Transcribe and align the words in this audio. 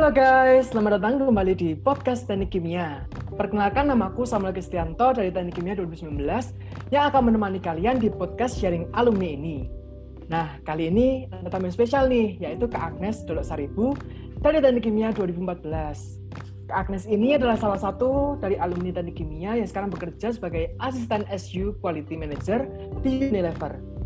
Halo 0.00 0.16
guys, 0.16 0.72
selamat 0.72 0.96
datang 0.96 1.20
kembali 1.20 1.52
di 1.60 1.76
podcast 1.76 2.24
Teknik 2.24 2.56
Kimia. 2.56 3.04
Perkenalkan 3.36 3.84
namaku 3.84 4.24
Samuel 4.24 4.56
Kristianto 4.56 5.12
dari 5.12 5.28
Teknik 5.28 5.60
Kimia 5.60 5.76
2019 5.76 6.24
yang 6.88 7.12
akan 7.12 7.28
menemani 7.28 7.60
kalian 7.60 8.00
di 8.00 8.08
podcast 8.08 8.56
sharing 8.56 8.88
alumni 8.96 9.28
ini. 9.28 9.68
Nah, 10.32 10.56
kali 10.64 10.88
ini 10.88 11.28
ada 11.28 11.52
tamu 11.52 11.68
spesial 11.68 12.08
nih, 12.08 12.40
yaitu 12.40 12.64
Kak 12.64 12.96
Agnes 12.96 13.28
Dolok 13.28 13.44
Saribu 13.44 13.92
dari 14.40 14.64
Teknik 14.64 14.88
Kimia 14.88 15.12
2014. 15.12 15.68
Kak 16.72 16.88
Agnes 16.88 17.04
ini 17.04 17.36
adalah 17.36 17.60
salah 17.60 17.76
satu 17.76 18.40
dari 18.40 18.56
alumni 18.56 18.96
Teknik 18.96 19.20
Kimia 19.20 19.60
yang 19.60 19.68
sekarang 19.68 19.92
bekerja 19.92 20.32
sebagai 20.32 20.72
asisten 20.80 21.28
SU 21.28 21.76
Quality 21.84 22.16
Manager 22.16 22.64
di 23.04 23.28
Unilever. 23.28 23.99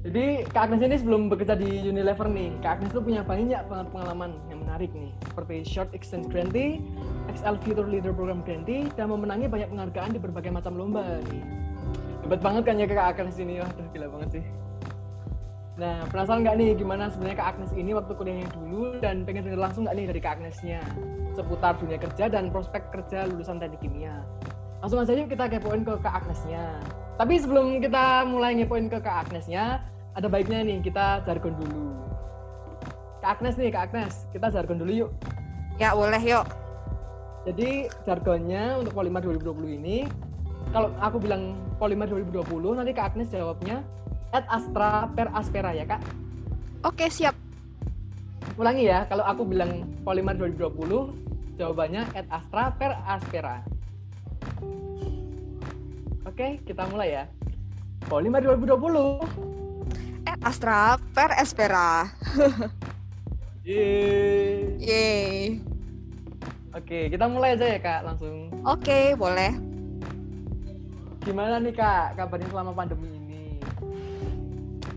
Jadi 0.00 0.48
Kak 0.48 0.72
Agnes 0.72 0.80
ini 0.80 0.96
sebelum 0.96 1.28
bekerja 1.28 1.60
di 1.60 1.84
Unilever 1.84 2.24
nih, 2.24 2.56
Kak 2.64 2.80
Agnes 2.80 2.96
tuh 2.96 3.04
punya 3.04 3.20
banyak 3.20 3.60
banget 3.68 3.86
pengalaman 3.92 4.32
yang 4.48 4.64
menarik 4.64 4.88
nih, 4.96 5.12
seperti 5.28 5.60
Short 5.68 5.92
Exchange 5.92 6.32
Grantee, 6.32 6.80
XL 7.28 7.60
Future 7.60 7.84
Leader 7.84 8.16
Program 8.16 8.40
Grantee, 8.40 8.88
dan 8.96 9.12
memenangi 9.12 9.44
banyak 9.44 9.68
penghargaan 9.68 10.16
di 10.16 10.20
berbagai 10.24 10.56
macam 10.56 10.72
lomba 10.72 11.20
nih. 11.28 11.44
Hebat 12.24 12.40
banget 12.40 12.62
kan 12.64 12.80
ya 12.80 12.88
Kak 12.88 13.20
Agnes 13.20 13.36
ini, 13.36 13.60
wah 13.60 13.68
gila 13.92 14.08
banget 14.08 14.40
sih. 14.40 14.44
Nah, 15.80 16.04
penasaran 16.12 16.44
nggak 16.44 16.56
nih 16.60 16.68
gimana 16.76 17.08
sebenarnya 17.08 17.36
Kak 17.40 17.48
Agnes 17.56 17.72
ini 17.72 17.96
waktu 17.96 18.12
kuliahnya 18.12 18.48
dulu 18.56 19.00
dan 19.04 19.24
pengen 19.28 19.48
denger 19.48 19.60
langsung 19.60 19.88
nggak 19.88 19.96
nih 19.96 20.06
dari 20.12 20.20
Kak 20.20 20.32
Agnesnya 20.36 20.80
seputar 21.32 21.80
dunia 21.80 21.96
kerja 21.96 22.28
dan 22.28 22.52
prospek 22.52 22.88
kerja 22.92 23.24
lulusan 23.28 23.56
teknik 23.56 23.80
kimia. 23.80 24.20
Langsung 24.84 25.00
aja 25.00 25.12
yuk 25.12 25.32
kita 25.32 25.48
kepoin 25.48 25.84
ke 25.84 25.96
Kak 26.04 26.24
Agnesnya. 26.24 26.80
Tapi 27.16 27.36
sebelum 27.36 27.80
kita 27.84 28.28
mulai 28.28 28.56
ngepoin 28.56 28.92
ke 28.92 29.00
Kak 29.00 29.28
Agnesnya, 29.28 29.80
ada 30.14 30.26
baiknya 30.26 30.66
nih 30.66 30.78
kita 30.82 31.22
jargon 31.22 31.54
dulu. 31.58 31.94
Kak 33.20 33.38
Agnes 33.38 33.54
nih, 33.60 33.68
Kak 33.68 33.92
Agnes, 33.92 34.14
kita 34.32 34.48
jargon 34.48 34.80
dulu 34.80 34.92
yuk. 35.06 35.10
Ya, 35.76 35.92
boleh 35.92 36.20
yuk. 36.24 36.48
Jadi 37.44 37.88
jargonnya 38.04 38.80
untuk 38.80 38.96
Polimar 38.96 39.24
2020 39.24 39.78
ini, 39.80 40.04
kalau 40.72 40.92
aku 41.00 41.20
bilang 41.20 41.56
Polimar 41.76 42.08
2020, 42.08 42.80
nanti 42.80 42.92
Kak 42.96 43.12
Agnes 43.12 43.28
jawabnya 43.32 43.84
at 44.32 44.44
Astra 44.48 45.08
per 45.12 45.28
Aspera 45.36 45.70
ya 45.76 45.84
Kak? 45.84 46.00
Oke, 46.84 47.12
siap. 47.12 47.36
Ulangi 48.56 48.88
ya, 48.88 49.04
kalau 49.08 49.24
aku 49.24 49.44
bilang 49.44 49.84
Polimar 50.00 50.36
2020, 50.36 51.60
jawabannya 51.60 52.08
at 52.16 52.24
Astra 52.32 52.72
per 52.72 52.96
Aspera. 53.04 53.60
Oke, 56.24 56.56
kita 56.64 56.88
mulai 56.88 57.20
ya. 57.20 57.24
Polimar 58.08 58.40
2020. 58.40 59.59
Astra 60.40 60.96
per 61.12 61.36
Espera. 61.36 62.08
Yeay. 63.68 64.80
Yeay. 64.80 65.60
Oke, 66.72 67.12
kita 67.12 67.28
mulai 67.28 67.60
aja 67.60 67.66
ya 67.68 67.78
kak, 67.82 68.00
langsung. 68.08 68.48
Oke, 68.64 69.12
boleh. 69.20 69.52
Gimana 71.20 71.60
nih 71.60 71.76
kak, 71.76 72.16
kabarnya 72.16 72.48
selama 72.48 72.72
pandemi 72.72 73.12
ini? 73.12 73.60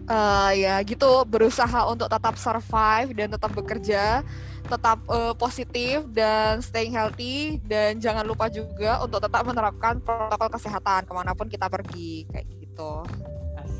Uh, 0.07 0.55
ya 0.55 0.79
gitu, 0.87 1.27
berusaha 1.27 1.91
untuk 1.91 2.07
tetap 2.07 2.39
survive 2.39 3.11
dan 3.11 3.27
tetap 3.35 3.51
bekerja, 3.51 4.23
tetap 4.63 5.03
uh, 5.11 5.35
positif 5.35 6.07
dan 6.15 6.63
staying 6.63 6.95
healthy 6.95 7.59
dan 7.67 7.99
jangan 7.99 8.23
lupa 8.23 8.47
juga 8.47 9.03
untuk 9.03 9.19
tetap 9.19 9.43
menerapkan 9.43 9.99
protokol 9.99 10.55
kesehatan 10.55 11.03
ke 11.03 11.11
mana 11.11 11.35
pun 11.35 11.51
kita 11.51 11.67
pergi 11.67 12.31
kayak 12.31 12.47
gitu. 12.47 13.03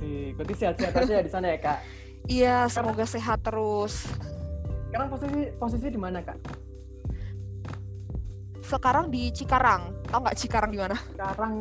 Asik, 0.04 0.36
berarti 0.36 0.54
sehat-sehat 0.60 0.94
aja 1.00 1.16
di 1.24 1.32
sana 1.32 1.48
ya 1.48 1.58
kak? 1.64 1.80
Iya, 2.28 2.58
semoga 2.68 3.08
sehat 3.08 3.40
terus. 3.40 4.04
Sekarang 4.92 5.08
posisi 5.08 5.42
posisi 5.56 5.88
di 5.88 6.00
mana 6.00 6.20
kak? 6.20 6.36
Sekarang 8.68 9.08
di 9.08 9.32
Cikarang, 9.32 9.96
tau 10.12 10.20
nggak 10.20 10.36
Cikarang 10.36 10.72
di 10.76 10.80
mana? 10.84 11.00
Sekarang 11.08 11.56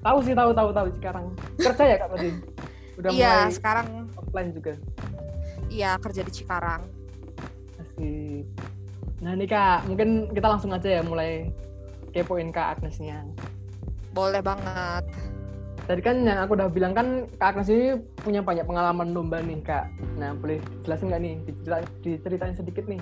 tahu 0.00 0.18
sih 0.24 0.32
tahu 0.32 0.50
tahu 0.56 0.68
tahu 0.72 0.86
Cikarang. 0.96 1.26
Kerja 1.60 1.84
ya 1.84 1.96
kak 2.00 2.08
berarti? 2.08 2.30
Udah 2.96 3.10
iya, 3.12 3.28
mulai 3.36 3.52
sekarang 3.52 3.86
offline 4.16 4.50
juga. 4.56 4.72
Iya, 5.68 5.90
kerja 6.00 6.20
di 6.24 6.32
Cikarang. 6.32 6.82
Asik. 7.84 8.48
Nah 9.20 9.32
nih 9.36 9.44
kak, 9.44 9.84
mungkin 9.92 10.32
kita 10.32 10.46
langsung 10.48 10.72
aja 10.72 10.88
ya 10.88 11.02
mulai 11.04 11.52
kepoin 12.16 12.48
kak 12.48 12.80
Agnesnya. 12.80 13.28
Boleh 14.16 14.40
banget. 14.40 15.04
Tadi 15.86 16.02
kan 16.02 16.18
yang 16.26 16.42
aku 16.42 16.58
udah 16.58 16.66
bilang 16.66 16.92
kan 16.98 17.30
kak 17.38 17.54
Agnes 17.54 17.70
ini 17.70 17.94
punya 18.18 18.42
banyak 18.42 18.66
pengalaman 18.66 19.14
lomba 19.14 19.38
nih 19.38 19.62
kak. 19.62 19.86
Nah 20.18 20.34
boleh 20.34 20.58
jelasin 20.82 21.14
nggak 21.14 21.22
nih, 21.22 21.34
diceritain, 21.46 21.86
diceritain 22.02 22.54
sedikit 22.58 22.84
nih 22.90 22.98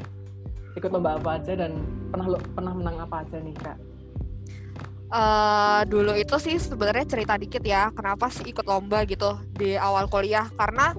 ikut 0.74 0.90
lomba 0.90 1.16
apa 1.16 1.40
aja 1.40 1.54
dan 1.54 1.80
pernah 2.12 2.26
pernah 2.36 2.72
menang 2.76 2.96
apa 3.00 3.24
aja 3.24 3.40
nih 3.40 3.56
kak? 3.56 3.78
Uh, 5.14 5.86
dulu 5.86 6.12
itu 6.18 6.36
sih 6.42 6.58
sebenarnya 6.58 7.06
cerita 7.06 7.38
dikit 7.38 7.62
ya 7.62 7.88
kenapa 7.94 8.28
sih 8.28 8.50
ikut 8.50 8.66
lomba 8.66 9.06
gitu 9.06 9.38
di 9.54 9.78
awal 9.78 10.10
kuliah 10.10 10.50
karena 10.58 10.90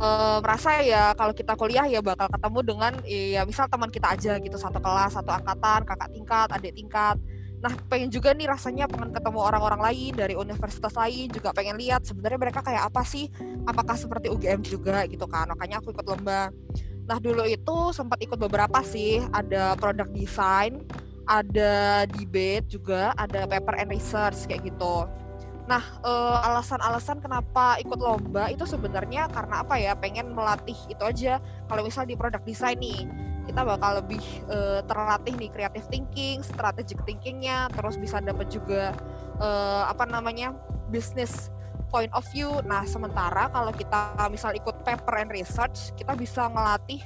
uh, 0.00 0.38
merasa 0.40 0.80
ya 0.80 1.12
kalau 1.12 1.36
kita 1.36 1.52
kuliah 1.52 1.84
ya 1.84 2.00
bakal 2.00 2.32
ketemu 2.32 2.58
dengan 2.64 2.92
ya 3.04 3.44
misal 3.44 3.68
teman 3.68 3.92
kita 3.92 4.16
aja 4.16 4.40
gitu 4.40 4.56
satu 4.56 4.80
kelas 4.80 5.20
satu 5.20 5.30
angkatan 5.30 5.84
kakak 5.84 6.10
tingkat 6.16 6.48
adik 6.48 6.72
tingkat 6.74 7.16
nah 7.58 7.74
pengen 7.90 8.06
juga 8.06 8.30
nih 8.30 8.46
rasanya 8.46 8.86
pengen 8.86 9.10
ketemu 9.10 9.38
orang-orang 9.42 9.82
lain 9.90 10.12
dari 10.14 10.34
universitas 10.38 10.94
lain 10.94 11.26
juga 11.34 11.50
pengen 11.50 11.74
lihat 11.74 12.06
sebenarnya 12.06 12.38
mereka 12.38 12.62
kayak 12.62 12.86
apa 12.86 13.02
sih 13.02 13.26
apakah 13.66 13.98
seperti 13.98 14.30
UGM 14.30 14.62
juga 14.62 15.02
gitu 15.10 15.26
kan 15.26 15.50
makanya 15.50 15.82
aku 15.82 15.90
ikut 15.90 16.06
lomba 16.06 16.54
Nah 17.08 17.16
dulu 17.16 17.48
itu 17.48 17.76
sempat 17.96 18.20
ikut 18.20 18.36
beberapa 18.36 18.84
sih, 18.84 19.24
ada 19.32 19.72
product 19.80 20.12
design, 20.12 20.84
ada 21.24 22.04
debate 22.04 22.68
juga, 22.68 23.16
ada 23.16 23.48
paper 23.48 23.80
and 23.80 23.88
research 23.96 24.44
kayak 24.44 24.68
gitu. 24.68 25.08
Nah 25.64 25.80
alasan-alasan 26.44 27.24
kenapa 27.24 27.80
ikut 27.80 27.96
lomba 27.96 28.52
itu 28.52 28.68
sebenarnya 28.68 29.24
karena 29.32 29.64
apa 29.64 29.80
ya? 29.80 29.96
Pengen 29.96 30.36
melatih 30.36 30.76
itu 30.92 31.00
aja. 31.00 31.40
Kalau 31.64 31.80
misal 31.80 32.04
di 32.04 32.12
product 32.12 32.44
design 32.44 32.76
nih, 32.76 33.08
kita 33.48 33.64
bakal 33.64 34.04
lebih 34.04 34.20
uh, 34.52 34.84
terlatih 34.84 35.32
nih 35.40 35.48
creative 35.48 35.88
thinking, 35.88 36.44
strategic 36.44 37.00
thinkingnya, 37.08 37.72
terus 37.72 37.96
bisa 37.96 38.20
dapat 38.20 38.52
juga 38.52 38.92
uh, 39.40 39.88
apa 39.88 40.04
namanya 40.04 40.52
business 40.92 41.48
point 41.88 42.12
of 42.12 42.28
view. 42.28 42.60
Nah, 42.68 42.84
sementara 42.84 43.48
kalau 43.48 43.72
kita 43.72 44.12
misal 44.28 44.52
ikut 44.52 44.84
paper 44.84 45.24
and 45.24 45.32
research, 45.32 45.96
kita 45.96 46.12
bisa 46.12 46.52
melatih 46.52 47.00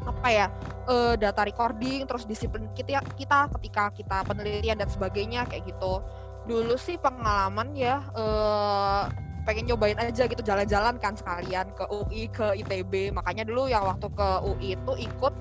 apa 0.00 0.28
ya 0.32 0.46
uh, 0.88 1.12
data 1.20 1.44
recording, 1.44 2.08
terus 2.08 2.24
disiplin 2.24 2.64
kita 2.72 3.04
kita 3.20 3.52
ketika 3.60 3.92
kita 3.92 4.24
penelitian 4.24 4.80
dan 4.80 4.88
sebagainya 4.88 5.44
kayak 5.44 5.68
gitu. 5.68 6.00
Dulu 6.48 6.72
sih 6.80 6.96
pengalaman 6.96 7.76
ya 7.76 8.00
uh, 8.16 9.04
pengen 9.44 9.64
nyobain 9.68 9.96
aja 9.96 10.28
gitu 10.28 10.42
jalan-jalan 10.44 10.96
kan 11.00 11.16
sekalian 11.16 11.72
ke 11.72 11.84
UI 11.88 12.28
ke 12.28 12.56
ITB. 12.64 13.14
Makanya 13.14 13.48
dulu 13.48 13.66
yang 13.66 13.84
waktu 13.84 14.08
ke 14.12 14.28
UI 14.44 14.68
itu 14.76 14.92
ikut 15.00 15.34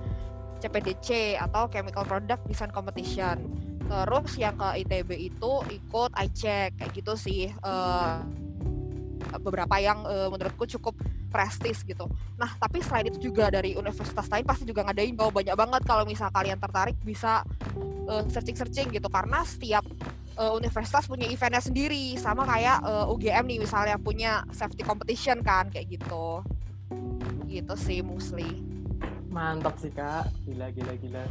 CPDC 0.59 1.39
atau 1.39 1.71
Chemical 1.71 2.03
Product 2.03 2.41
Design 2.47 2.71
Competition. 2.71 3.37
Terus 3.89 4.37
yang 4.37 4.53
ke 4.59 4.85
ITB 4.85 5.33
itu 5.33 5.51
ikut 5.71 6.11
iCheck 6.13 6.77
kayak 6.77 6.91
gitu 6.93 7.13
sih. 7.17 7.49
Uh, 7.65 8.21
beberapa 9.38 9.78
yang 9.78 10.01
uh, 10.07 10.31
menurutku 10.34 10.66
cukup 10.66 10.97
prestis 11.29 11.85
gitu. 11.85 12.09
Nah, 12.41 12.50
tapi 12.57 12.81
selain 12.81 13.13
itu 13.13 13.29
juga 13.29 13.53
dari 13.53 13.78
universitas 13.78 14.25
lain 14.25 14.45
pasti 14.47 14.66
juga 14.66 14.81
ngadain 14.90 15.13
bahwa 15.13 15.44
banyak 15.44 15.53
banget 15.53 15.81
kalau 15.85 16.03
misal 16.09 16.34
kalian 16.34 16.57
tertarik 16.57 16.97
bisa 17.06 17.45
searching-searching 18.09 18.90
gitu 18.90 19.05
karena 19.05 19.46
setiap 19.46 19.85
uh, 20.40 20.53
universitas 20.55 21.03
punya 21.05 21.28
eventnya 21.28 21.59
sendiri 21.59 22.16
sama 22.16 22.47
kayak 22.47 22.79
uh, 22.81 23.11
UGM 23.11 23.46
nih 23.46 23.59
misalnya 23.59 23.99
punya 23.99 24.47
safety 24.55 24.81
competition 24.87 25.43
kan 25.43 25.67
kayak 25.67 25.91
gitu. 25.91 26.41
Gitu 27.46 27.73
sih 27.76 27.99
mostly. 27.99 28.64
Mantap 29.29 29.78
sih 29.78 29.91
kak, 29.91 30.31
gila 30.47 30.72
gila 30.72 30.93
gila. 30.97 31.23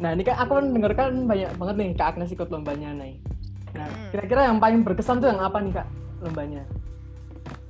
Nah 0.00 0.10
ini 0.16 0.26
kan 0.26 0.40
aku 0.42 0.58
dengarkan 0.58 1.28
banyak 1.28 1.50
banget 1.54 1.74
nih 1.78 1.88
kak 1.94 2.08
Agnes 2.16 2.32
ikut 2.32 2.48
lombanya 2.48 2.90
nih. 2.96 3.14
Nah 3.76 3.86
hmm. 3.86 4.10
kira-kira 4.10 4.48
yang 4.48 4.58
paling 4.58 4.82
berkesan 4.82 5.20
tuh 5.20 5.28
yang 5.28 5.38
apa 5.44 5.60
nih 5.60 5.72
kak 5.76 5.88
lombanya? 6.24 6.64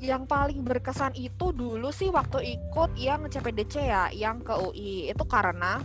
Yang 0.05 0.29
paling 0.29 0.61
berkesan 0.61 1.17
itu 1.17 1.51
dulu 1.57 1.89
sih 1.89 2.13
waktu 2.13 2.61
ikut 2.61 3.01
yang 3.01 3.25
CPDC 3.27 3.75
ya, 3.81 4.13
yang 4.13 4.45
ke 4.45 4.53
UI. 4.53 5.09
Itu 5.09 5.25
karena 5.25 5.81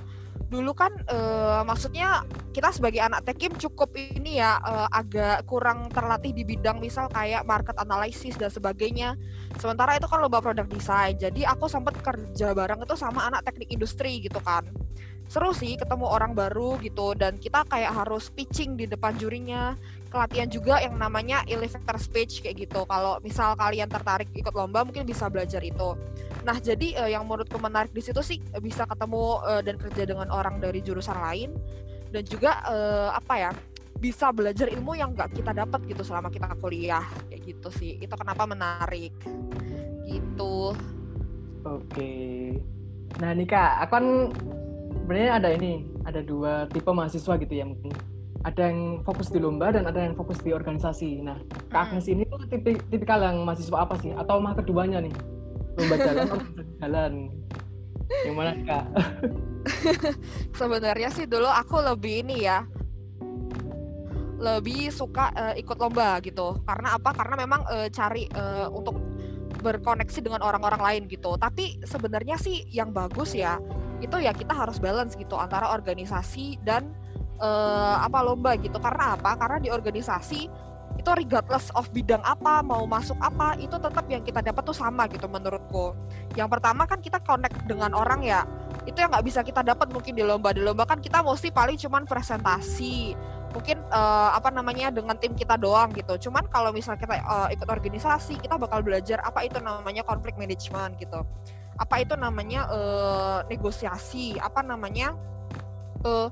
dulu 0.49 0.73
kan 0.73 0.91
e, 1.05 1.17
maksudnya 1.61 2.25
kita 2.49 2.73
sebagai 2.73 3.05
anak 3.05 3.21
tekim 3.21 3.53
cukup 3.53 3.93
ini 3.93 4.41
ya 4.41 4.57
e, 4.59 4.73
agak 4.91 5.45
kurang 5.45 5.87
terlatih 5.93 6.33
di 6.33 6.41
bidang 6.43 6.81
misal 6.81 7.07
kayak 7.07 7.47
market 7.47 7.79
analysis 7.79 8.35
dan 8.35 8.51
sebagainya. 8.51 9.15
Sementara 9.55 9.95
itu 9.95 10.09
kan 10.11 10.19
lomba 10.19 10.43
product 10.43 10.69
design. 10.73 11.15
Jadi 11.15 11.47
aku 11.47 11.71
sempat 11.71 11.95
kerja 12.03 12.51
bareng 12.51 12.83
itu 12.83 12.95
sama 12.99 13.31
anak 13.31 13.47
teknik 13.47 13.71
industri 13.71 14.19
gitu 14.19 14.43
kan. 14.43 14.67
seru 15.29 15.53
sih 15.53 15.77
ketemu 15.77 16.09
orang 16.09 16.33
baru 16.33 16.81
gitu 16.81 17.13
dan 17.13 17.37
kita 17.37 17.61
kayak 17.69 17.93
harus 17.93 18.33
pitching 18.33 18.73
di 18.73 18.89
depan 18.89 19.13
jurinya 19.13 19.77
kelatihan 20.09 20.49
juga 20.49 20.81
yang 20.81 20.97
namanya 20.97 21.45
elevator 21.45 21.95
speech 22.01 22.41
kayak 22.41 22.67
gitu. 22.67 22.83
Kalau 22.89 23.21
misal 23.21 23.53
kalian 23.55 23.87
tertarik 23.87 24.27
ikut 24.33 24.51
lomba 24.51 24.81
mungkin 24.83 25.05
bisa 25.05 25.29
belajar 25.29 25.61
itu. 25.61 25.95
Nah 26.43 26.57
jadi 26.57 27.05
uh, 27.05 27.09
yang 27.09 27.23
menurutku 27.29 27.61
menarik 27.61 27.93
di 27.93 28.01
situ 28.01 28.19
sih 28.25 28.41
bisa 28.59 28.89
ketemu 28.89 29.39
uh, 29.45 29.61
dan 29.61 29.77
kerja 29.77 30.03
dengan 30.09 30.27
orang 30.33 30.57
dari 30.57 30.81
jurusan 30.81 31.15
lain. 31.15 31.53
Dan 32.09 32.25
juga 32.25 32.65
uh, 32.65 33.13
apa 33.13 33.33
ya 33.37 33.51
bisa 34.01 34.33
belajar 34.33 34.65
ilmu 34.73 34.97
yang 34.97 35.13
nggak 35.13 35.37
kita 35.37 35.53
dapat 35.53 35.85
gitu 35.85 36.01
selama 36.01 36.33
kita 36.33 36.49
kuliah. 36.57 37.05
Kayak 37.29 37.41
gitu 37.45 37.69
sih. 37.77 38.01
Itu 38.01 38.17
kenapa 38.17 38.49
menarik. 38.49 39.13
Gitu. 40.09 40.73
Oke. 41.63 42.13
Nah 43.21 43.31
nih 43.37 43.45
kak 43.45 43.85
aku 43.85 43.91
kan 43.93 44.05
sebenarnya 44.89 45.31
ada 45.37 45.49
ini 45.53 45.85
ada 46.05 46.21
dua 46.21 46.65
tipe 46.69 46.89
mahasiswa 46.89 47.33
gitu 47.37 47.53
ya 47.53 47.65
mungkin 47.65 47.93
ada 48.47 48.71
yang 48.71 49.03
fokus 49.03 49.27
di 49.27 49.39
lomba 49.39 49.75
dan 49.75 49.83
ada 49.83 49.99
yang 49.99 50.15
fokus 50.15 50.39
di 50.39 50.55
organisasi. 50.55 51.19
Nah 51.19 51.37
kak 51.67 51.91
Agnes 51.91 52.07
ini 52.07 52.23
tuh 52.23 52.39
tipe 52.47 52.79
tipikal 52.87 53.19
yang 53.19 53.43
mahasiswa 53.43 53.83
apa 53.83 53.99
sih? 53.99 54.15
Atau 54.15 54.39
mah 54.39 54.55
keduanya 54.55 55.03
nih? 55.03 55.13
Lomba 55.75 55.95
jalan 55.99 56.25
organisasi 56.31 56.73
jalan? 56.79 57.13
Yang 58.25 58.35
mana 58.35 58.51
kak 58.65 58.85
sebenarnya 60.59 61.09
sih 61.13 61.27
dulu 61.27 61.47
aku 61.47 61.83
lebih 61.83 62.23
ini 62.23 62.47
ya. 62.47 62.63
Lebih 64.39 64.87
suka 64.87 65.35
uh, 65.35 65.53
ikut 65.59 65.75
lomba 65.75 66.23
gitu. 66.23 66.63
Karena 66.63 66.95
apa? 66.95 67.11
Karena 67.11 67.35
memang 67.43 67.61
uh, 67.67 67.91
cari 67.91 68.23
uh, 68.39 68.71
untuk 68.71 68.95
berkoneksi 69.59 70.23
dengan 70.23 70.39
orang-orang 70.39 70.79
lain 70.79 71.03
gitu. 71.11 71.35
Tapi 71.35 71.83
sebenarnya 71.83 72.39
sih 72.39 72.63
yang 72.71 72.95
bagus 72.95 73.35
ya 73.35 73.59
itu 73.99 74.15
ya 74.15 74.31
kita 74.31 74.55
harus 74.55 74.79
balance 74.79 75.19
gitu 75.19 75.35
antara 75.35 75.75
organisasi 75.75 76.63
dan 76.63 76.95
uh, 77.39 77.97
apa 78.03 78.19
lomba 78.21 78.55
gitu. 78.59 78.77
Karena 78.77 79.15
apa? 79.15 79.35
Karena 79.39 79.57
di 79.57 79.71
organisasi 79.71 80.69
itu 80.99 81.09
regardless 81.15 81.71
of 81.79 81.87
bidang 81.95 82.19
apa 82.27 82.59
mau 82.59 82.83
masuk 82.83 83.15
apa 83.23 83.55
itu 83.55 83.71
tetap 83.79 84.03
yang 84.11 84.19
kita 84.19 84.43
dapat 84.43 84.67
tuh 84.67 84.75
sama 84.75 85.07
gitu 85.07 85.31
menurutku. 85.31 85.95
Yang 86.35 86.59
pertama 86.59 86.83
kan 86.83 86.99
kita 86.99 87.23
connect 87.23 87.55
dengan 87.63 87.95
orang 87.95 88.19
ya. 88.19 88.43
Itu 88.83 88.99
yang 88.99 89.15
nggak 89.15 89.23
bisa 89.23 89.39
kita 89.39 89.63
dapat 89.63 89.95
mungkin 89.95 90.11
di 90.11 90.23
lomba. 90.27 90.51
Di 90.51 90.59
lomba 90.59 90.83
kan 90.83 90.99
kita 90.99 91.23
mesti 91.23 91.55
paling 91.55 91.79
cuman 91.79 92.03
presentasi. 92.03 93.15
Mungkin 93.49 93.81
uh, 93.89 94.35
apa 94.35 94.53
namanya 94.53 94.93
dengan 94.93 95.17
tim 95.17 95.33
kita 95.33 95.57
doang 95.57 95.89
gitu. 95.95 96.29
Cuman 96.29 96.45
kalau 96.51 96.69
misalnya 96.69 97.01
kita 97.01 97.15
uh, 97.23 97.47
ikut 97.49 97.65
organisasi, 97.65 98.37
kita 98.37 98.59
bakal 98.59 98.83
belajar 98.85 99.23
apa 99.25 99.41
itu 99.47 99.57
namanya 99.57 100.05
konflik 100.05 100.37
management 100.37 100.99
gitu. 101.01 101.25
Apa 101.79 102.03
itu 102.03 102.13
namanya 102.19 102.67
uh, 102.69 103.39
negosiasi, 103.47 104.37
apa 104.37 104.61
namanya 104.61 105.15
uh, 106.03 106.29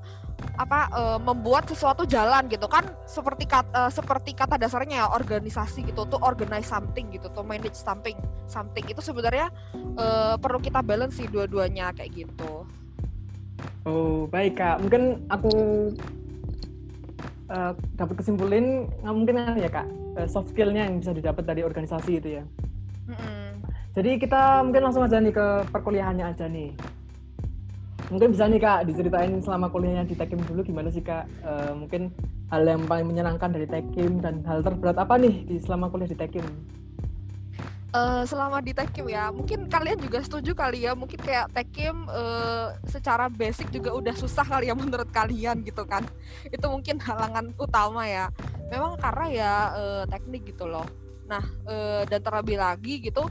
apa 0.57 0.89
uh, 0.93 1.19
membuat 1.21 1.69
sesuatu 1.69 2.05
jalan 2.05 2.45
gitu 2.49 2.65
kan 2.69 2.85
seperti 3.09 3.49
kata 3.49 3.69
uh, 3.73 3.91
seperti 3.93 4.37
kata 4.37 4.57
dasarnya 4.57 5.05
ya 5.05 5.07
organisasi 5.09 5.85
gitu 5.89 6.05
tuh 6.05 6.21
organize 6.21 6.69
something 6.69 7.09
gitu 7.13 7.29
tuh 7.33 7.41
manage 7.41 7.77
something 7.77 8.17
something 8.45 8.85
itu 8.85 9.01
sebenarnya 9.01 9.49
uh, 9.97 10.37
perlu 10.37 10.61
kita 10.61 10.81
balance 10.81 11.17
sih 11.17 11.29
dua-duanya 11.29 11.93
kayak 11.93 12.25
gitu. 12.25 12.65
Oh 13.85 14.29
baik 14.29 14.61
kak 14.61 14.81
mungkin 14.81 15.25
aku 15.29 15.53
uh, 17.49 17.73
dapat 17.97 18.15
kesimpulin 18.21 18.85
nggak 19.01 19.15
mungkin 19.15 19.35
kan 19.41 19.55
ya 19.57 19.69
kak 19.69 19.87
soft 20.25 20.49
skillnya 20.53 20.89
yang 20.89 20.97
bisa 20.97 21.13
didapat 21.13 21.45
dari 21.45 21.61
organisasi 21.61 22.11
itu 22.17 22.41
ya. 22.41 22.43
Mm-hmm. 23.09 23.45
Jadi 23.97 24.11
kita 24.21 24.61
mungkin 24.61 24.81
langsung 24.85 25.05
aja 25.05 25.17
nih 25.17 25.33
ke 25.33 25.47
perkuliahannya 25.73 26.25
aja 26.25 26.45
nih. 26.45 26.69
Mungkin 28.07 28.31
bisa 28.31 28.47
nih 28.47 28.63
kak 28.63 28.87
diceritain 28.87 29.35
selama 29.43 29.67
kuliahnya 29.67 30.07
di 30.07 30.15
Tekim 30.15 30.39
dulu 30.47 30.63
gimana 30.63 30.87
sih 30.87 31.03
kak? 31.03 31.27
Uh, 31.43 31.75
mungkin 31.75 32.11
hal 32.47 32.63
yang 32.63 32.87
paling 32.87 33.03
menyenangkan 33.03 33.51
dari 33.51 33.67
Tekim 33.67 34.23
dan 34.23 34.39
hal 34.47 34.63
terberat 34.63 34.95
apa 34.95 35.19
nih 35.19 35.43
di 35.43 35.59
selama 35.59 35.91
kuliah 35.91 36.07
di 36.07 36.15
Tekim? 36.15 36.47
uh, 37.97 38.23
selama 38.27 38.59
di 38.59 38.73
Tekim 38.75 39.07
ya 39.07 39.29
mungkin 39.33 39.65
kalian 39.69 39.99
juga 40.01 40.19
setuju 40.23 40.51
kali 40.53 40.85
ya 40.85 40.93
mungkin 40.97 41.19
kayak 41.21 41.51
Tekim 41.53 42.07
uh, 42.09 42.75
secara 42.87 43.31
basic 43.31 43.69
juga 43.71 43.93
udah 43.95 44.15
susah 44.17 44.43
kali 44.43 44.69
ya 44.69 44.75
menurut 44.75 45.09
kalian 45.11 45.63
gitu 45.63 45.83
kan 45.87 46.03
itu 46.47 46.65
mungkin 46.67 46.99
halangan 47.01 47.53
utama 47.57 48.05
ya 48.05 48.29
memang 48.67 48.99
karena 48.99 49.25
ya 49.31 49.53
uh, 49.73 50.03
teknik 50.09 50.51
gitu 50.51 50.67
loh 50.67 50.87
nah 51.27 51.43
uh, 51.67 52.03
dan 52.07 52.23
terlebih 52.23 52.59
lagi 52.59 53.03
gitu 53.03 53.27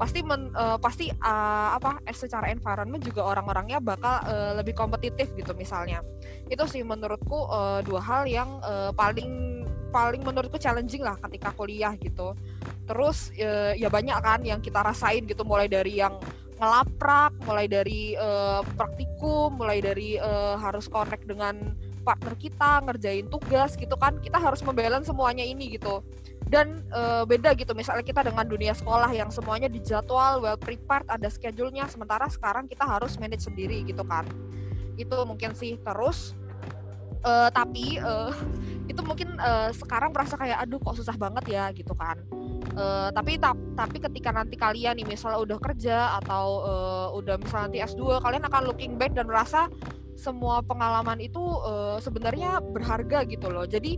pasti 0.00 0.24
men, 0.24 0.48
uh, 0.56 0.80
pasti 0.80 1.12
uh, 1.12 1.76
apa 1.76 2.00
secara 2.16 2.48
environment 2.48 3.04
juga 3.04 3.20
orang-orangnya 3.28 3.84
bakal 3.84 4.24
uh, 4.24 4.56
lebih 4.56 4.72
kompetitif 4.72 5.28
gitu 5.36 5.52
misalnya. 5.52 6.00
Itu 6.48 6.64
sih 6.64 6.80
menurutku 6.80 7.36
uh, 7.52 7.84
dua 7.84 8.00
hal 8.00 8.24
yang 8.24 8.48
uh, 8.64 8.96
paling 8.96 9.60
paling 9.90 10.22
menurutku 10.22 10.56
challenging 10.56 11.02
lah 11.02 11.18
ketika 11.28 11.52
kuliah 11.52 11.92
gitu. 11.98 12.32
Terus 12.86 13.34
e, 13.34 13.74
ya 13.76 13.90
banyak 13.90 14.18
kan 14.22 14.40
yang 14.46 14.62
kita 14.62 14.80
rasain 14.80 15.26
gitu 15.26 15.42
mulai 15.42 15.66
dari 15.66 15.98
yang 15.98 16.16
ngelaprak 16.62 17.34
mulai 17.42 17.66
dari 17.66 18.14
e, 18.14 18.28
praktikum 18.78 19.58
mulai 19.58 19.82
dari 19.82 20.16
e, 20.16 20.30
harus 20.62 20.86
connect 20.86 21.26
dengan 21.26 21.74
partner 22.06 22.34
kita 22.38 22.86
ngerjain 22.86 23.26
tugas 23.28 23.74
gitu 23.74 23.98
kan. 23.98 24.16
Kita 24.22 24.38
harus 24.38 24.62
membalance 24.62 25.10
semuanya 25.10 25.42
ini 25.42 25.74
gitu 25.74 26.00
dan 26.50 26.82
e, 26.90 27.00
beda 27.30 27.54
gitu. 27.54 27.70
Misalnya 27.78 28.02
kita 28.02 28.26
dengan 28.26 28.42
dunia 28.42 28.74
sekolah 28.74 29.14
yang 29.14 29.30
semuanya 29.30 29.70
dijadwal 29.70 30.42
well 30.42 30.58
prepared 30.58 31.06
ada 31.06 31.30
schedule-nya 31.30 31.86
sementara 31.86 32.26
sekarang 32.26 32.66
kita 32.66 32.82
harus 32.82 33.14
manage 33.22 33.46
sendiri 33.46 33.86
gitu 33.86 34.02
kan. 34.02 34.26
Itu 34.98 35.22
mungkin 35.22 35.54
sih. 35.54 35.78
Terus 35.78 36.34
uh, 37.22 37.48
tapi 37.54 38.02
uh, 38.02 38.34
itu 38.90 39.00
mungkin 39.06 39.38
uh, 39.38 39.70
sekarang 39.70 40.10
merasa 40.10 40.34
kayak 40.34 40.66
aduh 40.66 40.82
kok 40.82 40.98
susah 40.98 41.14
banget 41.14 41.46
ya 41.46 41.70
gitu 41.70 41.94
kan. 41.94 42.18
Uh, 42.74 43.10
tapi 43.14 43.38
ta 43.38 43.54
tapi 43.78 44.02
ketika 44.02 44.30
nanti 44.34 44.58
kalian 44.58 44.98
nih 44.98 45.06
misalnya 45.06 45.38
udah 45.42 45.58
kerja 45.62 46.18
atau 46.22 46.46
uh, 46.66 47.08
udah 47.14 47.38
misalnya 47.38 47.66
nanti 47.70 47.78
S2 47.94 48.22
kalian 48.22 48.44
akan 48.46 48.62
looking 48.66 48.94
back 48.98 49.14
dan 49.14 49.30
merasa 49.30 49.70
semua 50.18 50.60
pengalaman 50.60 51.16
itu 51.16 51.40
uh, 51.40 51.96
sebenarnya 52.02 52.60
berharga 52.60 53.24
gitu 53.24 53.48
loh. 53.48 53.64
Jadi 53.64 53.96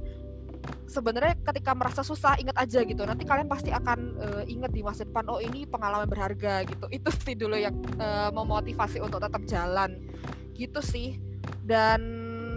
sebenarnya 0.87 1.39
ketika 1.41 1.73
merasa 1.73 2.05
susah 2.05 2.37
ingat 2.37 2.57
aja 2.59 2.85
gitu. 2.85 3.03
Nanti 3.03 3.25
kalian 3.25 3.49
pasti 3.49 3.73
akan 3.73 3.99
uh, 4.21 4.43
ingat 4.45 4.71
di 4.71 4.85
masa 4.85 5.09
depan 5.09 5.25
oh 5.33 5.41
ini 5.41 5.65
pengalaman 5.65 6.07
berharga 6.07 6.67
gitu. 6.69 6.87
Itu 6.93 7.09
sih 7.13 7.35
dulu 7.35 7.57
yang 7.57 7.77
uh, 7.97 8.29
memotivasi 8.31 9.01
untuk 9.01 9.23
tetap 9.25 9.43
jalan. 9.49 9.99
Gitu 10.53 10.81
sih. 10.85 11.17
Dan 11.63 12.01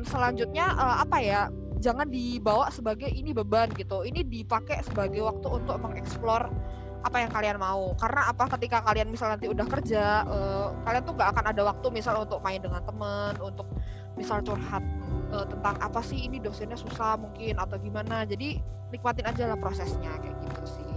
selanjutnya 0.05 0.69
uh, 0.75 0.97
apa 1.01 1.17
ya 1.23 1.41
jangan 1.79 2.09
dibawa 2.09 2.67
sebagai 2.73 3.07
ini 3.07 3.31
beban 3.31 3.71
gitu. 3.75 4.03
Ini 4.03 4.25
dipakai 4.25 4.83
sebagai 4.83 5.23
waktu 5.23 5.47
untuk 5.49 5.77
mengeksplor 5.79 6.49
apa 7.05 7.17
yang 7.21 7.29
kalian 7.29 7.57
mau. 7.61 7.93
Karena 8.01 8.33
apa 8.33 8.49
ketika 8.57 8.81
kalian 8.81 9.13
misal 9.13 9.29
nanti 9.29 9.45
udah 9.45 9.67
kerja 9.69 10.25
uh, 10.25 10.73
kalian 10.81 11.03
tuh 11.05 11.13
nggak 11.13 11.29
akan 11.37 11.45
ada 11.53 11.61
waktu 11.61 11.87
misal 11.93 12.17
untuk 12.25 12.41
main 12.41 12.57
dengan 12.57 12.81
temen 12.81 13.33
untuk 13.37 13.69
misal 14.17 14.41
curhat 14.41 14.81
uh, 15.29 15.45
tentang 15.45 15.77
apa 15.77 16.01
sih 16.01 16.25
ini 16.25 16.41
dosennya 16.41 16.75
susah 16.75 17.13
mungkin 17.21 17.61
atau 17.61 17.77
gimana. 17.77 18.25
Jadi 18.25 18.57
nikmatin 18.89 19.29
aja 19.29 19.53
lah 19.53 19.57
prosesnya 19.61 20.09
kayak 20.17 20.35
gitu 20.41 20.63
sih. 20.65 20.93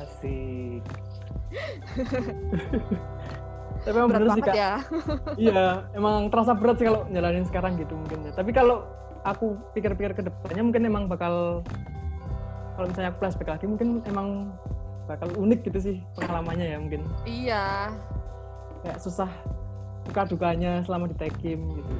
Asik. 0.00 0.82
Tapi 3.84 3.96
emang 4.00 4.16
berat 4.16 4.32
sih 4.32 4.42
kak. 4.48 4.54
ya. 4.56 4.72
iya 5.36 5.84
emang 5.92 6.32
terasa 6.32 6.56
berat 6.56 6.80
sih 6.80 6.88
kalau 6.88 7.04
jalanin 7.12 7.44
sekarang 7.44 7.76
gitu 7.76 7.92
mungkin 7.92 8.24
ya. 8.24 8.32
Tapi 8.32 8.50
kalau 8.56 8.88
aku 9.24 9.60
pikir-pikir 9.76 10.16
ke 10.16 10.22
depannya 10.24 10.64
mungkin 10.64 10.88
emang 10.88 11.04
bakal 11.04 11.60
kalau 12.74 12.86
misalnya 12.90 13.12
aku 13.12 13.18
flashback 13.22 13.50
lagi 13.54 13.66
mungkin 13.68 14.02
emang 14.08 14.50
bakal 15.04 15.28
unik 15.36 15.60
gitu 15.68 15.78
sih 15.80 15.96
pengalamannya 16.16 16.66
ya 16.74 16.76
mungkin. 16.80 17.02
Iya. 17.28 17.92
Kayak 18.84 18.98
susah 19.00 19.30
suka 20.04 20.22
dukanya 20.28 20.84
selama 20.84 21.08
di 21.08 21.16
tekim 21.16 21.60
gitu. 21.80 21.94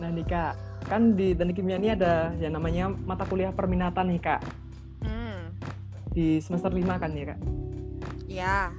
Nah 0.00 0.08
nih 0.12 0.26
kak. 0.28 0.54
Kan 0.88 1.14
di 1.14 1.36
teknik 1.36 1.60
kimia 1.60 1.76
ini 1.76 1.92
ada 1.92 2.32
yang 2.40 2.56
namanya 2.56 2.88
mata 2.88 3.28
kuliah 3.28 3.52
perminatan 3.52 4.12
nih 4.16 4.20
kak. 4.20 4.42
Hmm. 5.00 5.56
di 6.10 6.42
semester 6.42 6.74
lima 6.74 6.98
kan 6.98 7.14
ya 7.14 7.32
kak? 7.32 7.40
Iya. 8.30 8.74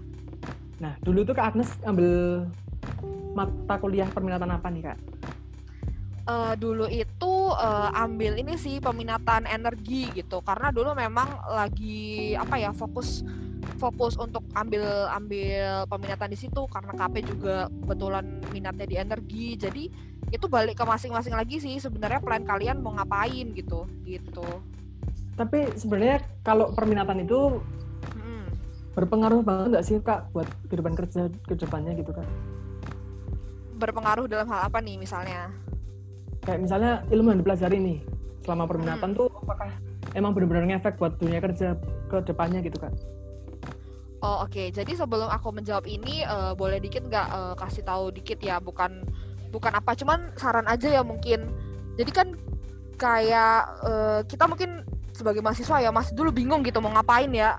Nah, 0.81 0.97
dulu 1.05 1.21
tuh 1.21 1.37
Kak 1.37 1.53
Agnes 1.53 1.69
ambil 1.85 2.43
mata 3.37 3.77
kuliah 3.77 4.09
perminatan 4.09 4.49
apa 4.49 4.67
nih 4.73 4.81
Kak? 4.89 4.97
Uh, 6.31 6.55
dulu 6.55 6.87
itu 6.87 7.33
uh, 7.51 7.91
ambil 7.91 8.39
ini 8.39 8.55
sih 8.55 8.79
peminatan 8.79 9.43
energi 9.43 10.07
gitu. 10.15 10.39
Karena 10.39 10.71
dulu 10.71 10.95
memang 10.95 11.27
lagi 11.51 12.31
apa 12.39 12.55
ya 12.55 12.71
fokus 12.71 13.27
fokus 13.75 14.15
untuk 14.15 14.39
ambil 14.55 15.11
ambil 15.11 15.83
peminatan 15.91 16.31
di 16.31 16.39
situ. 16.39 16.63
Karena 16.71 16.95
KP 16.95 17.15
juga 17.27 17.67
kebetulan 17.67 18.25
minatnya 18.55 18.87
di 18.87 18.95
energi. 18.95 19.47
Jadi 19.59 19.83
itu 20.31 20.45
balik 20.47 20.79
ke 20.79 20.87
masing-masing 20.87 21.35
lagi 21.35 21.59
sih 21.59 21.75
sebenarnya 21.83 22.23
plan 22.23 22.47
kalian 22.47 22.79
mau 22.79 22.95
ngapain 22.95 23.51
gitu 23.51 23.83
gitu. 24.07 24.47
Tapi 25.35 25.75
sebenarnya 25.75 26.23
kalau 26.47 26.71
perminatan 26.71 27.27
itu 27.27 27.59
berpengaruh 28.91 29.39
banget 29.43 29.67
nggak 29.71 29.85
sih 29.87 29.95
kak 30.03 30.31
buat 30.35 30.47
kehidupan 30.67 30.99
kerja 30.99 31.31
ke 31.47 31.55
depannya 31.55 31.95
gitu 31.95 32.11
kan? 32.11 32.27
berpengaruh 33.81 34.29
dalam 34.29 34.45
hal 34.45 34.69
apa 34.69 34.77
nih 34.77 35.01
misalnya? 35.01 35.49
Kayak 36.41 36.59
misalnya 36.65 36.91
ilmu 37.13 37.27
yang 37.37 37.39
dipelajari 37.45 37.77
nih 37.77 37.99
selama 38.41 38.65
perminatan 38.65 39.13
hmm. 39.13 39.19
tuh 39.21 39.27
apakah 39.45 39.69
emang 40.17 40.33
benar-benar 40.33 40.65
ngefek 40.65 40.97
buat 40.97 41.13
dunia 41.21 41.37
kerja 41.37 41.77
ke 42.09 42.17
depannya 42.25 42.65
gitu 42.65 42.81
kan? 42.81 42.93
Oh 44.21 44.45
oke, 44.45 44.53
okay. 44.53 44.67
jadi 44.69 44.93
sebelum 44.93 45.33
aku 45.33 45.49
menjawab 45.49 45.89
ini 45.89 46.21
uh, 46.21 46.53
boleh 46.53 46.77
dikit 46.77 47.01
nggak 47.09 47.27
uh, 47.33 47.55
kasih 47.57 47.81
tahu 47.81 48.13
dikit 48.13 48.37
ya, 48.37 48.61
bukan 48.61 49.01
bukan 49.49 49.73
apa, 49.73 49.97
cuman 49.97 50.29
saran 50.37 50.69
aja 50.69 50.93
ya 50.93 51.01
mungkin. 51.01 51.49
Jadi 51.97 52.11
kan 52.13 52.27
kayak 53.01 53.61
uh, 53.81 54.21
kita 54.29 54.45
mungkin 54.45 54.85
sebagai 55.09 55.41
mahasiswa 55.41 55.81
ya 55.81 55.89
masih 55.89 56.13
dulu 56.13 56.29
bingung 56.29 56.61
gitu 56.61 56.77
mau 56.85 56.93
ngapain 56.93 57.33
ya. 57.33 57.57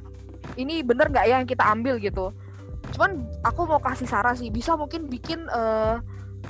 Ini 0.55 0.87
bener 0.87 1.11
nggak 1.11 1.27
ya 1.27 1.43
yang 1.43 1.51
kita 1.51 1.67
ambil 1.67 1.99
gitu. 1.99 2.31
Cuman 2.95 3.27
aku 3.43 3.67
mau 3.67 3.83
kasih 3.83 4.07
saran 4.07 4.39
sih, 4.39 4.47
bisa 4.55 4.79
mungkin 4.79 5.11
bikin 5.11 5.43
uh, 5.51 5.99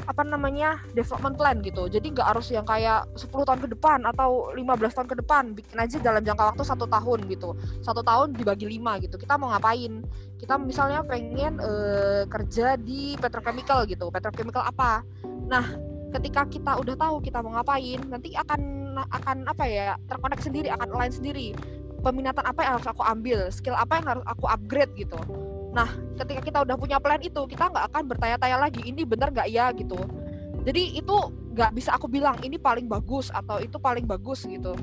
apa 0.09 0.23
namanya 0.27 0.81
development 0.97 1.37
plan 1.39 1.57
gitu. 1.63 1.87
Jadi 1.87 2.13
nggak 2.17 2.29
harus 2.35 2.51
yang 2.51 2.67
kayak 2.67 3.07
10 3.15 3.29
tahun 3.29 3.61
ke 3.63 3.69
depan 3.79 4.03
atau 4.09 4.51
15 4.55 4.97
tahun 4.97 5.09
ke 5.09 5.17
depan. 5.23 5.45
Bikin 5.55 5.77
aja 5.79 5.97
dalam 6.01 6.23
jangka 6.25 6.55
waktu 6.55 6.63
satu 6.65 6.87
tahun 6.89 7.29
gitu. 7.31 7.55
Satu 7.85 8.01
tahun 8.01 8.35
dibagi 8.35 8.67
lima 8.67 8.99
gitu. 9.01 9.21
Kita 9.21 9.37
mau 9.37 9.53
ngapain? 9.53 10.03
Kita 10.41 10.59
misalnya 10.59 11.07
pengen 11.07 11.63
uh, 11.63 12.25
kerja 12.27 12.75
di 12.81 13.15
petrochemical 13.21 13.87
gitu. 13.87 14.11
Petrochemical 14.11 14.65
apa? 14.65 15.07
Nah 15.47 15.65
ketika 16.13 16.45
kita 16.45 16.77
udah 16.77 16.97
tahu 16.97 17.25
kita 17.25 17.41
mau 17.41 17.57
ngapain 17.57 18.01
nanti 18.13 18.37
akan 18.37 18.93
akan 18.93 19.49
apa 19.49 19.65
ya 19.65 19.97
terkonek 20.05 20.41
sendiri 20.45 20.69
akan 20.73 20.89
align 20.93 21.13
sendiri. 21.13 21.49
Peminatan 22.03 22.43
apa 22.43 22.67
yang 22.67 22.73
harus 22.81 22.89
aku 22.91 23.03
ambil? 23.07 23.47
Skill 23.55 23.79
apa 23.79 24.03
yang 24.03 24.07
harus 24.11 24.27
aku 24.27 24.51
upgrade 24.51 24.91
gitu 24.99 25.21
Nah, 25.73 25.89
ketika 26.21 26.41
kita 26.45 26.59
udah 26.69 26.77
punya 26.77 27.01
plan 27.01 27.21
itu, 27.25 27.41
kita 27.49 27.73
nggak 27.73 27.85
akan 27.93 28.03
bertanya-tanya 28.13 28.57
lagi 28.61 28.81
ini 28.85 29.09
benar 29.09 29.33
nggak 29.33 29.49
ya 29.49 29.73
gitu. 29.73 29.97
Jadi 30.63 31.01
itu 31.01 31.17
nggak 31.53 31.71
bisa 31.75 31.97
aku 31.97 32.07
bilang 32.07 32.39
ini 32.45 32.61
paling 32.61 32.87
bagus 32.87 33.33
atau 33.33 33.59
itu 33.59 33.81
paling 33.81 34.05
bagus 34.05 34.45
gitu. 34.45 34.77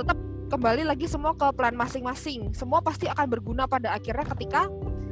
Tetap 0.00 0.16
kembali 0.50 0.82
lagi 0.88 1.06
semua 1.06 1.36
ke 1.36 1.46
plan 1.54 1.76
masing-masing. 1.76 2.50
Semua 2.56 2.82
pasti 2.82 3.06
akan 3.06 3.26
berguna 3.30 3.68
pada 3.70 3.94
akhirnya 3.94 4.26
ketika 4.34 4.66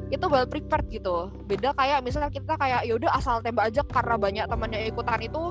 itu 0.09 0.25
well 0.27 0.49
prepared 0.49 0.89
gitu. 0.89 1.29
Beda 1.45 1.77
kayak 1.77 2.01
misalnya 2.03 2.33
kita 2.33 2.57
kayak 2.57 2.89
yaudah 2.89 3.13
asal 3.13 3.45
tembak 3.45 3.69
aja 3.69 3.85
karena 3.85 4.17
banyak 4.17 4.45
temannya 4.49 4.81
ikutan 4.89 5.21
itu, 5.21 5.43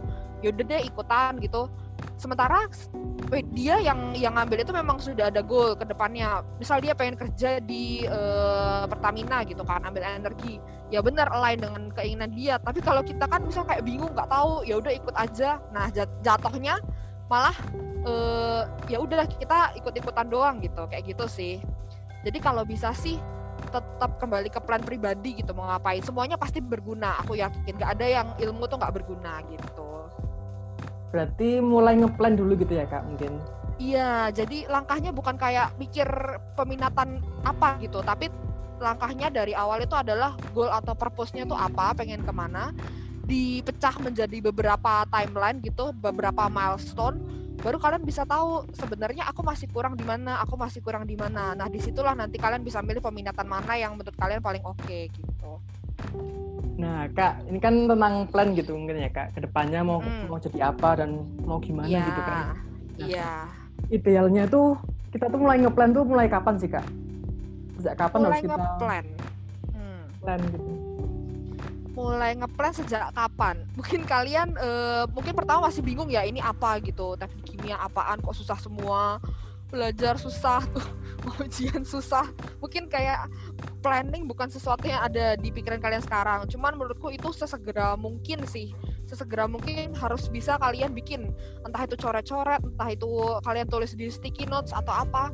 yaudah 0.42 0.66
deh 0.66 0.82
ikutan 0.84 1.32
gitu. 1.40 1.70
Sementara 2.18 2.66
dia 3.52 3.78
yang 3.84 4.16
yang 4.18 4.34
ngambil 4.40 4.64
itu 4.64 4.72
memang 4.74 4.98
sudah 4.98 5.30
ada 5.30 5.44
goal 5.44 5.78
ke 5.78 5.86
depannya. 5.86 6.42
Misal 6.58 6.82
dia 6.82 6.98
pengen 6.98 7.20
kerja 7.20 7.62
di 7.62 8.08
uh, 8.08 8.90
Pertamina 8.90 9.44
gitu 9.46 9.62
kan, 9.62 9.84
ambil 9.86 10.06
energi. 10.06 10.58
Ya 10.88 11.04
benar 11.04 11.28
align 11.30 11.60
dengan 11.62 11.84
keinginan 11.92 12.32
dia. 12.32 12.58
Tapi 12.58 12.80
kalau 12.80 13.04
kita 13.04 13.28
kan 13.28 13.44
misal 13.44 13.68
kayak 13.68 13.84
bingung 13.84 14.16
nggak 14.16 14.30
tahu, 14.32 14.64
ya 14.64 14.80
udah 14.80 14.94
ikut 14.94 15.16
aja. 15.18 15.60
Nah, 15.76 15.92
jatuhnya 16.24 16.80
malah 17.28 17.56
uh, 18.08 18.64
ya 18.88 18.98
udah 19.04 19.28
kita 19.28 19.76
ikut-ikutan 19.78 20.28
doang 20.32 20.64
gitu. 20.64 20.88
Kayak 20.88 21.12
gitu 21.12 21.26
sih. 21.28 21.60
Jadi 22.24 22.40
kalau 22.40 22.64
bisa 22.64 22.96
sih 22.96 23.20
tetap 23.68 24.22
kembali 24.22 24.48
ke 24.48 24.60
plan 24.64 24.80
pribadi 24.80 25.44
gitu 25.44 25.52
mau 25.52 25.68
ngapain 25.68 26.00
semuanya 26.00 26.40
pasti 26.40 26.64
berguna 26.64 27.20
aku 27.20 27.36
yakin 27.36 27.76
nggak 27.76 27.92
ada 28.00 28.06
yang 28.08 28.28
ilmu 28.40 28.64
tuh 28.70 28.80
nggak 28.80 28.94
berguna 28.96 29.44
gitu 29.50 30.08
Berarti 31.12 31.64
mulai 31.64 31.96
ngeplan 31.96 32.36
dulu 32.36 32.60
gitu 32.60 32.76
ya 32.76 32.86
kak 32.86 33.04
mungkin? 33.08 33.40
Iya, 33.78 34.34
jadi 34.34 34.66
langkahnya 34.66 35.14
bukan 35.14 35.38
kayak 35.38 35.78
mikir 35.78 36.10
peminatan 36.58 37.22
apa 37.46 37.78
gitu, 37.78 38.02
tapi 38.02 38.26
langkahnya 38.82 39.30
dari 39.30 39.54
awal 39.54 39.82
itu 39.86 39.94
adalah 39.94 40.34
goal 40.54 40.70
atau 40.74 40.98
purpose-nya 40.98 41.46
itu 41.46 41.54
apa, 41.54 41.94
pengen 41.94 42.26
ke 42.26 42.34
mana, 42.34 42.74
dipecah 43.30 44.02
menjadi 44.02 44.50
beberapa 44.50 45.06
timeline 45.14 45.62
gitu, 45.62 45.94
beberapa 45.94 46.50
milestone, 46.50 47.22
baru 47.62 47.78
kalian 47.78 48.02
bisa 48.02 48.26
tahu 48.26 48.66
sebenarnya 48.74 49.30
aku 49.30 49.46
masih 49.46 49.70
kurang 49.70 49.94
di 49.94 50.06
mana, 50.06 50.42
aku 50.42 50.58
masih 50.58 50.82
kurang 50.82 51.06
di 51.06 51.14
mana. 51.14 51.54
Nah 51.54 51.70
di 51.70 51.78
situlah 51.78 52.18
nanti 52.18 52.42
kalian 52.42 52.66
bisa 52.66 52.82
milih 52.82 53.02
peminatan 53.02 53.46
mana 53.46 53.78
yang 53.78 53.94
menurut 53.94 54.18
kalian 54.18 54.42
paling 54.42 54.64
oke 54.66 54.78
okay, 54.82 55.10
gitu. 55.14 55.62
Nah, 56.78 57.10
Kak, 57.10 57.50
ini 57.50 57.58
kan 57.58 57.90
tentang 57.90 58.30
plan 58.30 58.54
gitu 58.54 58.78
mungkin 58.78 59.02
ya, 59.02 59.10
Kak. 59.10 59.34
Ke 59.34 59.40
depannya 59.42 59.82
mau 59.82 59.98
hmm. 59.98 60.30
mau 60.30 60.38
jadi 60.38 60.70
apa 60.70 61.02
dan 61.02 61.26
mau 61.42 61.58
gimana 61.58 61.90
ya, 61.90 62.06
gitu 62.06 62.22
kan. 62.22 62.44
Nah, 62.46 62.58
iya. 63.02 63.32
Idealnya 63.90 64.46
tuh 64.46 64.78
kita 65.10 65.26
tuh 65.34 65.40
mulai 65.42 65.58
ngeplan 65.66 65.90
tuh 65.98 66.06
mulai 66.06 66.30
kapan 66.30 66.56
sih, 66.62 66.70
Kak? 66.70 66.86
Sejak 67.82 67.98
kapan 67.98 68.18
mulai 68.22 68.30
harus 68.30 68.46
kita 68.46 68.56
ngeplan? 68.62 69.06
Hmm. 69.74 70.04
Plan 70.22 70.40
gitu. 70.54 70.72
Mulai 71.98 72.32
ngeplan 72.38 72.74
sejak 72.78 73.04
kapan? 73.18 73.56
Mungkin 73.74 74.02
kalian 74.06 74.48
uh, 74.62 75.10
mungkin 75.10 75.34
pertama 75.34 75.74
masih 75.74 75.82
bingung 75.82 76.14
ya 76.14 76.22
ini 76.22 76.38
apa 76.38 76.78
gitu. 76.86 77.18
Teknik 77.18 77.42
kimia 77.42 77.82
apaan 77.82 78.22
kok 78.22 78.38
susah 78.38 78.58
semua 78.62 79.18
belajar 79.68 80.16
susah 80.16 80.64
tuh 80.72 80.88
ujian 81.44 81.84
susah. 81.84 82.28
Mungkin 82.64 82.88
kayak 82.88 83.28
planning 83.84 84.26
bukan 84.26 84.48
sesuatu 84.48 84.88
yang 84.88 85.04
ada 85.04 85.36
di 85.36 85.52
pikiran 85.52 85.84
kalian 85.84 86.04
sekarang. 86.04 86.48
Cuman 86.48 86.80
menurutku 86.80 87.12
itu 87.12 87.32
sesegera 87.36 88.00
mungkin 88.00 88.48
sih. 88.48 88.72
Sesegera 89.08 89.48
mungkin 89.48 89.92
harus 89.96 90.32
bisa 90.32 90.56
kalian 90.60 90.96
bikin. 90.96 91.32
Entah 91.64 91.84
itu 91.84 91.96
coret-coret 92.00 92.64
entah 92.64 92.90
itu 92.92 93.10
kalian 93.44 93.68
tulis 93.68 93.96
di 93.96 94.08
sticky 94.08 94.48
notes 94.48 94.72
atau 94.72 94.94
apa. 95.04 95.32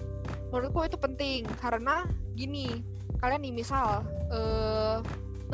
Menurutku 0.49 0.85
itu 0.85 0.97
penting. 0.97 1.45
Karena 1.61 2.05
gini 2.33 2.81
kalian 3.21 3.45
nih 3.45 3.53
misal 3.53 4.03
uh, 4.33 4.99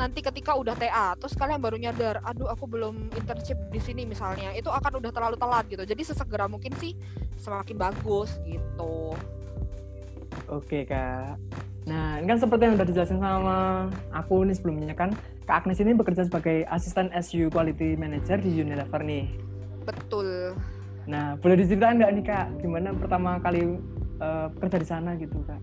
nanti 0.00 0.24
ketika 0.24 0.56
udah 0.56 0.72
TA 0.72 1.12
terus 1.20 1.36
kalian 1.36 1.60
baru 1.60 1.76
nyadar 1.76 2.24
aduh 2.24 2.48
aku 2.48 2.64
belum 2.64 3.12
internship 3.12 3.60
di 3.68 3.76
sini 3.76 4.08
misalnya 4.08 4.56
itu 4.56 4.72
akan 4.72 4.96
udah 4.96 5.12
terlalu 5.12 5.36
telat 5.36 5.68
gitu. 5.68 5.84
Jadi 5.84 6.00
sesegera 6.00 6.48
mungkin 6.48 6.72
sih 6.80 6.96
semakin 7.36 7.76
bagus 7.76 8.40
gitu. 8.48 9.12
Oke 10.48 10.88
kak. 10.88 11.36
Nah 11.84 12.16
ini 12.16 12.26
kan 12.32 12.40
seperti 12.40 12.62
yang 12.64 12.74
udah 12.80 12.88
dijelasin 12.88 13.20
sama 13.20 13.92
aku 14.16 14.40
nih 14.48 14.56
sebelumnya 14.56 14.96
kan 14.96 15.12
kak 15.44 15.68
Agnes 15.68 15.84
ini 15.84 15.92
bekerja 15.92 16.24
sebagai 16.24 16.64
asisten 16.72 17.12
SU 17.20 17.52
Quality 17.52 18.00
Manager 18.00 18.40
di 18.40 18.56
Unilever 18.56 19.04
nih. 19.04 19.28
Betul. 19.84 20.56
Nah 21.04 21.36
boleh 21.36 21.60
diceritain 21.60 22.00
nggak 22.00 22.12
nih 22.16 22.24
kak 22.24 22.46
gimana 22.64 22.96
pertama 22.96 23.36
kali 23.44 23.76
uh, 24.24 24.48
kerja 24.56 24.80
di 24.80 24.88
sana 24.88 25.12
gitu 25.20 25.36
kak 25.44 25.60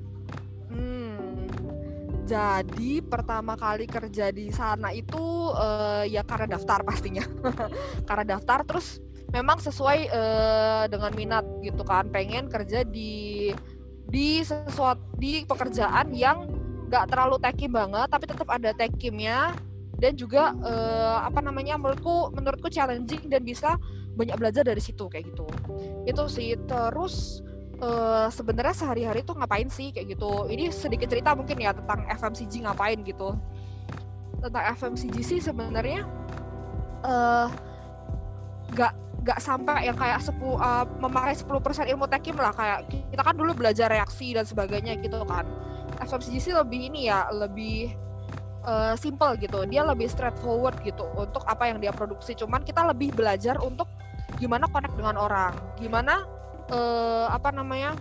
jadi 2.28 3.00
pertama 3.08 3.56
kali 3.56 3.88
kerja 3.88 4.36
di 4.36 4.52
sana 4.52 4.92
itu 4.92 5.50
uh, 5.56 6.04
ya 6.04 6.28
karena 6.28 6.60
daftar 6.60 6.84
pastinya. 6.84 7.24
karena 8.08 8.38
daftar 8.38 8.68
terus 8.68 9.00
memang 9.32 9.64
sesuai 9.64 10.12
uh, 10.12 10.84
dengan 10.92 11.12
minat 11.16 11.48
gitu 11.64 11.88
kan. 11.88 12.12
Pengen 12.12 12.52
kerja 12.52 12.84
di 12.84 13.56
di 14.08 14.44
sesuatu 14.44 15.00
di 15.16 15.48
pekerjaan 15.48 16.12
yang 16.12 16.52
nggak 16.88 17.12
terlalu 17.12 17.36
tekim 17.44 17.76
banget 17.76 18.08
tapi 18.08 18.24
tetap 18.24 18.48
ada 18.48 18.72
tekimnya 18.72 19.52
dan 20.00 20.16
juga 20.16 20.56
uh, 20.64 21.28
apa 21.28 21.44
namanya 21.44 21.76
menurutku 21.76 22.32
menurutku 22.32 22.72
challenging 22.72 23.28
dan 23.28 23.44
bisa 23.44 23.76
banyak 24.16 24.36
belajar 24.36 24.64
dari 24.68 24.82
situ 24.82 25.08
kayak 25.08 25.32
gitu. 25.32 25.46
Itu 26.04 26.28
sih 26.28 26.60
terus 26.68 27.42
uh, 27.82 28.28
sebenarnya 28.30 28.76
sehari-hari 28.76 29.22
tuh 29.22 29.38
ngapain 29.38 29.70
sih 29.70 29.94
kayak 29.94 30.18
gitu. 30.18 30.50
Ini 30.50 30.74
sedikit 30.74 31.08
cerita 31.10 31.34
mungkin 31.38 31.58
ya 31.58 31.74
tentang 31.74 32.06
FMCG 32.10 32.66
ngapain 32.66 33.00
gitu. 33.06 33.38
Tentang 34.42 34.64
FMCG 34.78 35.16
sih 35.22 35.40
sebenarnya 35.42 36.06
uh, 37.06 37.48
gak 38.74 38.94
gak 39.26 39.40
sampai 39.44 39.92
yang 39.92 39.98
kayak 39.98 40.24
sepu, 40.24 40.56
uh, 40.56 40.88
memakai 41.04 41.36
10% 41.36 41.52
ilmu 41.92 42.08
tekim 42.08 42.40
lah 42.40 42.56
kayak 42.56 42.88
kita 42.88 43.22
kan 43.28 43.36
dulu 43.36 43.52
belajar 43.52 43.92
reaksi 43.92 44.32
dan 44.32 44.48
sebagainya 44.48 44.96
gitu 45.04 45.20
kan. 45.28 45.44
FMCG 45.98 46.36
sih 46.40 46.54
lebih 46.54 46.94
ini 46.94 47.10
ya, 47.10 47.28
lebih 47.34 47.92
uh, 48.64 48.94
simple 48.96 49.36
gitu. 49.42 49.66
Dia 49.68 49.84
lebih 49.84 50.08
straightforward 50.08 50.80
gitu 50.86 51.04
untuk 51.18 51.44
apa 51.44 51.68
yang 51.68 51.82
dia 51.82 51.92
produksi. 51.92 52.38
Cuman 52.38 52.62
kita 52.64 52.86
lebih 52.88 53.12
belajar 53.12 53.58
untuk 53.60 53.90
gimana 54.38 54.70
connect 54.70 54.94
dengan 54.94 55.18
orang, 55.18 55.56
gimana 55.82 56.37
uh, 56.72 57.28
apa 57.32 57.50
namanya 57.52 57.96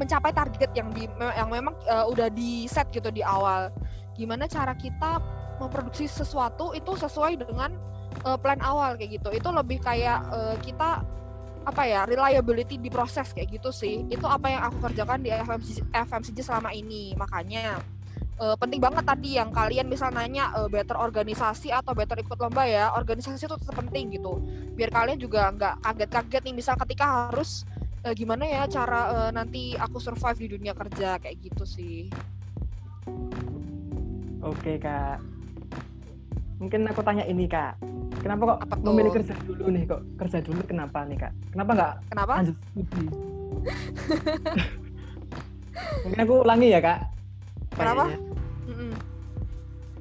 mencapai 0.00 0.32
target 0.32 0.70
yang 0.72 0.88
di 0.96 1.04
yang 1.20 1.52
memang 1.52 1.76
uh, 1.84 2.08
udah 2.08 2.32
di 2.32 2.64
set 2.66 2.88
gitu 2.90 3.12
di 3.12 3.20
awal. 3.20 3.68
Gimana 4.16 4.48
cara 4.48 4.72
kita 4.72 5.20
memproduksi 5.60 6.08
sesuatu 6.08 6.72
itu 6.72 6.96
sesuai 6.96 7.36
dengan 7.36 7.76
uh, 8.24 8.40
plan 8.40 8.58
awal 8.64 8.96
kayak 8.96 9.20
gitu. 9.20 9.28
Itu 9.30 9.52
lebih 9.52 9.84
kayak 9.84 10.24
uh, 10.32 10.56
kita 10.64 11.04
apa 11.60 11.82
ya 11.84 12.08
reliability 12.08 12.80
di 12.80 12.88
proses 12.88 13.36
kayak 13.36 13.60
gitu 13.60 13.68
sih. 13.68 14.08
Itu 14.08 14.24
apa 14.24 14.48
yang 14.48 14.62
aku 14.72 14.88
kerjakan 14.88 15.20
di 15.20 15.28
FMCG, 15.28 15.92
FMCG 15.92 16.38
selama 16.40 16.72
ini. 16.72 17.12
Makanya 17.20 17.76
uh, 18.40 18.56
penting 18.56 18.80
banget 18.80 19.04
tadi 19.04 19.36
yang 19.36 19.52
kalian 19.52 19.86
misal 19.86 20.08
nanya 20.10 20.50
uh, 20.56 20.66
better 20.66 20.96
organisasi 20.96 21.70
atau 21.70 21.92
better 21.92 22.18
ikut 22.18 22.40
lomba 22.40 22.64
ya 22.64 22.90
organisasi 22.96 23.36
itu 23.36 23.56
tetap 23.60 23.76
penting 23.76 24.16
gitu 24.16 24.40
biar 24.74 24.90
kalian 24.90 25.20
juga 25.20 25.52
nggak 25.52 25.84
kaget-kaget 25.84 26.42
nih 26.48 26.54
misal 26.56 26.74
ketika 26.80 27.28
harus 27.28 27.68
uh, 28.02 28.14
gimana 28.16 28.48
ya 28.48 28.64
cara 28.66 29.00
uh, 29.12 29.30
nanti 29.30 29.76
aku 29.76 30.00
survive 30.00 30.40
di 30.40 30.48
dunia 30.56 30.72
kerja 30.72 31.20
kayak 31.20 31.36
gitu 31.38 31.64
sih 31.68 32.08
oke 34.40 34.72
kak 34.80 35.20
mungkin 36.60 36.84
aku 36.92 37.00
tanya 37.00 37.24
ini 37.24 37.48
kak. 37.48 37.80
Kenapa 38.20 38.52
kok 38.52 38.58
Apa 38.68 38.74
tuh? 38.76 38.92
memilih 38.92 39.12
kerja 39.16 39.32
dulu 39.48 39.64
nih 39.72 39.82
kok 39.88 40.04
kerja 40.20 40.38
dulu 40.44 40.60
kenapa 40.68 41.08
nih 41.08 41.16
kak? 41.16 41.32
Kenapa 41.56 41.70
nggak 41.72 41.94
Kenapa? 42.12 42.32
lanjut 42.36 42.56
studi? 42.60 43.04
mungkin 46.04 46.20
aku 46.20 46.34
ulangi 46.44 46.68
ya 46.68 46.80
kak. 46.84 47.00
Kenapa? 47.72 48.04
Kayaknya. 48.12 48.29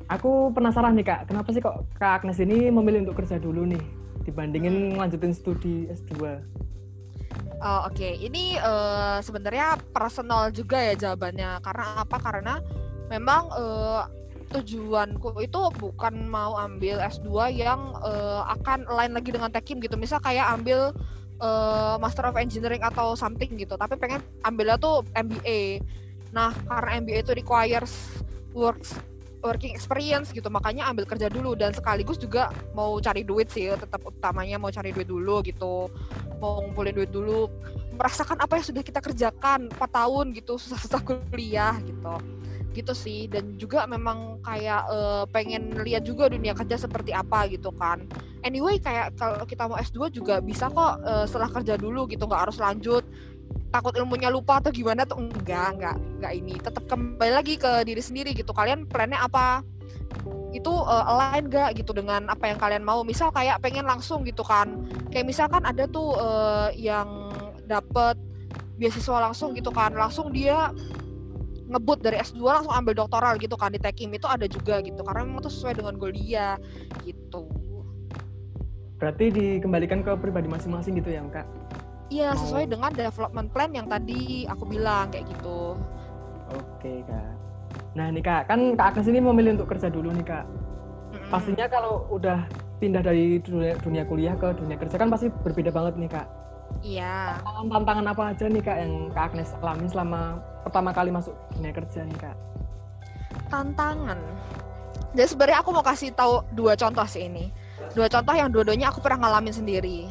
Aku 0.10 0.50
penasaran 0.58 0.98
nih 0.98 1.06
kak, 1.06 1.22
kenapa 1.30 1.54
sih 1.54 1.62
kok 1.62 1.86
kak 2.02 2.26
Agnes 2.26 2.42
ini 2.42 2.74
memilih 2.74 3.06
untuk 3.06 3.22
kerja 3.22 3.38
dulu 3.38 3.62
nih 3.70 3.82
dibandingin 4.26 4.98
ngelanjutin 4.98 5.38
studi 5.38 5.86
S2? 5.86 6.42
Oh, 7.62 7.86
Oke, 7.86 8.18
ini 8.18 8.58
eh, 8.58 9.18
sebenarnya 9.22 9.78
personal 9.94 10.50
juga 10.50 10.82
ya 10.82 10.98
jawabannya. 10.98 11.62
Karena 11.62 11.86
apa? 12.02 12.18
Karena 12.18 12.58
memang 13.06 13.54
eh, 13.54 14.04
tujuanku 14.50 15.46
itu 15.46 15.62
bukan 15.78 16.26
mau 16.26 16.58
ambil 16.58 16.98
S2 17.06 17.54
yang 17.54 17.94
eh, 18.02 18.42
akan 18.50 18.90
lain 18.90 19.14
lagi 19.14 19.30
dengan 19.30 19.54
Tekim 19.54 19.78
gitu. 19.78 19.94
Misal 19.94 20.18
kayak 20.26 20.58
ambil 20.58 20.90
eh, 21.38 21.96
Master 22.02 22.34
of 22.34 22.40
Engineering 22.42 22.82
atau 22.82 23.14
something 23.14 23.62
gitu, 23.62 23.78
tapi 23.78 23.94
pengen 23.94 24.26
ambilnya 24.42 24.82
tuh 24.82 25.06
MBA. 25.14 25.86
Nah, 26.34 26.50
karena 26.66 26.98
MBA 26.98 27.30
itu 27.30 27.34
requires 27.38 27.94
works 28.58 28.98
working 29.40 29.74
experience 29.74 30.32
gitu, 30.36 30.48
makanya 30.52 30.88
ambil 30.88 31.08
kerja 31.08 31.28
dulu. 31.32 31.56
Dan 31.56 31.72
sekaligus 31.72 32.20
juga 32.20 32.52
mau 32.76 33.00
cari 33.00 33.24
duit 33.24 33.48
sih, 33.52 33.72
tetap 33.74 34.04
utamanya 34.04 34.60
mau 34.60 34.72
cari 34.72 34.92
duit 34.92 35.08
dulu 35.08 35.42
gitu. 35.44 35.88
Mau 36.40 36.64
ngumpulin 36.64 36.96
duit 36.96 37.12
dulu. 37.12 37.48
Merasakan 37.96 38.40
apa 38.40 38.60
yang 38.60 38.66
sudah 38.66 38.84
kita 38.84 39.00
kerjakan 39.04 39.68
4 39.76 39.80
tahun 39.80 40.26
gitu 40.36 40.56
susah-susah 40.56 41.02
kuliah 41.08 41.76
gitu. 41.84 42.16
Gitu 42.72 42.94
sih. 42.96 43.28
Dan 43.28 43.60
juga 43.60 43.84
memang 43.90 44.40
kayak 44.46 44.84
eh, 44.88 45.24
pengen 45.32 45.84
lihat 45.84 46.08
juga 46.08 46.32
dunia 46.32 46.56
kerja 46.56 46.80
seperti 46.80 47.12
apa 47.12 47.48
gitu 47.52 47.76
kan. 47.76 48.08
Anyway 48.40 48.80
kayak 48.80 49.20
kalau 49.20 49.44
kita 49.44 49.68
mau 49.68 49.76
S2 49.76 50.16
juga 50.16 50.40
bisa 50.40 50.72
kok 50.72 51.04
eh, 51.04 51.26
setelah 51.28 51.52
kerja 51.52 51.76
dulu 51.76 52.08
gitu 52.08 52.24
nggak 52.24 52.48
harus 52.48 52.60
lanjut 52.60 53.04
takut 53.70 53.94
ilmunya 53.94 54.34
lupa 54.34 54.58
atau 54.58 54.74
gimana 54.74 55.06
tuh? 55.06 55.22
Enggak 55.22 55.78
enggak 55.78 55.96
enggak 55.98 56.34
ini. 56.34 56.56
Tetap 56.60 56.84
kembali 56.90 57.32
lagi 57.34 57.56
ke 57.56 57.86
diri 57.86 58.02
sendiri 58.02 58.34
gitu. 58.34 58.52
Kalian 58.52 58.90
plannya 58.90 59.22
apa? 59.22 59.62
Itu 60.50 60.74
eh, 60.86 61.10
align 61.10 61.46
gak 61.48 61.78
gitu 61.78 61.94
dengan 61.94 62.26
apa 62.30 62.50
yang 62.50 62.58
kalian 62.58 62.82
mau? 62.82 63.06
Misal 63.06 63.30
kayak 63.30 63.62
pengen 63.62 63.86
langsung 63.86 64.26
gitu 64.26 64.42
kan. 64.42 64.74
Kayak 65.14 65.30
misalkan 65.30 65.62
ada 65.64 65.86
tuh 65.86 66.18
eh, 66.18 66.70
yang 66.82 67.08
dapet 67.70 68.18
beasiswa 68.82 69.30
langsung 69.30 69.54
gitu 69.54 69.70
kan. 69.70 69.94
Langsung 69.94 70.34
dia 70.34 70.74
ngebut 71.70 72.02
dari 72.02 72.18
S2 72.18 72.42
langsung 72.42 72.74
ambil 72.74 72.98
doktoral 72.98 73.38
gitu 73.38 73.54
kan. 73.54 73.70
Di 73.70 73.78
Tekim 73.78 74.10
itu 74.10 74.26
ada 74.26 74.50
juga 74.50 74.82
gitu. 74.82 75.06
Karena 75.06 75.22
memang 75.30 75.46
itu 75.46 75.54
sesuai 75.54 75.78
dengan 75.78 75.94
goal 76.02 76.18
dia 76.18 76.58
gitu. 77.06 77.46
Berarti 79.00 79.32
dikembalikan 79.32 80.04
ke 80.04 80.12
pribadi 80.20 80.52
masing-masing 80.52 81.00
gitu 81.00 81.14
ya 81.14 81.24
kak? 81.30 81.59
Iya 82.10 82.34
sesuai 82.34 82.66
dengan 82.70 82.92
development 82.92 83.50
plan 83.54 83.72
yang 83.72 83.88
tadi 83.88 84.46
aku 84.46 84.64
bilang 84.66 85.10
kayak 85.10 85.30
gitu 85.30 85.78
Oke 86.50 87.06
kak. 87.06 87.30
Nah 87.94 88.10
nih 88.10 88.26
kak, 88.26 88.50
kan 88.50 88.74
kak 88.74 88.98
Agnes 88.98 89.06
ini 89.06 89.22
memilih 89.22 89.54
untuk 89.54 89.70
kerja 89.70 89.86
dulu 89.86 90.10
nih 90.10 90.26
kak. 90.26 90.46
Mm-mm. 91.14 91.30
Pastinya 91.30 91.70
kalau 91.70 92.10
udah 92.10 92.42
pindah 92.82 93.06
dari 93.06 93.38
dunia, 93.38 93.78
dunia 93.78 94.02
kuliah 94.02 94.34
ke 94.34 94.58
dunia 94.58 94.74
kerja 94.74 94.98
kan 94.98 95.14
pasti 95.14 95.30
berbeda 95.30 95.70
banget 95.70 95.94
nih 96.02 96.10
kak. 96.10 96.28
iya 96.82 97.38
Tantangan-tantangan 97.46 98.06
apa 98.10 98.24
aja 98.34 98.46
nih 98.50 98.62
kak 98.62 98.78
yang 98.82 98.94
kak 99.10 99.24
Agnes 99.34 99.50
alami 99.62 99.86
selama 99.90 100.22
pertama 100.66 100.90
kali 100.90 101.10
masuk 101.14 101.34
dunia 101.54 101.74
kerja 101.74 102.02
nih 102.06 102.18
kak? 102.18 102.36
tantangan 103.50 104.18
jadi 105.18 105.26
sebenarnya 105.26 105.60
aku 105.66 105.70
mau 105.74 105.82
kasih 105.82 106.14
tahu 106.14 106.46
dua 106.54 106.78
contoh 106.78 107.06
sih 107.10 107.26
ini 107.26 107.50
dua 107.98 108.06
contoh 108.06 108.34
yang 108.38 108.54
dua-duanya 108.54 108.94
aku 108.94 109.02
pernah 109.02 109.26
ngalamin 109.26 109.54
sendiri 109.54 110.06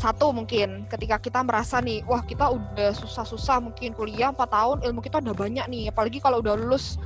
satu 0.00 0.32
mungkin 0.32 0.88
ketika 0.88 1.20
kita 1.20 1.40
merasa 1.44 1.78
nih 1.78 2.00
wah 2.08 2.24
kita 2.24 2.48
udah 2.48 2.96
susah-susah 2.96 3.60
mungkin 3.60 3.92
kuliah 3.92 4.32
4 4.32 4.40
tahun 4.48 4.76
ilmu 4.88 5.00
kita 5.04 5.20
udah 5.20 5.36
banyak 5.36 5.66
nih 5.68 5.84
apalagi 5.92 6.18
kalau 6.18 6.40
udah 6.40 6.56
lulus 6.56 6.96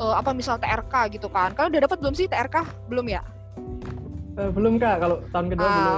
eh, 0.00 0.14
apa 0.16 0.32
misal 0.32 0.56
TRK 0.56 1.20
gitu 1.20 1.28
kan. 1.28 1.52
Kalian 1.52 1.76
udah 1.76 1.82
dapat 1.84 1.98
belum 2.00 2.14
sih 2.16 2.26
TRK 2.26 2.88
belum 2.88 3.06
ya? 3.12 3.22
Eh, 4.40 4.50
belum 4.50 4.80
kak, 4.80 4.96
kalau 5.04 5.16
tahun 5.28 5.46
kedua 5.52 5.68
belum. 5.68 5.96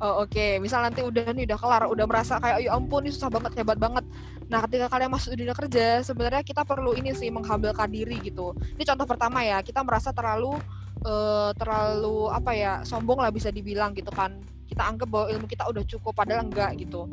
Ah, 0.00 0.06
oh, 0.06 0.14
oke. 0.24 0.46
Misal 0.62 0.86
nanti 0.86 1.02
udah 1.02 1.26
nih 1.34 1.44
udah 1.50 1.58
kelar 1.58 1.82
udah 1.90 2.06
merasa 2.06 2.38
kayak 2.38 2.62
ya 2.62 2.70
ampun 2.76 3.02
ini 3.02 3.10
susah 3.10 3.28
banget 3.32 3.52
hebat 3.58 3.76
banget. 3.76 4.04
Nah 4.46 4.58
ketika 4.66 4.86
kalian 4.86 5.10
masuk 5.10 5.34
dunia 5.34 5.54
kerja 5.54 6.06
sebenarnya 6.06 6.42
kita 6.46 6.62
perlu 6.62 6.94
ini 6.94 7.10
sih 7.16 7.28
menghamilkan 7.34 7.90
diri 7.90 8.22
gitu. 8.22 8.54
Ini 8.78 8.84
contoh 8.86 9.06
pertama 9.10 9.42
ya 9.42 9.58
kita 9.60 9.82
merasa 9.82 10.14
terlalu 10.14 10.54
eh, 11.04 11.50
terlalu 11.56 12.28
apa 12.30 12.50
ya 12.52 12.72
sombong 12.84 13.20
lah 13.20 13.32
bisa 13.32 13.48
dibilang 13.52 13.96
gitu 13.96 14.12
kan. 14.12 14.36
Kita 14.68 14.86
anggap 14.86 15.08
bahwa 15.10 15.26
ilmu 15.34 15.46
kita 15.50 15.66
udah 15.66 15.82
cukup 15.84 16.12
padahal 16.14 16.46
enggak 16.46 16.78
gitu. 16.78 17.08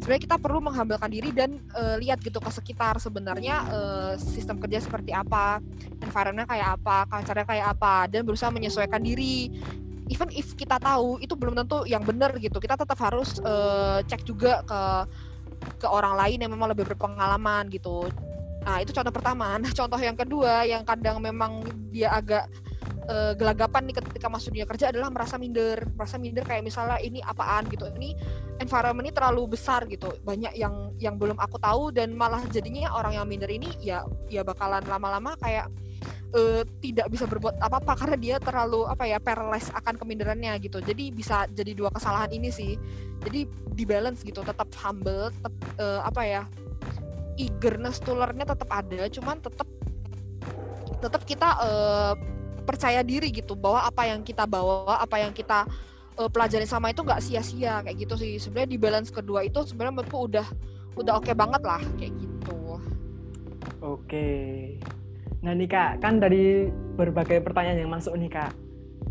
Sebenarnya 0.00 0.22
kita 0.32 0.36
perlu 0.40 0.64
menghamilkan 0.64 1.10
diri 1.12 1.30
dan 1.30 1.60
eh, 1.76 1.96
lihat 2.00 2.24
gitu 2.24 2.40
ke 2.40 2.50
sekitar 2.50 2.96
sebenarnya 2.96 3.56
eh, 3.68 4.12
sistem 4.16 4.56
kerja 4.56 4.80
seperti 4.80 5.12
apa 5.12 5.60
environment 6.00 6.48
kayak 6.48 6.80
apa 6.80 6.96
culture-nya 7.08 7.46
kayak 7.46 7.66
apa 7.76 8.08
dan 8.08 8.24
berusaha 8.24 8.48
menyesuaikan 8.48 9.00
diri. 9.04 9.52
Even 10.10 10.26
if 10.34 10.58
kita 10.58 10.82
tahu 10.82 11.22
itu 11.22 11.38
belum 11.38 11.54
tentu 11.54 11.86
yang 11.86 12.02
benar 12.02 12.34
gitu 12.42 12.58
kita 12.58 12.74
tetap 12.74 12.98
harus 12.98 13.38
eh, 13.44 14.00
cek 14.08 14.24
juga 14.24 14.64
ke 14.64 14.80
ke 15.76 15.86
orang 15.88 16.16
lain 16.16 16.40
yang 16.40 16.52
memang 16.56 16.72
lebih 16.72 16.88
berpengalaman 16.88 17.68
gitu. 17.68 18.08
Nah 18.64 18.80
itu 18.80 18.92
contoh 18.96 19.12
pertama. 19.12 19.56
Nah 19.60 19.72
contoh 19.72 20.00
yang 20.00 20.16
kedua 20.16 20.64
yang 20.64 20.84
kadang 20.84 21.20
memang 21.20 21.64
dia 21.92 22.12
agak 22.12 22.48
eh, 23.10 23.32
gelagapan 23.34 23.90
nih 23.90 23.98
ketika 23.98 24.30
masuk 24.30 24.54
dunia 24.54 24.66
kerja 24.70 24.94
adalah 24.94 25.10
merasa 25.10 25.34
minder 25.36 25.82
merasa 25.98 26.16
minder 26.16 26.46
kayak 26.46 26.62
misalnya 26.62 27.02
ini 27.02 27.18
apaan 27.20 27.66
gitu. 27.66 27.90
Ini 27.90 28.14
environment 28.62 29.10
ini 29.10 29.12
terlalu 29.12 29.58
besar 29.58 29.84
gitu. 29.90 30.14
Banyak 30.22 30.54
yang 30.54 30.94
yang 31.02 31.18
belum 31.18 31.36
aku 31.42 31.58
tahu 31.58 31.90
dan 31.90 32.14
malah 32.14 32.46
jadinya 32.48 32.94
orang 32.94 33.18
yang 33.18 33.26
minder 33.26 33.50
ini 33.50 33.74
ya 33.82 34.06
ya 34.30 34.46
bakalan 34.46 34.86
lama-lama 34.86 35.34
kayak 35.42 35.66
eh, 36.32 36.62
tidak 36.78 37.10
bisa 37.10 37.26
berbuat 37.26 37.58
apa-apa 37.58 38.06
karena 38.06 38.16
dia 38.16 38.36
terlalu 38.38 38.86
apa 38.86 39.04
ya 39.04 39.18
paralyzed 39.18 39.74
akan 39.74 39.98
keminderannya 39.98 40.54
gitu. 40.62 40.78
Jadi 40.78 41.10
bisa 41.10 41.50
jadi 41.50 41.74
dua 41.74 41.90
kesalahan 41.90 42.30
ini 42.30 42.54
sih. 42.54 42.78
Jadi 43.26 43.44
di 43.74 43.84
balance 43.84 44.22
gitu 44.22 44.40
tetap 44.40 44.70
humble 44.78 45.34
tetap 45.34 45.54
eh, 45.76 46.00
apa 46.06 46.22
ya 46.22 46.42
eagerness 47.40 47.96
to 48.04 48.12
tetap 48.12 48.68
ada 48.68 49.08
cuman 49.08 49.40
tetap 49.40 49.68
tetap 51.00 51.22
kita 51.24 51.48
eh, 51.64 52.14
percaya 52.70 53.02
diri 53.02 53.34
gitu 53.34 53.58
bahwa 53.58 53.82
apa 53.82 54.06
yang 54.06 54.22
kita 54.22 54.46
bawa 54.46 55.02
apa 55.02 55.18
yang 55.18 55.34
kita 55.34 55.66
eh, 56.14 56.30
pelajari 56.30 56.70
sama 56.70 56.94
itu 56.94 57.02
nggak 57.02 57.18
sia-sia 57.18 57.82
kayak 57.82 58.06
gitu 58.06 58.14
sih 58.14 58.38
sebenarnya 58.38 58.70
di 58.70 58.78
balance 58.78 59.10
kedua 59.10 59.42
itu 59.42 59.58
sebenarnya 59.66 59.98
menurutku 59.98 60.18
udah 60.30 60.46
udah 60.94 61.12
oke 61.18 61.32
banget 61.34 61.62
lah 61.66 61.82
kayak 61.98 62.14
gitu 62.14 62.30
Oke. 63.80 64.28
Nah 65.40 65.56
nih 65.56 65.68
kak, 65.68 66.04
kan 66.04 66.20
dari 66.20 66.68
berbagai 67.00 67.40
pertanyaan 67.40 67.80
yang 67.80 67.92
masuk 67.92 68.12
nih 68.20 68.28
kak, 68.28 68.52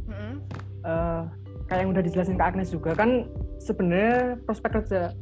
Mm-mm. 0.06 0.46
eh, 0.86 1.22
kayak 1.66 1.82
yang 1.82 1.92
udah 1.94 2.04
dijelasin 2.06 2.38
kak 2.38 2.54
Agnes 2.54 2.70
juga 2.70 2.94
kan 2.94 3.26
sebenarnya 3.58 4.38
prospek 4.46 4.82
kerja 4.82 5.14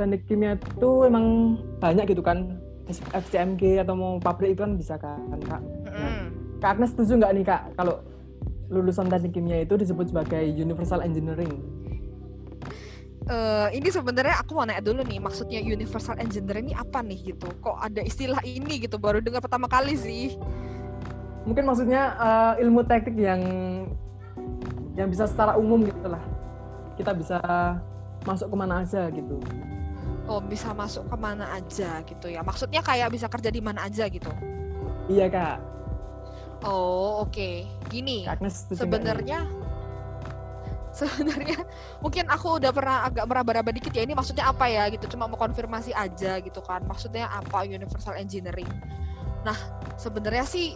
teknik 0.00 0.24
kimia 0.24 0.56
itu 0.56 0.90
emang 1.04 1.60
banyak 1.76 2.08
gitu 2.08 2.24
kan 2.24 2.56
FCMG 2.88 3.84
atau 3.84 3.92
mau 3.92 4.12
pabrik 4.16 4.56
itu 4.56 4.64
kan 4.64 4.72
bisa 4.80 4.96
kan 4.96 5.40
kak. 5.44 5.60
Mm-mm. 5.60 6.39
Kak 6.60 6.76
Agnes 6.76 6.92
setuju 6.92 7.16
nggak 7.16 7.32
nih 7.40 7.44
kak 7.44 7.62
kalau 7.74 8.04
lulusan 8.70 9.08
teknik 9.08 9.32
kimia 9.34 9.64
itu 9.64 9.74
disebut 9.74 10.12
sebagai 10.12 10.44
universal 10.44 11.00
engineering? 11.00 11.50
Eh, 13.26 13.68
ini 13.78 13.88
sebenarnya 13.88 14.42
aku 14.42 14.58
mau 14.58 14.66
nanya 14.66 14.82
dulu 14.82 15.06
nih 15.06 15.22
maksudnya 15.22 15.62
universal 15.62 16.18
engineering 16.18 16.70
ini 16.70 16.74
apa 16.74 16.98
nih 16.98 17.32
gitu 17.32 17.46
kok 17.62 17.78
ada 17.78 18.02
istilah 18.02 18.42
ini 18.42 18.82
gitu 18.82 18.98
baru 18.98 19.22
dengar 19.22 19.38
pertama 19.38 19.70
kali 19.70 19.94
sih 19.94 20.34
Mungkin 21.46 21.64
maksudnya 21.64 22.14
eh, 22.18 22.52
ilmu 22.66 22.84
teknik 22.84 23.16
yang 23.16 23.40
yang 24.92 25.08
bisa 25.08 25.24
secara 25.24 25.56
umum 25.56 25.80
gitu 25.86 26.10
lah. 26.10 26.20
Kita 26.98 27.16
bisa 27.16 27.38
masuk 28.26 28.52
ke 28.52 28.56
mana 28.58 28.84
aja 28.84 29.08
gitu. 29.08 29.40
oh 30.28 30.38
bisa 30.38 30.70
masuk 30.70 31.08
ke 31.10 31.16
mana 31.18 31.42
aja 31.56 32.04
gitu 32.06 32.30
ya 32.30 32.44
maksudnya 32.44 32.78
kayak 32.84 33.10
bisa 33.10 33.26
kerja 33.26 33.50
di 33.50 33.58
mana 33.58 33.88
aja 33.88 34.06
gitu 34.06 34.30
Iya 35.10 35.26
kak. 35.26 35.56
Oh 36.66 37.24
oke. 37.24 37.66
Gini 37.88 38.26
nggak 38.26 38.38
nih? 38.42 38.52
sebenarnya 38.76 39.40
sebenarnya 40.90 41.62
mungkin 42.02 42.26
aku 42.26 42.58
udah 42.58 42.74
pernah 42.74 43.06
agak 43.06 43.24
meraba-raba 43.30 43.70
dikit 43.70 43.94
ya 43.94 44.02
ini 44.02 44.12
maksudnya 44.12 44.50
apa 44.50 44.66
ya 44.66 44.88
gitu. 44.90 45.06
Cuma 45.16 45.30
mau 45.30 45.38
konfirmasi 45.38 45.94
aja 45.94 46.40
gitu 46.42 46.60
kan 46.60 46.82
maksudnya 46.84 47.30
apa 47.30 47.64
universal 47.64 48.18
engineering. 48.18 48.68
Nah 49.46 49.56
sebenarnya 49.96 50.44
sih 50.44 50.74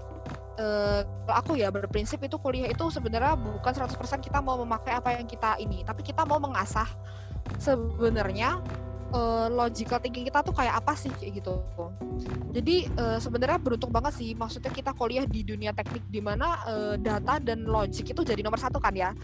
eh, 0.59 1.01
kalau 1.03 1.37
aku 1.37 1.53
ya 1.59 1.69
berprinsip 1.71 2.23
itu 2.23 2.39
kuliah 2.39 2.71
itu 2.71 2.87
sebenarnya 2.91 3.35
bukan 3.35 3.73
100% 3.75 3.99
kita 4.23 4.39
mau 4.39 4.61
memakai 4.63 4.95
apa 4.95 5.19
yang 5.19 5.27
kita 5.27 5.59
ini 5.59 5.83
tapi 5.83 6.07
kita 6.07 6.23
mau 6.23 6.39
mengasah 6.39 6.87
sebenarnya 7.59 8.63
uh, 9.15 9.47
logical 9.49 10.03
thinking 10.03 10.27
kita 10.27 10.43
tuh 10.43 10.51
kayak 10.51 10.75
apa 10.83 10.93
sih 10.99 11.15
kayak 11.15 11.39
gitu. 11.41 11.63
Jadi 12.51 12.91
uh, 12.99 13.19
sebenarnya 13.23 13.59
beruntung 13.63 13.91
banget 13.95 14.19
sih, 14.19 14.35
maksudnya 14.35 14.71
kita 14.75 14.91
kuliah 14.95 15.25
di 15.27 15.47
dunia 15.47 15.71
teknik 15.71 16.03
di 16.11 16.19
mana 16.19 16.59
uh, 16.67 16.95
data 16.99 17.39
dan 17.39 17.65
logik 17.65 18.11
itu 18.11 18.21
jadi 18.27 18.43
nomor 18.43 18.59
satu 18.59 18.83
kan 18.83 18.95
ya 18.95 19.15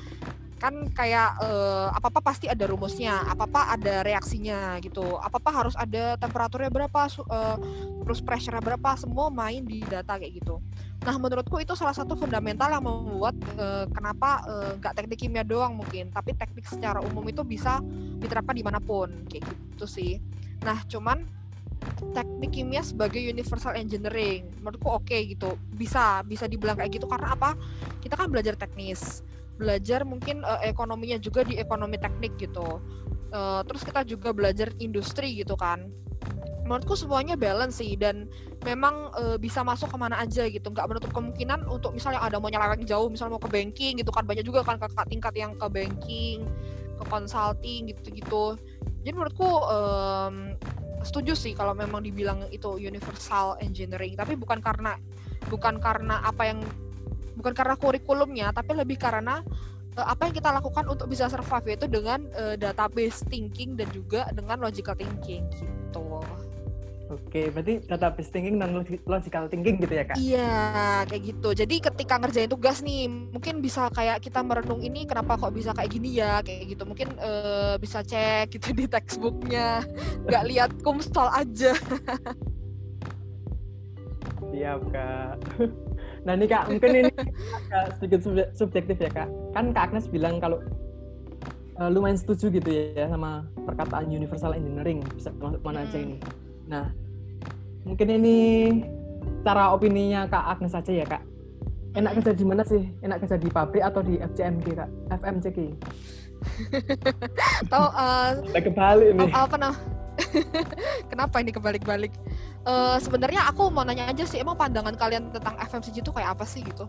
kan 0.61 0.93
kayak 0.93 1.41
uh, 1.41 1.89
apa 1.89 2.13
apa 2.13 2.21
pasti 2.21 2.45
ada 2.45 2.69
rumusnya 2.69 3.25
apa 3.25 3.49
apa 3.49 3.61
ada 3.81 4.05
reaksinya 4.05 4.77
gitu. 4.85 5.17
Apa 5.17 5.41
apa 5.41 5.51
harus 5.51 5.75
ada 5.75 6.21
temperaturnya 6.21 6.69
berapa 6.69 7.09
uh, 7.25 7.57
terus 8.05 8.21
pressure 8.21 8.61
berapa 8.61 8.93
semua 9.01 9.33
main 9.33 9.65
di 9.65 9.81
data 9.89 10.21
kayak 10.21 10.45
gitu. 10.45 10.61
Nah 11.01 11.17
menurutku 11.17 11.57
itu 11.65 11.73
salah 11.73 11.97
satu 11.97 12.13
fundamental 12.13 12.69
yang 12.69 12.85
membuat 12.85 13.33
uh, 13.57 13.89
kenapa 13.89 14.45
nggak 14.77 14.93
uh, 14.93 14.97
teknik 15.01 15.19
kimia 15.25 15.41
doang 15.49 15.81
mungkin 15.81 16.13
tapi 16.13 16.37
teknik 16.37 16.69
secara 16.69 17.01
umum 17.01 17.25
itu 17.25 17.41
bisa 17.41 17.81
diterapkan 18.21 18.53
di 18.53 18.61
mana 18.61 18.85
pun 18.85 19.09
kayak 19.33 19.49
gitu 19.49 19.89
sih. 19.89 20.21
Nah 20.61 20.85
cuman 20.85 21.25
teknik 22.13 22.53
kimia 22.53 22.85
sebagai 22.85 23.25
universal 23.25 23.73
engineering 23.73 24.45
menurutku 24.61 24.93
oke 24.93 25.09
okay, 25.09 25.25
gitu. 25.33 25.57
Bisa 25.73 26.21
bisa 26.29 26.45
dibilang 26.45 26.77
kayak 26.77 27.01
gitu 27.01 27.09
karena 27.09 27.33
apa? 27.33 27.57
Kita 28.05 28.21
kan 28.21 28.29
belajar 28.29 28.61
teknis 28.61 29.25
belajar 29.61 30.09
mungkin 30.09 30.41
uh, 30.41 30.65
ekonominya 30.65 31.21
juga 31.21 31.45
di 31.45 31.61
ekonomi 31.61 32.01
teknik 32.01 32.41
gitu. 32.41 32.81
Uh, 33.31 33.61
terus 33.69 33.85
kita 33.85 34.03
juga 34.09 34.33
belajar 34.33 34.73
industri 34.81 35.37
gitu 35.37 35.55
kan. 35.55 35.93
Menurutku 36.65 36.97
semuanya 36.97 37.37
balance 37.37 37.79
sih 37.79 37.95
dan 38.01 38.27
memang 38.65 39.13
uh, 39.13 39.37
bisa 39.37 39.61
masuk 39.61 39.93
ke 39.93 39.99
mana 40.01 40.17
aja 40.25 40.49
gitu. 40.49 40.73
Nggak 40.73 40.89
menutup 40.89 41.13
kemungkinan 41.13 41.69
untuk 41.69 41.93
misalnya 41.93 42.25
ada 42.25 42.41
mau 42.41 42.49
nyeleweng 42.49 42.89
jauh, 42.89 43.13
misalnya 43.13 43.37
mau 43.37 43.43
ke 43.45 43.53
banking 43.53 44.01
gitu 44.01 44.09
kan 44.09 44.25
banyak 44.25 44.43
juga 44.49 44.65
kan 44.65 44.81
kakak 44.81 45.07
tingkat 45.13 45.35
yang 45.37 45.53
ke 45.55 45.67
banking, 45.69 46.49
ke 46.97 47.05
consulting 47.07 47.93
gitu-gitu. 47.93 48.57
Jadi 49.05 49.13
menurutku 49.13 49.49
um, 49.69 50.57
setuju 51.01 51.33
sih 51.33 51.53
kalau 51.57 51.73
memang 51.73 52.05
dibilang 52.05 52.45
itu 52.53 52.77
universal 52.77 53.57
engineering 53.65 54.13
tapi 54.17 54.37
bukan 54.37 54.61
karena 54.61 55.01
bukan 55.49 55.81
karena 55.81 56.21
apa 56.21 56.53
yang 56.53 56.61
bukan 57.41 57.57
karena 57.57 57.75
kurikulumnya 57.81 58.53
tapi 58.53 58.77
lebih 58.77 59.01
karena 59.01 59.41
uh, 59.97 60.07
apa 60.07 60.29
yang 60.29 60.35
kita 60.37 60.51
lakukan 60.53 60.85
untuk 60.87 61.11
bisa 61.11 61.27
survive 61.27 61.81
itu 61.81 61.87
dengan 61.91 62.23
uh, 62.37 62.55
database 62.55 63.25
thinking 63.27 63.75
dan 63.75 63.89
juga 63.91 64.29
dengan 64.31 64.61
logical 64.61 64.95
thinking 64.95 65.49
gitu. 65.57 66.23
Oke, 67.11 67.51
berarti 67.51 67.83
database 67.91 68.31
thinking 68.31 68.63
dan 68.63 68.71
logical 69.03 69.51
thinking 69.51 69.83
gitu 69.83 69.91
ya 69.99 70.07
kak? 70.07 70.15
Iya, 70.15 70.63
kayak 71.11 71.23
gitu. 71.27 71.49
Jadi 71.59 71.83
ketika 71.83 72.15
ngerjain 72.23 72.47
tugas 72.47 72.87
nih, 72.87 73.11
mungkin 73.11 73.59
bisa 73.59 73.91
kayak 73.91 74.23
kita 74.23 74.47
merenung 74.47 74.79
ini 74.79 75.11
kenapa 75.11 75.35
kok 75.35 75.51
bisa 75.51 75.75
kayak 75.75 75.91
gini 75.91 76.23
ya, 76.23 76.39
kayak 76.39 76.71
gitu. 76.71 76.87
Mungkin 76.87 77.19
uh, 77.19 77.75
bisa 77.83 78.07
cek 78.07 78.55
gitu 78.55 78.71
di 78.71 78.87
textbooknya, 78.87 79.83
nggak 80.31 80.45
lihat 80.55 80.71
kumstal 80.87 81.35
aja. 81.35 81.75
Siap 84.55 84.81
kak. 84.95 85.35
Nah 86.25 86.33
ini 86.37 86.45
kak, 86.45 86.69
mungkin 86.69 86.91
ini 86.93 87.11
agak 87.57 87.85
sedikit 87.97 88.21
subjektif 88.53 88.97
ya 89.01 89.11
kak. 89.11 89.29
Kan 89.57 89.73
kak 89.73 89.93
Agnes 89.93 90.07
bilang 90.09 90.37
kalau 90.37 90.61
uh, 91.81 91.89
lumayan 91.89 92.21
setuju 92.21 92.53
gitu 92.61 92.69
ya 92.95 93.09
sama 93.09 93.49
perkataan 93.65 94.13
universal 94.13 94.53
engineering 94.53 95.01
bisa 95.17 95.33
masuk 95.41 95.61
mana 95.65 95.89
aja 95.89 95.99
ini. 95.99 96.21
Nah 96.69 96.93
mungkin 97.89 98.09
ini 98.21 98.37
cara 99.41 99.73
opininya 99.73 100.29
kak 100.29 100.45
Agnes 100.59 100.77
saja 100.77 100.93
ya 100.93 101.07
kak. 101.09 101.25
Enak 101.91 102.23
kerja 102.23 102.33
di 102.39 102.45
mana 102.47 102.63
sih? 102.63 102.87
Enak 103.03 103.27
kerja 103.27 103.37
di 103.41 103.49
pabrik 103.51 103.83
atau 103.83 104.05
di 104.05 104.21
FCMG 104.21 104.67
kak? 104.79 104.91
FMCG? 105.11 105.59
Tahu? 107.67 107.87
Uh, 107.91 108.31
kebalik 108.55 109.11
nih. 109.19 109.27
Apa, 109.27 109.39
apa 109.51 109.57
nah? 109.59 109.75
Kenapa 111.11 111.41
ini 111.41 111.51
kebalik-balik? 111.53 112.13
Uh, 112.65 112.97
Sebenarnya 113.01 113.49
aku 113.49 113.73
mau 113.73 113.85
nanya 113.85 114.09
aja 114.11 114.25
sih, 114.25 114.41
emang 114.41 114.57
pandangan 114.57 114.95
kalian 114.95 115.33
tentang 115.33 115.57
FMCG 115.59 116.05
itu 116.05 116.13
kayak 116.13 116.37
apa 116.37 116.45
sih 116.45 116.61
gitu? 116.65 116.85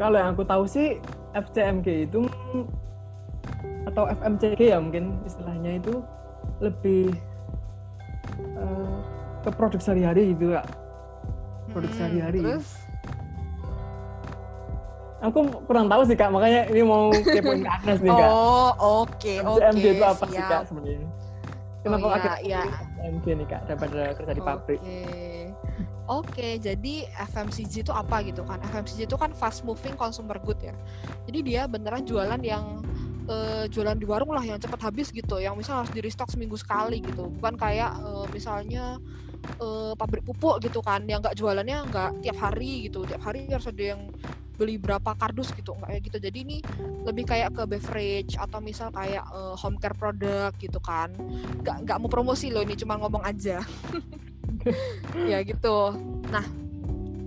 Kalau 0.00 0.16
yang 0.18 0.34
aku 0.34 0.42
tahu 0.42 0.64
sih 0.66 0.98
FCMG 1.32 2.10
itu 2.10 2.26
atau 3.86 4.06
FMCG 4.08 4.60
ya 4.72 4.78
mungkin 4.78 5.18
istilahnya 5.26 5.78
itu 5.82 6.02
lebih 6.62 7.10
uh, 8.58 8.98
ke 9.42 9.50
produk 9.54 9.80
sehari-hari 9.82 10.34
gitu 10.34 10.54
kak. 10.54 10.66
Produk 11.70 11.90
hmm, 11.90 11.98
sehari-hari. 11.98 12.40
Terus? 12.42 12.81
Aku 15.22 15.38
kurang 15.70 15.86
tahu 15.86 16.02
sih 16.02 16.18
kak, 16.18 16.34
makanya 16.34 16.66
ini 16.66 16.82
mau 16.82 17.14
kepoin 17.14 17.62
ke 17.62 17.70
Agnes 17.70 18.02
nih 18.02 18.10
kak. 18.10 18.26
Oh 18.26 18.70
oke 19.06 19.14
okay, 19.22 19.38
oke. 19.38 19.62
FCMG 19.62 19.84
itu 19.94 20.04
apa 20.04 20.24
siap. 20.26 20.34
sih 20.34 20.42
kak 20.50 20.62
sebenarnya? 20.66 21.08
Kenapa 21.82 22.06
oh, 22.06 22.14
iya, 22.14 22.34
iya. 22.42 22.62
FMCG 23.02 23.26
nih 23.42 23.46
kak 23.46 23.60
daripada 23.70 24.00
kerja 24.14 24.32
di 24.34 24.42
pabrik? 24.42 24.80
Oke, 24.82 26.34
okay, 26.34 26.52
jadi 26.58 27.06
FMCG 27.30 27.86
itu 27.86 27.92
apa 27.94 28.22
gitu 28.26 28.42
kan? 28.42 28.58
FMCG 28.74 29.06
itu 29.06 29.14
kan 29.14 29.30
fast 29.30 29.62
moving 29.62 29.94
consumer 29.94 30.38
good 30.42 30.58
ya. 30.58 30.74
Jadi 31.30 31.38
dia 31.46 31.70
beneran 31.70 32.02
jualan 32.02 32.38
yang 32.42 32.82
uh, 33.30 33.66
jualan 33.70 33.94
di 33.94 34.06
warung 34.06 34.34
lah 34.34 34.42
yang 34.42 34.58
cepat 34.58 34.90
habis 34.90 35.14
gitu, 35.14 35.38
yang 35.38 35.54
misal 35.54 35.82
harus 35.82 35.94
di 35.94 36.02
restock 36.02 36.30
seminggu 36.30 36.58
sekali 36.58 37.02
gitu. 37.02 37.30
Bukan 37.38 37.54
kayak 37.54 37.94
uh, 38.02 38.26
misalnya 38.34 38.98
uh, 39.60 39.92
pabrik 39.96 40.24
pupuk 40.26 40.62
gitu 40.62 40.82
kan, 40.82 41.04
yang 41.06 41.22
nggak 41.22 41.36
jualannya 41.36 41.88
nggak 41.88 42.10
tiap 42.24 42.38
hari 42.38 42.88
gitu, 42.90 43.04
tiap 43.06 43.22
hari 43.24 43.48
harus 43.50 43.66
ada 43.68 43.96
yang 43.96 44.10
beli 44.52 44.76
berapa 44.76 45.16
kardus 45.16 45.50
gitu 45.56 45.74
nggak 45.74 45.90
kayak 45.90 46.02
gitu. 46.06 46.18
Jadi 46.22 46.38
ini 46.44 46.58
lebih 47.02 47.24
kayak 47.26 47.50
ke 47.56 47.62
beverage 47.66 48.38
atau 48.38 48.62
misal 48.62 48.92
kayak 48.92 49.24
uh, 49.32 49.56
home 49.58 49.80
care 49.80 49.96
product 49.96 50.60
gitu 50.60 50.78
kan. 50.78 51.10
Nggak 51.64 51.88
nggak 51.88 51.98
mau 51.98 52.10
promosi 52.12 52.52
loh 52.52 52.62
ini 52.62 52.78
cuma 52.78 52.94
ngomong 53.00 53.24
aja. 53.26 53.60
Ya 55.16 55.42
gitu. 55.42 55.90
Nah 56.30 56.44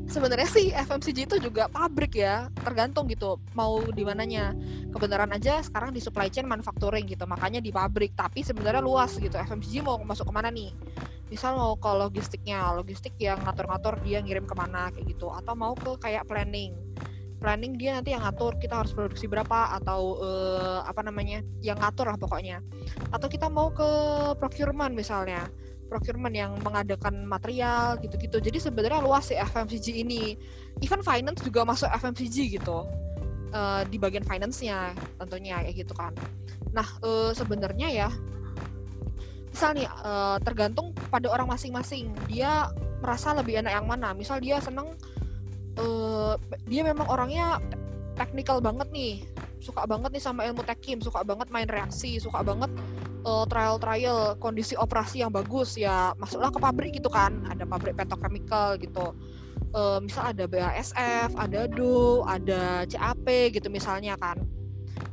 sebenarnya 0.07 0.47
sih 0.47 0.71
FMCG 0.71 1.27
itu 1.27 1.37
juga 1.49 1.67
pabrik 1.67 2.15
ya 2.15 2.47
tergantung 2.63 3.09
gitu 3.11 3.41
mau 3.51 3.91
di 3.91 4.07
mananya. 4.07 4.55
Kebenaran 4.93 5.33
aja 5.35 5.59
sekarang 5.59 5.91
di 5.91 5.99
supply 5.99 6.31
chain 6.31 6.47
manufacturing 6.47 7.03
gitu 7.09 7.27
makanya 7.27 7.59
di 7.59 7.75
pabrik. 7.75 8.15
Tapi 8.15 8.39
sebenarnya 8.39 8.79
luas 8.79 9.19
gitu 9.19 9.35
FMCG 9.35 9.83
mau 9.83 9.99
masuk 9.99 10.31
ke 10.31 10.33
mana 10.35 10.47
nih 10.47 10.71
misal 11.29 11.57
mau 11.57 11.73
ke 11.73 11.89
logistiknya 11.89 12.77
logistik 12.77 13.17
yang 13.17 13.41
ngatur-ngatur 13.41 13.97
dia 14.05 14.21
ngirim 14.21 14.45
ke 14.45 14.55
mana 14.55 14.93
kayak 14.93 15.17
gitu. 15.17 15.33
Atau 15.33 15.57
mau 15.57 15.73
ke 15.73 15.97
kayak 15.97 16.29
planning. 16.29 16.77
Planning 17.41 17.77
dia 17.77 17.99
nanti 17.99 18.15
yang 18.15 18.23
ngatur 18.23 18.57
kita 18.57 18.81
harus 18.81 18.93
produksi 18.95 19.29
berapa 19.29 19.75
atau 19.81 20.21
uh, 20.21 20.79
apa 20.85 21.01
namanya 21.05 21.41
yang 21.61 21.77
ngatur 21.81 22.09
lah 22.09 22.17
pokoknya. 22.17 22.61
Atau 23.09 23.27
kita 23.29 23.49
mau 23.49 23.73
ke 23.73 23.89
procurement 24.37 24.93
misalnya. 24.93 25.49
Procurement 25.85 26.33
yang 26.33 26.57
mengadakan 26.65 27.29
material 27.29 28.01
gitu-gitu. 28.01 28.41
Jadi 28.41 28.57
sebenarnya 28.57 29.05
luas 29.05 29.29
sih 29.29 29.37
FMCG 29.37 30.01
ini. 30.01 30.33
Even 30.81 31.05
finance 31.05 31.41
juga 31.45 31.65
masuk 31.65 31.89
FMCG 31.89 32.57
gitu. 32.57 32.85
Uh, 33.55 33.87
di 33.87 33.95
bagian 33.95 34.25
finance-nya 34.27 34.91
tentunya 35.21 35.61
kayak 35.63 35.85
gitu 35.85 35.93
kan. 35.95 36.11
Nah 36.75 36.87
uh, 37.05 37.31
sebenarnya 37.31 37.87
ya 37.87 38.09
misal 39.55 39.71
nih 39.71 39.87
uh, 40.03 40.35
tergantung 40.43 40.91
pada 41.07 41.31
orang 41.31 41.47
masing-masing. 41.47 42.11
Dia 42.27 42.67
merasa 42.99 43.31
lebih 43.31 43.63
enak 43.63 43.71
yang 43.71 43.87
mana. 43.87 44.11
Misal 44.11 44.43
dia 44.43 44.59
seneng 44.59 44.99
uh, 45.79 46.35
dia 46.67 46.83
memang 46.83 47.07
orangnya 47.07 47.63
teknikal 48.19 48.59
banget 48.59 48.91
nih. 48.91 49.23
Suka 49.63 49.87
banget 49.87 50.11
nih 50.11 50.19
sama 50.19 50.43
ilmu 50.43 50.59
tekim 50.67 50.99
suka 50.99 51.23
banget 51.23 51.47
main 51.55 51.71
reaksi 51.71 52.19
suka 52.19 52.43
banget 52.43 52.67
uh, 53.23 53.41
eh, 53.41 53.45
trial 53.47 53.79
trial 53.79 54.19
kondisi 54.43 54.75
operasi 54.75 55.23
yang 55.23 55.31
bagus. 55.31 55.79
Ya 55.79 56.11
masuklah 56.19 56.51
ke 56.51 56.59
pabrik 56.59 56.91
gitu 56.99 57.07
kan. 57.07 57.47
Ada 57.47 57.63
pabrik 57.63 57.95
petrochemical 57.95 58.75
gitu. 58.83 59.15
Uh, 59.71 60.03
misal 60.03 60.35
ada 60.35 60.47
BASF 60.51 61.31
ada 61.35 61.67
DO 61.67 62.27
ada 62.27 62.83
CAP 62.91 63.55
gitu 63.55 63.71
misalnya 63.71 64.19
kan. 64.19 64.35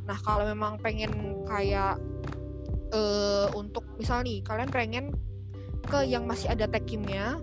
Nah 0.02 0.18
kalau 0.18 0.42
memang 0.50 0.82
pengen 0.82 1.46
kayak 1.46 2.02
uh, 2.92 3.48
untuk 3.56 3.84
misal 3.98 4.22
nih 4.22 4.44
kalian 4.44 4.70
pengen 4.70 5.06
ke 5.88 6.06
yang 6.06 6.28
masih 6.28 6.52
ada 6.52 6.70
tekimnya 6.70 7.42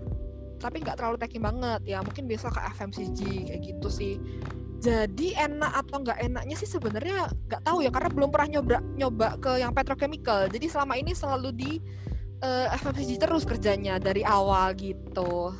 tapi 0.60 0.84
nggak 0.84 1.00
terlalu 1.00 1.16
taking 1.16 1.42
banget 1.42 1.80
ya 1.88 2.04
mungkin 2.04 2.28
bisa 2.28 2.52
ke 2.52 2.60
FMCG 2.76 3.48
kayak 3.48 3.60
gitu 3.64 3.88
sih. 3.88 4.14
Jadi 4.80 5.36
enak 5.36 5.72
atau 5.84 6.00
nggak 6.04 6.20
enaknya 6.24 6.56
sih 6.56 6.68
sebenarnya 6.68 7.28
nggak 7.48 7.64
tahu 7.64 7.84
ya 7.84 7.92
karena 7.92 8.08
belum 8.12 8.28
pernah 8.32 8.48
nyoba 8.60 8.78
nyoba 8.96 9.28
ke 9.40 9.52
yang 9.60 9.72
petrochemical. 9.72 10.48
Jadi 10.52 10.66
selama 10.68 11.00
ini 11.00 11.12
selalu 11.16 11.48
di 11.52 11.72
uh, 12.44 12.68
eh, 12.68 12.76
FMCG 12.76 13.20
terus 13.20 13.44
kerjanya 13.48 13.96
dari 13.96 14.24
awal 14.24 14.76
gitu. 14.76 15.52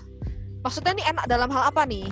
Maksudnya 0.61 0.93
ini 1.01 1.05
enak 1.09 1.25
dalam 1.29 1.49
hal 1.49 1.73
apa 1.73 1.89
nih? 1.89 2.09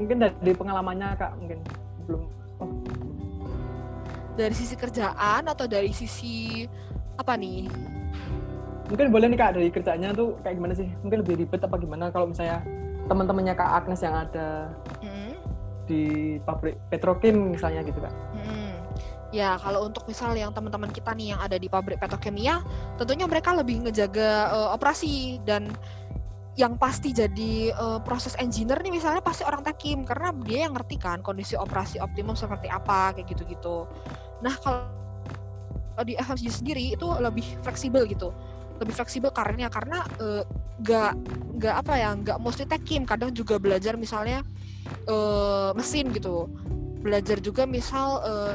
Mungkin 0.00 0.16
dari 0.24 0.52
pengalamannya 0.56 1.08
kak 1.20 1.32
mungkin. 1.36 1.60
Belum. 2.08 2.43
Dari 4.34 4.54
sisi 4.54 4.74
kerjaan 4.74 5.46
atau 5.46 5.66
dari 5.66 5.90
sisi 5.94 6.66
apa 7.14 7.38
nih 7.38 7.70
mungkin 8.90 9.08
boleh 9.08 9.26
nih 9.32 9.38
kak 9.38 9.52
dari 9.56 9.68
kerjanya 9.72 10.12
tuh 10.12 10.36
kayak 10.44 10.60
gimana 10.60 10.74
sih 10.76 10.88
mungkin 11.00 11.24
lebih 11.24 11.34
ribet 11.46 11.62
apa 11.64 11.76
gimana 11.80 12.12
kalau 12.12 12.28
misalnya 12.28 12.60
teman-temannya 13.08 13.54
kak 13.56 13.70
Agnes 13.84 14.00
yang 14.04 14.16
ada 14.16 14.68
hmm. 15.00 15.32
di 15.88 16.02
pabrik 16.44 16.76
petrokim 16.92 17.56
misalnya 17.56 17.80
gitu 17.86 18.00
kak 18.02 18.12
hmm. 18.36 18.64
Ya, 19.34 19.58
kalau 19.58 19.90
untuk 19.90 20.06
misal 20.06 20.30
yang 20.38 20.54
teman-teman 20.54 20.94
kita 20.94 21.10
nih 21.10 21.34
yang 21.34 21.42
ada 21.42 21.58
di 21.58 21.66
pabrik 21.66 21.98
petrokimia, 21.98 22.62
tentunya 22.94 23.26
mereka 23.26 23.50
lebih 23.50 23.82
ngejaga 23.82 24.54
uh, 24.54 24.70
operasi 24.78 25.42
dan 25.42 25.74
yang 26.54 26.78
pasti 26.78 27.10
jadi 27.10 27.74
uh, 27.74 27.98
proses 27.98 28.38
engineer 28.38 28.78
nih 28.78 28.94
misalnya 28.94 29.18
pasti 29.18 29.42
orang 29.42 29.66
tekim 29.66 30.06
karena 30.06 30.30
dia 30.46 30.70
yang 30.70 30.74
ngerti 30.78 31.02
kan 31.02 31.18
kondisi 31.18 31.58
operasi 31.58 31.98
optimum 31.98 32.38
seperti 32.38 32.70
apa 32.70 33.10
kayak 33.18 33.26
gitu-gitu. 33.34 33.90
Nah, 34.38 34.54
kalau 34.62 36.04
di 36.06 36.14
FMCG 36.14 36.62
sendiri 36.62 36.94
itu 36.94 37.06
lebih 37.18 37.46
fleksibel 37.66 38.06
gitu. 38.06 38.30
Lebih 38.78 38.94
fleksibel 38.94 39.34
karena 39.34 39.66
karena 39.66 40.06
uh, 40.22 40.46
nggak 40.78 41.12
nggak 41.58 41.74
apa 41.86 41.94
ya 41.98 42.10
nggak 42.18 42.38
mesti 42.42 42.66
tekim 42.66 43.06
kadang 43.06 43.30
juga 43.30 43.58
belajar 43.62 43.94
misalnya 43.94 44.42
uh, 45.06 45.70
mesin 45.74 46.10
gitu 46.10 46.50
belajar 46.98 47.38
juga 47.38 47.62
misal 47.62 48.18
uh, 48.26 48.54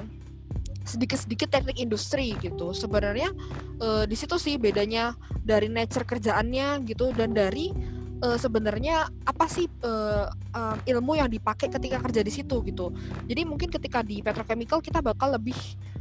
sedikit-sedikit 0.90 1.54
teknik 1.54 1.78
industri 1.78 2.34
gitu. 2.42 2.74
Sebenarnya 2.74 3.30
uh, 3.78 4.04
di 4.10 4.18
situ 4.18 4.42
sih 4.42 4.58
bedanya 4.58 5.14
dari 5.46 5.70
nature 5.70 6.04
kerjaannya 6.04 6.82
gitu 6.90 7.14
dan 7.14 7.38
dari 7.38 7.70
uh, 8.24 8.38
sebenarnya 8.38 9.08
apa 9.26 9.46
sih 9.48 9.66
uh, 9.86 10.28
uh, 10.32 10.78
ilmu 10.84 11.20
yang 11.20 11.30
dipakai 11.32 11.72
ketika 11.72 12.02
kerja 12.02 12.22
di 12.26 12.32
situ 12.34 12.60
gitu. 12.66 12.92
Jadi 13.30 13.42
mungkin 13.48 13.70
ketika 13.72 14.04
di 14.04 14.20
petrochemical 14.20 14.84
kita 14.84 15.00
bakal 15.00 15.36
lebih 15.36 15.56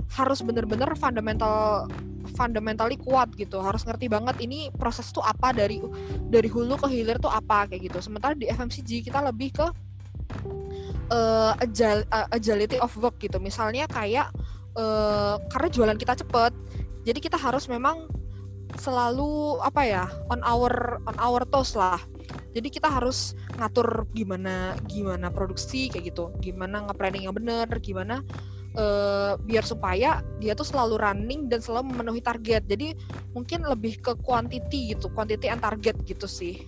harus 0.09 0.41
benar-benar 0.41 0.97
fundamental 0.97 1.87
fundamentally 2.37 2.97
kuat 3.01 3.33
gitu. 3.37 3.61
Harus 3.63 3.85
ngerti 3.85 4.11
banget 4.11 4.37
ini 4.43 4.69
proses 4.75 5.09
tuh 5.13 5.25
apa 5.25 5.55
dari 5.55 5.81
dari 6.29 6.49
hulu 6.51 6.77
ke 6.81 6.87
hilir 6.91 7.21
tuh 7.21 7.31
apa 7.33 7.69
kayak 7.71 7.93
gitu. 7.93 7.99
Sementara 8.03 8.35
di 8.35 8.49
FMCG 8.51 9.09
kita 9.09 9.21
lebih 9.25 9.55
ke 9.55 9.67
uh, 11.13 11.53
agility 12.33 12.77
of 12.81 12.93
work 13.01 13.17
gitu. 13.21 13.41
Misalnya 13.41 13.89
kayak 13.89 14.33
uh, 14.77 15.41
karena 15.49 15.69
jualan 15.71 15.99
kita 15.99 16.19
cepet. 16.19 16.53
Jadi 17.07 17.19
kita 17.25 17.41
harus 17.41 17.71
memang 17.71 18.11
selalu 18.77 19.57
apa 19.65 19.81
ya 19.81 20.05
on 20.29 20.45
our 20.45 21.01
on 21.09 21.17
our 21.17 21.47
toes 21.49 21.73
lah. 21.73 22.01
Jadi 22.53 22.69
kita 22.69 22.91
harus 22.91 23.33
ngatur 23.57 24.05
gimana 24.13 24.77
gimana 24.91 25.33
produksi 25.33 25.89
kayak 25.89 26.13
gitu. 26.13 26.35
Gimana 26.43 26.85
nge-planning 26.89 27.25
yang 27.31 27.37
bener 27.37 27.69
gimana 27.81 28.21
uh, 28.77 29.41
biar 29.41 29.65
supaya 29.65 30.21
dia 30.43 30.53
tuh 30.53 30.67
selalu 30.67 31.01
running 31.01 31.49
dan 31.49 31.65
selalu 31.65 31.95
memenuhi 31.95 32.21
target. 32.21 32.67
Jadi 32.69 32.93
mungkin 33.33 33.65
lebih 33.65 34.03
ke 34.05 34.13
quantity 34.21 34.93
gitu 34.93 35.09
quantity 35.13 35.49
and 35.49 35.63
target 35.63 35.97
gitu 36.05 36.29
sih. 36.29 36.67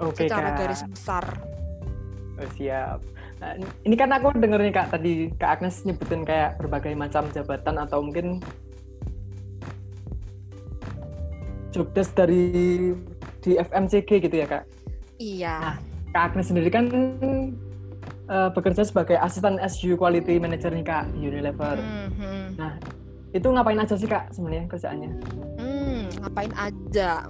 Oke, 0.00 0.24
secara 0.24 0.56
Kak. 0.56 0.58
garis 0.64 0.82
besar. 0.88 1.24
Oh, 2.40 2.48
siap. 2.56 3.04
Nah, 3.40 3.56
ini 3.88 3.96
kan 3.96 4.12
aku 4.12 4.36
denger 4.36 4.60
nih 4.60 4.74
Kak, 4.76 4.92
tadi 4.92 5.32
Kak 5.40 5.50
Agnes 5.58 5.80
nyebutin 5.88 6.28
kayak 6.28 6.60
berbagai 6.60 6.92
macam 6.92 7.24
jabatan 7.32 7.80
atau 7.80 8.04
mungkin 8.04 8.44
jobdesk 11.72 12.12
dari 12.12 12.92
di 13.40 13.56
FMCG 13.56 14.28
gitu 14.28 14.36
ya 14.36 14.46
Kak. 14.46 14.64
iya 15.16 15.56
Nah, 15.56 15.76
Kak 16.12 16.22
Agnes 16.32 16.52
sendiri 16.52 16.68
kan 16.68 16.84
uh, 18.28 18.52
bekerja 18.52 18.84
sebagai 18.84 19.16
asisten 19.16 19.56
SU 19.64 19.96
Quality 19.96 20.36
Manager 20.36 20.68
nih 20.68 20.84
Kak 20.84 21.08
di 21.16 21.24
Unilever. 21.24 21.80
Hmm, 21.80 22.10
hmm. 22.12 22.46
Nah, 22.60 22.76
itu 23.32 23.46
ngapain 23.48 23.80
aja 23.80 23.96
sih 23.96 24.10
Kak 24.10 24.36
sebenarnya 24.36 24.68
kerjaannya? 24.68 25.10
Hmm, 25.56 26.02
ngapain 26.20 26.52
aja? 26.60 27.24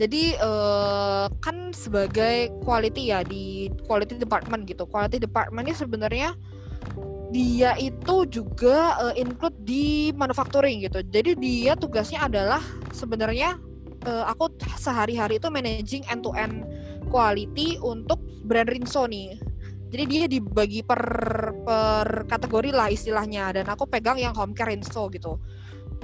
Jadi 0.00 0.32
eh, 0.32 1.26
kan 1.44 1.76
sebagai 1.76 2.48
quality 2.64 3.12
ya 3.12 3.20
di 3.20 3.68
quality 3.84 4.16
department 4.16 4.64
gitu. 4.64 4.88
Quality 4.88 5.20
department 5.20 5.68
ini 5.68 5.76
sebenarnya 5.76 6.32
dia 7.28 7.76
itu 7.76 8.24
juga 8.32 8.96
eh, 9.12 9.20
include 9.20 9.60
di 9.60 10.08
manufacturing 10.16 10.88
gitu. 10.88 11.04
Jadi 11.04 11.36
dia 11.36 11.76
tugasnya 11.76 12.24
adalah 12.24 12.64
sebenarnya 12.96 13.60
eh, 14.08 14.24
aku 14.24 14.48
sehari-hari 14.80 15.36
itu 15.36 15.52
managing 15.52 16.08
end 16.08 16.24
to 16.24 16.32
end 16.32 16.64
quality 17.12 17.76
untuk 17.84 18.24
brand 18.48 18.72
Rinso 18.72 19.04
nih. 19.04 19.36
Jadi 19.90 20.04
dia 20.08 20.24
dibagi 20.30 20.80
per 20.80 21.02
per 21.66 22.24
kategori 22.24 22.72
lah 22.72 22.88
istilahnya 22.88 23.52
dan 23.52 23.66
aku 23.68 23.84
pegang 23.84 24.16
yang 24.16 24.32
home 24.32 24.56
care 24.56 24.72
Rinso 24.72 25.12
gitu. 25.12 25.36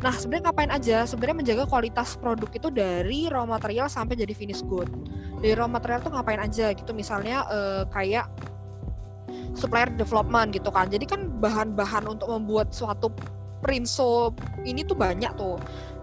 Nah, 0.04 0.12
sebenarnya 0.12 0.52
ngapain 0.52 0.72
aja? 0.72 1.08
Sebenarnya 1.08 1.36
menjaga 1.40 1.64
kualitas 1.64 2.20
produk 2.20 2.50
itu 2.52 2.68
dari 2.68 3.32
raw 3.32 3.48
material 3.48 3.88
sampai 3.88 4.12
jadi 4.12 4.36
finish 4.36 4.60
good. 4.60 4.88
Dari 5.40 5.56
raw 5.56 5.64
material 5.64 6.04
tuh 6.04 6.12
ngapain 6.12 6.40
aja 6.40 6.76
gitu? 6.76 6.92
Misalnya 6.92 7.48
eh, 7.48 7.82
kayak 7.88 8.28
supplier 9.56 9.88
development 9.96 10.52
gitu 10.52 10.68
kan. 10.68 10.92
Jadi 10.92 11.08
kan 11.08 11.32
bahan-bahan 11.40 12.04
untuk 12.04 12.28
membuat 12.28 12.76
suatu 12.76 13.08
Prinso 13.64 14.36
ini 14.68 14.84
tuh 14.84 15.00
banyak 15.00 15.32
tuh. 15.32 15.56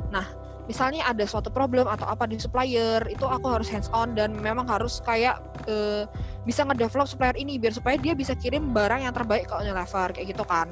Nah, 0.09 0.25
misalnya 0.65 1.05
ada 1.05 1.21
suatu 1.29 1.53
problem 1.53 1.85
atau 1.85 2.09
apa 2.09 2.25
di 2.25 2.41
supplier, 2.41 3.05
itu 3.05 3.23
aku 3.29 3.45
harus 3.45 3.69
hands 3.69 3.93
on 3.93 4.17
dan 4.17 4.33
memang 4.33 4.65
harus 4.65 5.05
kayak 5.05 5.37
eh, 5.69 6.09
bisa 6.49 6.65
ngedevelop 6.65 7.05
supplier 7.05 7.37
ini 7.37 7.61
biar 7.61 7.77
supaya 7.77 7.95
dia 8.01 8.17
bisa 8.17 8.33
kirim 8.33 8.73
barang 8.73 9.05
yang 9.05 9.13
terbaik 9.13 9.47
ke 9.47 9.53
Unilever 9.53 10.11
kayak 10.11 10.27
gitu 10.33 10.43
kan 10.43 10.67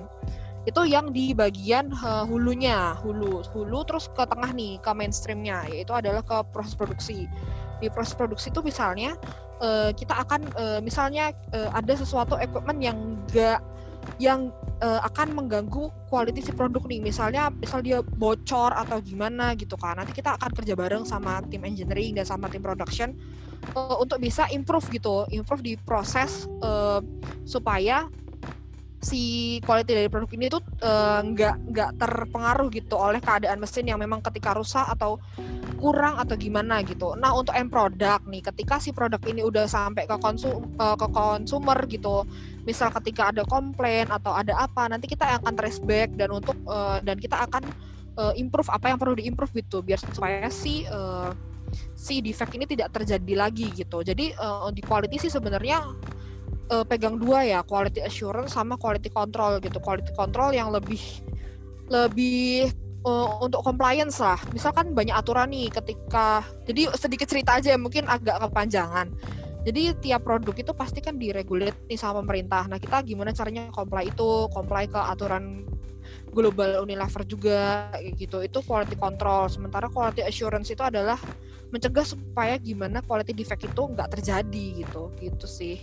itu 0.70 0.82
yang 0.86 1.10
di 1.10 1.34
bagian 1.34 1.90
uh, 2.06 2.22
hulunya 2.30 2.94
hulu 3.02 3.42
hulu 3.50 3.80
terus 3.86 4.06
ke 4.14 4.22
tengah 4.30 4.54
nih 4.54 4.78
ke 4.78 4.92
mainstreamnya 4.94 5.66
yaitu 5.74 5.94
adalah 5.94 6.22
ke 6.22 6.38
proses 6.54 6.78
produksi. 6.78 7.26
Di 7.82 7.90
proses 7.90 8.14
produksi 8.14 8.54
itu 8.54 8.62
misalnya 8.62 9.18
uh, 9.58 9.90
kita 9.90 10.22
akan 10.22 10.42
uh, 10.54 10.80
misalnya 10.86 11.34
uh, 11.58 11.74
ada 11.74 11.98
sesuatu 11.98 12.38
equipment 12.38 12.78
yang 12.78 12.98
enggak 12.98 13.58
yang 14.18 14.54
uh, 14.86 15.02
akan 15.06 15.34
mengganggu 15.34 15.90
quality 16.14 16.46
si 16.46 16.54
produk 16.54 16.86
nih. 16.86 17.02
Misalnya 17.02 17.50
misal 17.50 17.82
dia 17.82 18.06
bocor 18.06 18.70
atau 18.74 19.02
gimana 19.02 19.58
gitu 19.58 19.74
kan 19.82 19.98
nanti 19.98 20.14
kita 20.14 20.38
akan 20.38 20.54
kerja 20.54 20.78
bareng 20.78 21.10
sama 21.10 21.42
tim 21.50 21.66
engineering 21.66 22.14
dan 22.22 22.26
sama 22.30 22.46
tim 22.54 22.62
production 22.62 23.18
uh, 23.74 23.98
untuk 23.98 24.22
bisa 24.22 24.46
improve 24.54 24.86
gitu 24.94 25.26
improve 25.34 25.62
di 25.62 25.74
proses 25.74 26.46
uh, 26.62 27.02
supaya 27.46 28.06
si 29.02 29.58
quality 29.66 29.98
dari 29.98 30.10
produk 30.14 30.30
ini 30.38 30.46
tuh 30.46 30.62
nggak 31.26 31.56
uh, 31.58 31.62
nggak 31.74 31.90
terpengaruh 31.98 32.70
gitu 32.70 32.96
oleh 33.02 33.18
keadaan 33.18 33.58
mesin 33.58 33.90
yang 33.90 33.98
memang 33.98 34.22
ketika 34.22 34.54
rusak 34.54 34.86
atau 34.86 35.18
kurang 35.82 36.22
atau 36.22 36.38
gimana 36.38 36.86
gitu. 36.86 37.18
Nah 37.18 37.34
untuk 37.34 37.58
end 37.58 37.74
product 37.74 38.30
nih, 38.30 38.46
ketika 38.46 38.78
si 38.78 38.94
produk 38.94 39.18
ini 39.26 39.42
udah 39.42 39.66
sampai 39.66 40.06
ke 40.06 40.14
konsum 40.22 40.70
uh, 40.78 40.94
ke 40.94 41.10
consumer 41.10 41.82
gitu, 41.90 42.30
misal 42.62 42.94
ketika 43.02 43.34
ada 43.34 43.42
komplain 43.50 44.06
atau 44.14 44.38
ada 44.38 44.54
apa, 44.54 44.86
nanti 44.86 45.10
kita 45.10 45.42
akan 45.42 45.58
trace 45.58 45.82
back 45.82 46.14
dan 46.14 46.30
untuk 46.30 46.54
uh, 46.70 47.02
dan 47.02 47.18
kita 47.18 47.42
akan 47.50 47.66
uh, 48.22 48.34
improve 48.38 48.70
apa 48.70 48.94
yang 48.94 49.02
perlu 49.02 49.18
diimprove 49.18 49.50
gitu, 49.58 49.82
biar 49.82 49.98
supaya 49.98 50.46
si 50.54 50.86
uh, 50.86 51.34
si 51.98 52.22
defect 52.22 52.54
ini 52.54 52.70
tidak 52.70 52.94
terjadi 52.94 53.34
lagi 53.34 53.74
gitu. 53.74 54.06
Jadi 54.06 54.38
uh, 54.38 54.70
di 54.70 54.86
quality 54.86 55.18
sih 55.18 55.34
sebenarnya 55.34 55.82
uh, 56.72 56.86
pegang 56.88 57.20
dua 57.20 57.44
ya 57.44 57.60
quality 57.62 58.00
assurance 58.02 58.56
sama 58.56 58.80
quality 58.80 59.12
control 59.12 59.60
gitu. 59.60 59.78
Quality 59.84 60.16
control 60.16 60.56
yang 60.56 60.72
lebih 60.72 61.04
lebih 61.92 62.72
uh, 63.04 63.44
untuk 63.44 63.62
compliance 63.62 64.24
lah. 64.24 64.40
Misalkan 64.56 64.96
banyak 64.96 65.14
aturan 65.14 65.52
nih 65.52 65.68
ketika 65.68 66.48
jadi 66.64 66.88
sedikit 66.96 67.28
cerita 67.28 67.60
aja 67.60 67.76
mungkin 67.76 68.08
agak 68.08 68.40
kepanjangan. 68.48 69.12
Jadi 69.62 69.94
tiap 70.02 70.26
produk 70.26 70.58
itu 70.58 70.74
pasti 70.74 71.06
kan 71.06 71.22
diregulate 71.22 71.86
nih 71.86 72.00
sama 72.00 72.26
pemerintah. 72.26 72.66
Nah 72.66 72.82
kita 72.82 73.06
gimana 73.06 73.30
caranya 73.30 73.70
comply 73.70 74.10
itu 74.10 74.50
comply 74.50 74.90
ke 74.90 74.98
aturan 74.98 75.70
global 76.34 76.82
Unilever 76.82 77.22
juga 77.30 77.94
gitu. 78.18 78.42
Itu 78.42 78.66
quality 78.66 78.98
control. 78.98 79.54
Sementara 79.54 79.86
quality 79.86 80.26
assurance 80.26 80.74
itu 80.74 80.82
adalah 80.82 81.22
mencegah 81.70 82.04
supaya 82.04 82.58
gimana 82.58 83.06
quality 83.06 83.38
defect 83.38 83.70
itu 83.70 83.82
nggak 83.86 84.18
terjadi 84.18 84.66
gitu. 84.82 85.14
Gitu 85.22 85.46
sih 85.46 85.78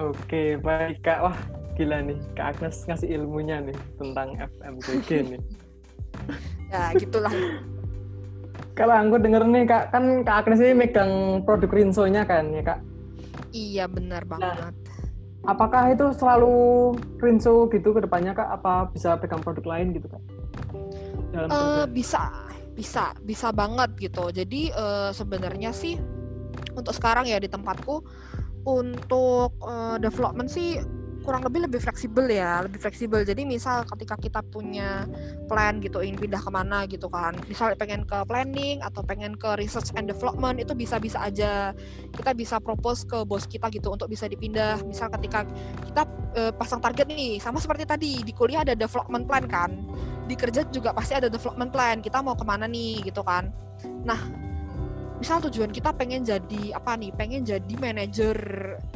Oke, 0.00 0.56
baik 0.56 1.04
Kak. 1.04 1.20
Wah, 1.20 1.36
gila 1.76 2.00
nih. 2.00 2.16
Kak 2.32 2.56
Agnes 2.56 2.76
ngasih 2.88 3.08
ilmunya 3.12 3.60
nih 3.60 3.76
tentang 4.00 4.36
FMCG 4.40 5.08
nih. 5.36 5.40
ya, 6.72 6.96
gitulah. 6.96 7.32
Kalau 8.72 8.94
aku 8.96 9.20
denger 9.20 9.44
nih 9.44 9.64
Kak, 9.68 9.92
kan 9.92 10.24
Kak 10.24 10.36
Agnes 10.44 10.64
ini 10.64 10.72
megang 10.72 11.44
produk 11.44 11.68
Rinso-nya 11.68 12.24
kan 12.24 12.48
ya 12.56 12.62
Kak? 12.64 12.80
Iya, 13.52 13.84
benar 13.84 14.24
banget. 14.24 14.48
Nah, 14.48 14.72
apakah 15.44 15.92
itu 15.92 16.08
selalu 16.16 16.96
Rinso 17.20 17.68
gitu 17.68 17.92
ke 17.92 18.00
depannya 18.00 18.32
Kak? 18.32 18.48
Apa 18.48 18.88
bisa 18.88 19.20
pegang 19.20 19.44
produk 19.44 19.76
lain 19.76 19.92
gitu 19.92 20.08
Kak? 20.08 20.22
Dalam 21.36 21.48
uh, 21.52 21.84
bisa, 21.84 22.32
bisa, 22.72 23.12
bisa 23.20 23.52
banget 23.52 23.92
gitu. 24.00 24.32
Jadi 24.32 24.72
uh, 24.72 25.12
sebenarnya 25.12 25.76
sih 25.76 26.00
untuk 26.72 26.96
sekarang 26.96 27.28
ya 27.28 27.36
di 27.36 27.48
tempatku 27.52 28.00
untuk 28.66 29.54
uh, 29.62 29.98
development 29.98 30.48
sih 30.50 30.78
kurang 31.22 31.46
lebih 31.46 31.70
lebih 31.70 31.78
fleksibel 31.78 32.26
ya 32.26 32.66
lebih 32.66 32.82
fleksibel. 32.82 33.22
Jadi 33.22 33.46
misal 33.46 33.86
ketika 33.86 34.18
kita 34.18 34.42
punya 34.42 35.06
plan 35.46 35.78
gitu 35.78 36.02
ingin 36.02 36.18
pindah 36.18 36.42
ke 36.42 36.50
mana 36.50 36.84
gitu 36.90 37.06
kan. 37.06 37.38
Misal 37.46 37.78
pengen 37.78 38.02
ke 38.04 38.18
planning 38.26 38.82
atau 38.82 39.00
pengen 39.06 39.38
ke 39.38 39.54
research 39.56 39.94
and 39.94 40.10
development 40.10 40.58
itu 40.58 40.74
bisa-bisa 40.74 41.22
aja. 41.22 41.70
Kita 42.10 42.34
bisa 42.34 42.58
propose 42.58 43.06
ke 43.06 43.22
bos 43.22 43.46
kita 43.46 43.70
gitu 43.70 43.94
untuk 43.94 44.10
bisa 44.10 44.26
dipindah. 44.26 44.82
Misal 44.82 45.08
ketika 45.14 45.46
kita 45.86 46.02
uh, 46.36 46.52
pasang 46.58 46.82
target 46.82 47.06
nih 47.08 47.38
sama 47.38 47.62
seperti 47.62 47.86
tadi 47.86 48.12
di 48.26 48.34
kuliah 48.34 48.66
ada 48.66 48.74
development 48.74 49.24
plan 49.30 49.46
kan. 49.46 49.70
Di 50.26 50.34
kerja 50.34 50.66
juga 50.74 50.90
pasti 50.90 51.14
ada 51.14 51.30
development 51.30 51.70
plan 51.70 52.02
kita 52.02 52.18
mau 52.20 52.34
ke 52.34 52.42
mana 52.42 52.66
nih 52.66 52.98
gitu 53.06 53.22
kan. 53.22 53.54
Nah 54.02 54.41
misal 55.22 55.38
tujuan 55.46 55.70
kita 55.70 55.94
pengen 55.94 56.26
jadi 56.26 56.74
apa 56.74 56.98
nih? 56.98 57.14
Pengen 57.14 57.46
jadi 57.46 57.74
manager 57.78 58.34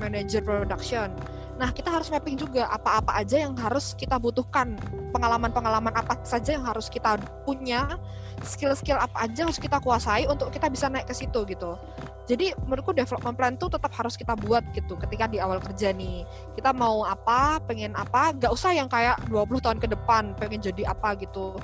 manager 0.02 0.42
production. 0.42 1.14
Nah 1.54 1.70
kita 1.70 1.94
harus 1.94 2.10
mapping 2.10 2.34
juga 2.34 2.66
apa-apa 2.66 3.14
aja 3.14 3.46
yang 3.46 3.54
harus 3.54 3.94
kita 3.94 4.18
butuhkan. 4.18 4.74
Pengalaman-pengalaman 5.14 5.94
apa 5.94 6.18
saja 6.26 6.58
yang 6.58 6.66
harus 6.66 6.90
kita 6.90 7.14
punya 7.46 7.94
skill-skill 8.42 8.98
apa 8.98 9.22
aja 9.22 9.46
harus 9.46 9.62
kita 9.62 9.78
kuasai 9.78 10.26
untuk 10.26 10.50
kita 10.50 10.66
bisa 10.66 10.90
naik 10.90 11.06
ke 11.06 11.14
situ 11.14 11.46
gitu. 11.46 11.78
Jadi 12.26 12.50
menurutku 12.66 12.90
development 12.90 13.38
plan 13.38 13.54
tuh 13.54 13.70
tetap 13.70 13.94
harus 13.94 14.18
kita 14.18 14.34
buat 14.34 14.66
gitu 14.74 14.98
ketika 14.98 15.30
di 15.30 15.38
awal 15.38 15.62
kerja 15.62 15.94
nih. 15.94 16.26
Kita 16.58 16.74
mau 16.74 17.06
apa 17.06 17.62
pengen 17.62 17.94
apa 17.94 18.34
gak 18.34 18.50
usah 18.50 18.74
yang 18.74 18.90
kayak 18.90 19.14
20 19.30 19.62
tahun 19.62 19.78
ke 19.78 19.88
depan 19.94 20.34
pengen 20.34 20.58
jadi 20.58 20.90
apa 20.90 21.14
gitu 21.22 21.54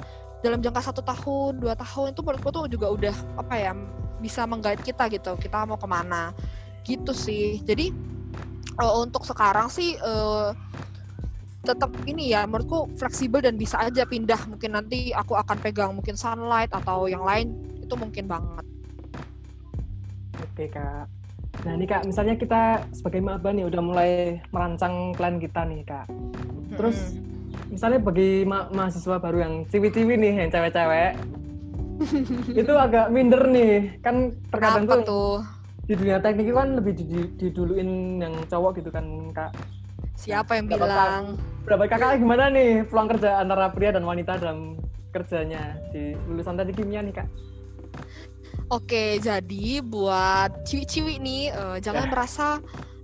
dalam 0.42 0.58
jangka 0.58 0.90
satu 0.90 1.00
tahun 1.06 1.62
dua 1.62 1.78
tahun 1.78 2.12
itu 2.12 2.20
menurutku 2.20 2.50
tuh 2.50 2.66
juga 2.66 2.86
udah 2.90 3.14
apa 3.38 3.54
ya 3.54 3.72
bisa 4.18 4.42
menggait 4.44 4.82
kita 4.82 5.06
gitu. 5.08 5.38
Kita 5.38 5.62
mau 5.64 5.78
ke 5.78 5.86
mana? 5.86 6.34
Gitu 6.82 7.14
sih. 7.14 7.62
Jadi 7.62 7.94
uh, 8.82 8.94
untuk 9.06 9.22
sekarang 9.22 9.70
sih 9.70 9.94
uh, 10.02 10.50
tetap 11.62 11.94
ini 12.10 12.34
ya 12.34 12.42
menurutku 12.42 12.90
fleksibel 12.98 13.38
dan 13.38 13.54
bisa 13.54 13.78
aja 13.78 14.02
pindah. 14.02 14.50
Mungkin 14.50 14.74
nanti 14.74 15.14
aku 15.14 15.38
akan 15.38 15.56
pegang 15.62 15.94
mungkin 15.94 16.18
sunlight 16.18 16.74
atau 16.74 17.06
yang 17.06 17.22
lain 17.22 17.54
itu 17.78 17.94
mungkin 17.94 18.26
banget. 18.26 18.66
Oke 20.42 20.66
kak. 20.74 21.06
Nah 21.62 21.72
ini 21.78 21.86
kak 21.86 22.02
misalnya 22.02 22.34
kita 22.34 22.82
sebagai 22.90 23.22
maba 23.22 23.54
nih 23.54 23.62
udah 23.70 23.82
mulai 23.82 24.42
merancang 24.50 25.14
plan 25.14 25.38
kita 25.38 25.62
nih 25.70 25.86
kak. 25.86 26.10
Terus 26.74 27.14
hmm. 27.14 27.30
Misalnya 27.72 28.00
bagi 28.00 28.44
ma 28.44 28.68
mahasiswa 28.68 29.16
baru 29.16 29.38
yang 29.44 29.54
ciwi-ciwi 29.68 30.14
nih 30.18 30.32
yang 30.44 30.50
cewek-cewek 30.52 31.12
itu 32.60 32.72
agak 32.74 33.06
minder 33.14 33.42
nih. 33.48 33.98
Kan 34.02 34.34
terkadang 34.50 34.84
tuh, 34.86 35.02
tuh? 35.06 35.34
di 35.82 35.94
dunia 35.98 36.22
teknik 36.22 36.46
itu 36.46 36.56
kan 36.56 36.68
lebih 36.78 36.92
diduluin 37.36 38.22
yang 38.22 38.34
cowok 38.46 38.78
gitu 38.78 38.90
kan 38.94 39.04
kak. 39.34 39.50
Siapa 40.14 40.54
yang 40.54 40.70
berapa 40.70 40.86
bilang? 40.86 41.24
Berapa 41.66 41.84
kakak 41.90 42.22
gimana 42.22 42.50
nih 42.52 42.86
peluang 42.86 43.08
kerja 43.16 43.42
antara 43.42 43.70
pria 43.74 43.90
dan 43.90 44.06
wanita 44.06 44.38
dalam 44.38 44.78
kerjanya 45.10 45.78
di 45.90 46.14
lulusan 46.30 46.54
tadi 46.54 46.70
kimia 46.70 47.02
nih 47.02 47.14
kak? 47.22 47.28
Oke, 48.70 49.20
jadi 49.20 49.84
buat 49.84 50.64
ciwi-ciwi 50.64 51.20
nih, 51.20 51.42
uh, 51.52 51.76
jangan 51.82 52.08
yeah. 52.08 52.12
merasa 52.14 52.46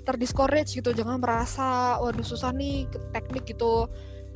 terdiscourage 0.08 0.80
gitu, 0.80 0.96
jangan 0.96 1.20
merasa 1.20 2.00
waduh 2.00 2.24
susah 2.24 2.56
nih 2.56 2.88
teknik 3.12 3.52
gitu 3.52 3.84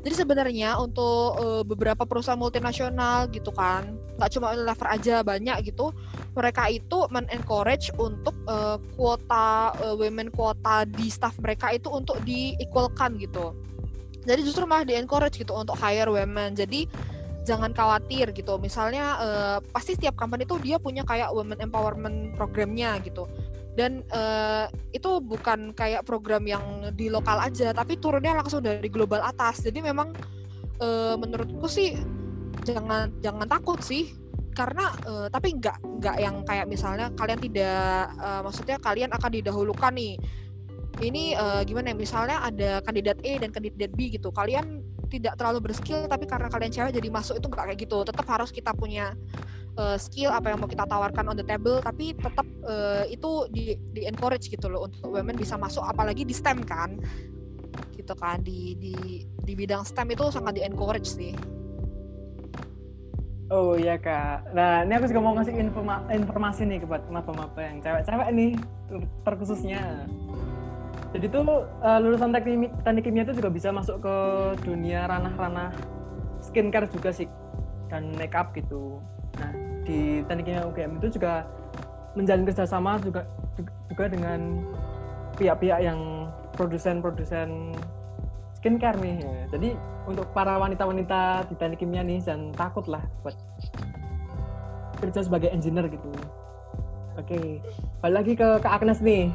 jadi 0.03 0.15
sebenarnya 0.27 0.83
untuk 0.83 1.39
uh, 1.39 1.63
beberapa 1.63 2.03
perusahaan 2.03 2.39
multinasional 2.39 3.31
gitu 3.31 3.55
kan, 3.55 3.95
nggak 4.19 4.31
cuma 4.35 4.51
Unilever 4.51 4.89
aja 4.91 5.23
banyak 5.23 5.71
gitu, 5.71 5.95
mereka 6.35 6.67
itu 6.67 7.07
men-encourage 7.07 7.95
untuk 7.95 8.35
uh, 8.51 8.83
kuota 8.99 9.71
uh, 9.79 9.95
women 9.95 10.35
kuota 10.35 10.83
di 10.91 11.07
staff 11.07 11.39
mereka 11.39 11.71
itu 11.71 11.87
untuk 11.87 12.19
di-equalkan 12.27 13.15
gitu. 13.23 13.55
Jadi 14.27 14.43
justru 14.43 14.67
malah 14.67 14.83
di-encourage 14.83 15.39
gitu 15.39 15.55
untuk 15.55 15.79
hire 15.79 16.11
women. 16.11 16.55
Jadi 16.59 16.91
jangan 17.47 17.75
khawatir 17.75 18.31
gitu. 18.35 18.59
Misalnya 18.59 19.19
uh, 19.19 19.59
pasti 19.71 19.95
setiap 19.95 20.19
company 20.19 20.47
itu 20.47 20.59
dia 20.63 20.83
punya 20.83 21.07
kayak 21.07 21.31
women 21.31 21.59
empowerment 21.59 22.35
programnya 22.35 22.99
gitu 23.03 23.27
dan 23.73 24.05
uh, 24.13 24.69
itu 24.93 25.21
bukan 25.25 25.73
kayak 25.73 26.05
program 26.05 26.45
yang 26.45 26.93
di 26.93 27.09
lokal 27.09 27.41
aja 27.41 27.73
tapi 27.73 27.97
turunnya 27.97 28.37
langsung 28.37 28.61
dari 28.61 28.89
global 28.93 29.25
atas. 29.25 29.65
Jadi 29.65 29.81
memang 29.81 30.13
uh, 30.81 31.17
menurutku 31.17 31.65
sih 31.69 31.97
jangan 32.69 33.09
jangan 33.25 33.49
takut 33.49 33.81
sih. 33.81 34.13
Karena 34.53 34.93
uh, 35.09 35.33
tapi 35.33 35.57
nggak 35.57 36.05
nggak 36.05 36.17
yang 36.21 36.45
kayak 36.45 36.69
misalnya 36.69 37.09
kalian 37.17 37.41
tidak 37.41 38.13
uh, 38.21 38.45
maksudnya 38.45 38.77
kalian 38.77 39.11
akan 39.17 39.31
didahulukan 39.33 39.93
nih. 39.97 40.21
Ini 41.01 41.41
uh, 41.41 41.65
gimana 41.65 41.97
ya 41.97 41.97
misalnya 41.97 42.45
ada 42.45 42.85
kandidat 42.85 43.17
A 43.25 43.33
dan 43.41 43.49
kandidat 43.49 43.97
B 43.97 44.13
gitu. 44.13 44.29
Kalian 44.29 44.85
tidak 45.09 45.41
terlalu 45.41 45.73
berskill 45.73 46.05
tapi 46.05 46.29
karena 46.29 46.53
kalian 46.53 46.69
cewek 46.69 46.93
jadi 46.93 47.09
masuk 47.09 47.41
itu 47.41 47.49
nggak 47.49 47.65
kayak 47.73 47.81
gitu. 47.81 47.99
Tetap 48.05 48.27
harus 48.29 48.53
kita 48.53 48.77
punya 48.77 49.17
uh, 49.79 49.97
skill 49.97 50.33
apa 50.33 50.53
yang 50.53 50.59
mau 50.61 50.69
kita 50.69 50.85
tawarkan 50.85 51.33
on 51.33 51.37
the 51.37 51.47
table 51.47 51.81
tapi 51.81 52.13
tetap 52.17 52.47
uh, 52.65 53.05
itu 53.09 53.49
di 53.53 53.77
di 53.93 54.05
encourage 54.09 54.49
gitu 54.49 54.69
loh 54.69 54.89
untuk 54.89 55.09
women 55.13 55.37
bisa 55.37 55.57
masuk 55.57 55.85
apalagi 55.85 56.25
di 56.27 56.35
STEM 56.35 56.65
kan 56.65 56.99
gitu 57.97 58.13
kan 58.19 58.41
di 58.43 58.77
di 58.77 58.95
di 59.25 59.53
bidang 59.57 59.85
STEM 59.87 60.13
itu 60.13 60.29
sangat 60.29 60.61
di 60.61 60.63
encourage 60.65 61.09
sih 61.09 61.33
Oh 63.53 63.77
iya 63.77 64.01
kak. 64.01 64.57
Nah 64.57 64.81
ini 64.81 64.97
aku 64.97 65.13
juga 65.13 65.21
mau 65.21 65.37
ngasih 65.37 65.53
informa 65.53 66.01
informasi 66.09 66.65
nih 66.65 66.89
buat 66.89 67.05
maba-maba 67.13 67.61
yang 67.61 67.85
cewek-cewek 67.85 68.29
nih 68.33 68.57
terkhususnya. 69.29 70.09
Jadi 71.13 71.29
tuh 71.29 71.69
uh, 71.85 71.99
lulusan 72.01 72.33
teknik, 72.33 72.73
teknik 72.81 73.05
kimia 73.05 73.29
itu 73.29 73.37
juga 73.37 73.53
bisa 73.53 73.69
masuk 73.69 74.01
ke 74.01 74.17
dunia 74.65 75.05
ranah-ranah 75.05 75.69
skincare 76.41 76.89
juga 76.89 77.13
sih 77.13 77.29
dan 77.93 78.17
makeup 78.17 78.57
gitu. 78.57 79.05
Nah 79.41 79.53
di 79.83 80.23
teknik 80.27 80.45
kimia 80.47 80.65
UGM 80.69 80.93
itu 81.03 81.19
juga 81.19 81.47
menjalin 82.13 82.45
kerjasama 82.45 83.01
juga 83.01 83.25
juga 83.89 84.05
dengan 84.09 84.61
pihak-pihak 85.37 85.81
yang 85.81 86.29
produsen-produsen 86.57 87.73
skincare 88.61 88.99
nih. 89.01 89.17
Ya. 89.25 89.45
Jadi 89.57 89.71
untuk 90.05 90.29
para 90.37 90.59
wanita-wanita 90.61 91.49
di 91.49 91.55
teknik 91.57 91.79
kimia 91.81 92.03
nih 92.05 92.21
jangan 92.21 92.53
takut 92.55 92.85
lah 92.87 93.03
buat 93.25 93.35
kerja 95.03 95.21
sebagai 95.25 95.51
engineer 95.51 95.91
gitu. 95.91 96.11
Oke, 97.19 97.61
balik 98.01 98.17
lagi 98.25 98.33
ke 98.39 98.49
Kak 98.63 98.73
Agnes 98.81 99.05
nih. 99.05 99.29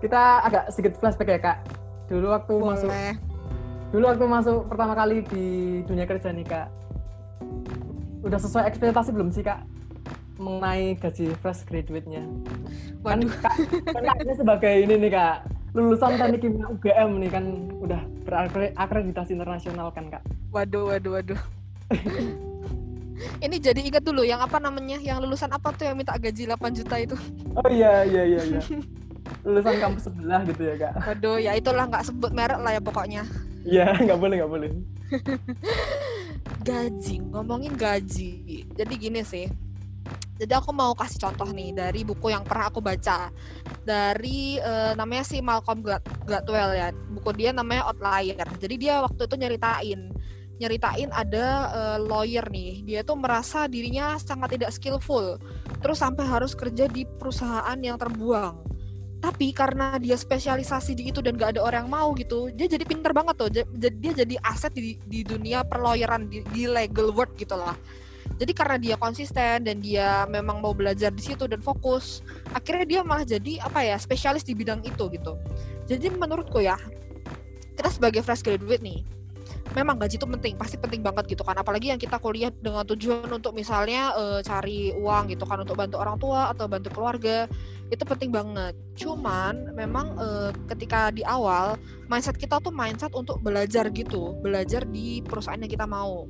Kita 0.00 0.46
agak 0.46 0.64
sedikit 0.72 1.00
flashback 1.00 1.28
ya 1.28 1.40
Kak. 1.40 1.58
Dulu 2.08 2.26
waktu 2.32 2.54
Boleh. 2.54 2.68
masuk 2.76 2.92
dulu 3.94 4.10
waktu 4.10 4.26
masuk 4.26 4.58
pertama 4.66 4.98
kali 4.98 5.22
di 5.30 5.46
dunia 5.86 6.02
kerja 6.02 6.34
nih 6.34 6.42
Kak 6.42 6.66
udah 8.24 8.40
sesuai 8.40 8.64
ekspektasi 8.72 9.12
belum 9.12 9.28
sih 9.28 9.44
kak 9.44 9.60
mengenai 10.40 10.98
gaji 10.98 11.30
fresh 11.38 11.62
graduate-nya? 11.68 12.26
Kan 13.04 13.22
kak, 13.28 13.54
kan 13.92 14.02
kakaknya 14.02 14.34
sebagai 14.34 14.74
ini 14.82 14.94
nih 14.98 15.10
kak 15.12 15.36
lulusan 15.74 16.14
teknik 16.18 16.40
kimia 16.42 16.66
UGM 16.70 17.10
nih 17.18 17.30
kan 17.30 17.44
udah 17.82 18.00
berakreditasi 18.26 19.36
internasional 19.36 19.92
kan 19.94 20.10
kak? 20.10 20.22
Waduh, 20.50 20.90
waduh, 20.90 21.20
waduh. 21.20 21.40
ini 23.44 23.56
jadi 23.62 23.78
ingat 23.82 24.02
dulu 24.02 24.26
yang 24.26 24.42
apa 24.42 24.58
namanya? 24.58 24.98
Yang 24.98 25.28
lulusan 25.28 25.50
apa 25.54 25.70
tuh 25.74 25.86
yang 25.86 25.98
minta 25.98 26.16
gaji 26.18 26.50
8 26.50 26.74
juta 26.74 26.96
itu? 26.98 27.16
Oh 27.54 27.68
iya 27.70 28.02
iya 28.06 28.22
iya 28.26 28.42
iya. 28.42 28.60
lulusan 29.46 29.76
kampus 29.78 30.08
sebelah 30.08 30.40
gitu 30.48 30.62
ya 30.64 30.74
kak? 30.80 30.94
Waduh, 31.04 31.38
ya 31.38 31.52
itulah 31.54 31.84
nggak 31.86 32.06
sebut 32.10 32.32
merek 32.34 32.58
lah 32.58 32.72
ya 32.74 32.80
pokoknya. 32.82 33.22
Iya, 33.62 33.86
nggak 33.98 34.18
boleh 34.18 34.34
nggak 34.40 34.52
boleh 34.52 34.70
gaji. 36.64 37.20
Ngomongin 37.30 37.76
gaji. 37.76 38.64
Jadi 38.72 38.94
gini 38.96 39.20
sih. 39.20 39.46
Jadi 40.34 40.50
aku 40.50 40.74
mau 40.74 40.90
kasih 40.98 41.30
contoh 41.30 41.46
nih 41.54 41.70
dari 41.70 42.02
buku 42.02 42.32
yang 42.32 42.42
pernah 42.42 42.72
aku 42.72 42.82
baca. 42.82 43.30
Dari 43.86 44.58
uh, 44.58 44.96
namanya 44.98 45.22
si 45.22 45.38
Malcolm 45.38 45.84
Gladwell 46.26 46.72
ya. 46.74 46.88
Buku 46.90 47.30
dia 47.36 47.54
namanya 47.54 47.86
Outlier. 47.92 48.48
Jadi 48.58 48.74
dia 48.80 49.04
waktu 49.04 49.28
itu 49.28 49.36
nyeritain. 49.38 50.10
Nyeritain 50.58 51.10
ada 51.14 51.46
uh, 51.70 51.98
lawyer 52.02 52.48
nih. 52.50 52.82
Dia 52.82 53.00
tuh 53.06 53.20
merasa 53.20 53.70
dirinya 53.70 54.18
sangat 54.18 54.58
tidak 54.58 54.74
skillful. 54.74 55.38
Terus 55.78 56.00
sampai 56.02 56.24
harus 56.26 56.56
kerja 56.58 56.90
di 56.90 57.06
perusahaan 57.06 57.78
yang 57.78 58.00
terbuang 58.00 58.73
tapi 59.24 59.56
karena 59.56 59.96
dia 59.96 60.20
spesialisasi 60.20 60.92
di 60.92 61.08
itu 61.08 61.24
dan 61.24 61.40
gak 61.40 61.56
ada 61.56 61.64
orang 61.64 61.88
yang 61.88 61.92
mau 61.96 62.12
gitu 62.12 62.52
dia 62.52 62.68
jadi 62.68 62.84
pinter 62.84 63.16
banget 63.16 63.40
tuh. 63.40 63.48
Dia 63.72 64.12
jadi 64.12 64.36
aset 64.44 64.76
di, 64.76 65.00
di 65.08 65.24
dunia 65.24 65.64
perlawyeran 65.64 66.28
di, 66.28 66.44
di 66.52 66.68
legal 66.68 67.08
world 67.08 67.32
gitu 67.40 67.56
lah. 67.56 67.72
Jadi 68.36 68.52
karena 68.52 68.76
dia 68.76 68.96
konsisten 69.00 69.64
dan 69.64 69.80
dia 69.80 70.28
memang 70.28 70.60
mau 70.60 70.76
belajar 70.76 71.08
di 71.08 71.24
situ 71.24 71.48
dan 71.48 71.64
fokus 71.64 72.20
akhirnya 72.52 72.84
dia 72.84 73.00
malah 73.00 73.24
jadi 73.24 73.64
apa 73.64 73.80
ya 73.80 73.96
spesialis 73.96 74.44
di 74.44 74.52
bidang 74.52 74.84
itu 74.84 75.08
gitu. 75.08 75.40
Jadi 75.88 76.12
menurutku 76.12 76.60
ya 76.60 76.76
kita 77.80 77.88
sebagai 77.88 78.20
fresh 78.20 78.44
graduate 78.44 78.84
nih 78.84 79.08
memang 79.72 79.96
gaji 79.96 80.20
itu 80.20 80.28
penting 80.28 80.54
pasti 80.60 80.76
penting 80.76 81.00
banget 81.00 81.24
gitu 81.32 81.40
kan. 81.40 81.56
Apalagi 81.56 81.88
yang 81.88 82.00
kita 82.00 82.20
kuliah 82.20 82.52
dengan 82.52 82.84
tujuan 82.84 83.32
untuk 83.32 83.56
misalnya 83.56 84.12
uh, 84.12 84.40
cari 84.44 84.92
uang 84.92 85.32
gitu 85.32 85.48
kan 85.48 85.64
untuk 85.64 85.80
bantu 85.80 85.96
orang 85.96 86.20
tua 86.20 86.52
atau 86.52 86.68
bantu 86.68 86.92
keluarga 86.92 87.48
itu 87.88 88.04
penting 88.04 88.28
banget. 88.28 88.76
Cuman 89.00 89.72
memang 89.72 90.12
uh, 90.20 90.50
ketika 90.76 91.08
di 91.08 91.24
awal 91.24 91.80
mindset 92.12 92.36
kita 92.36 92.60
tuh 92.60 92.72
mindset 92.74 93.12
untuk 93.16 93.40
belajar 93.40 93.88
gitu 93.88 94.36
belajar 94.44 94.84
di 94.84 95.24
perusahaan 95.24 95.58
yang 95.58 95.72
kita 95.72 95.88
mau 95.88 96.28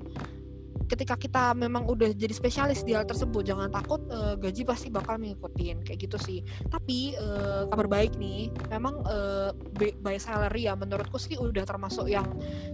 ketika 0.84 1.16
kita 1.16 1.56
memang 1.56 1.88
udah 1.88 2.12
jadi 2.12 2.32
spesialis 2.32 2.84
di 2.84 2.92
hal 2.92 3.08
tersebut 3.08 3.44
jangan 3.44 3.72
takut 3.72 4.04
uh, 4.12 4.36
gaji 4.36 4.62
pasti 4.68 4.88
bakal 4.92 5.16
mengikutin 5.16 5.80
kayak 5.82 6.08
gitu 6.08 6.16
sih. 6.20 6.38
Tapi 6.68 7.16
uh, 7.16 7.66
kabar 7.72 7.88
baik 7.88 8.16
nih 8.20 8.52
memang 8.68 9.00
uh, 9.08 9.50
by 9.76 10.16
salary 10.20 10.68
ya 10.68 10.76
menurutku 10.76 11.16
sih 11.16 11.36
udah 11.40 11.64
termasuk 11.64 12.08
yang 12.08 12.26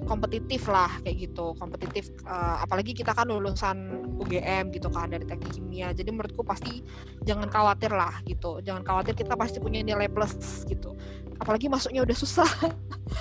kompetitif 0.05 0.67
lah 0.67 0.91
kayak 1.07 1.31
gitu. 1.31 1.55
Kompetitif 1.57 2.11
uh, 2.27 2.63
apalagi 2.63 2.93
kita 2.93 3.15
kan 3.15 3.31
lulusan 3.31 4.07
UGM 4.19 4.75
gitu 4.75 4.91
kan 4.91 5.11
dari 5.11 5.25
teknik 5.25 5.55
kimia. 5.55 5.95
Jadi 5.95 6.11
menurutku 6.11 6.43
pasti 6.43 6.83
jangan 7.23 7.47
khawatir 7.47 7.95
lah 7.95 8.21
gitu. 8.27 8.59
Jangan 8.61 8.83
khawatir 8.83 9.15
kita 9.15 9.39
pasti 9.39 9.63
punya 9.63 9.81
nilai 9.87 10.11
plus 10.11 10.67
gitu. 10.67 10.99
Apalagi 11.39 11.71
masuknya 11.71 12.03
udah 12.05 12.17
susah. 12.17 12.51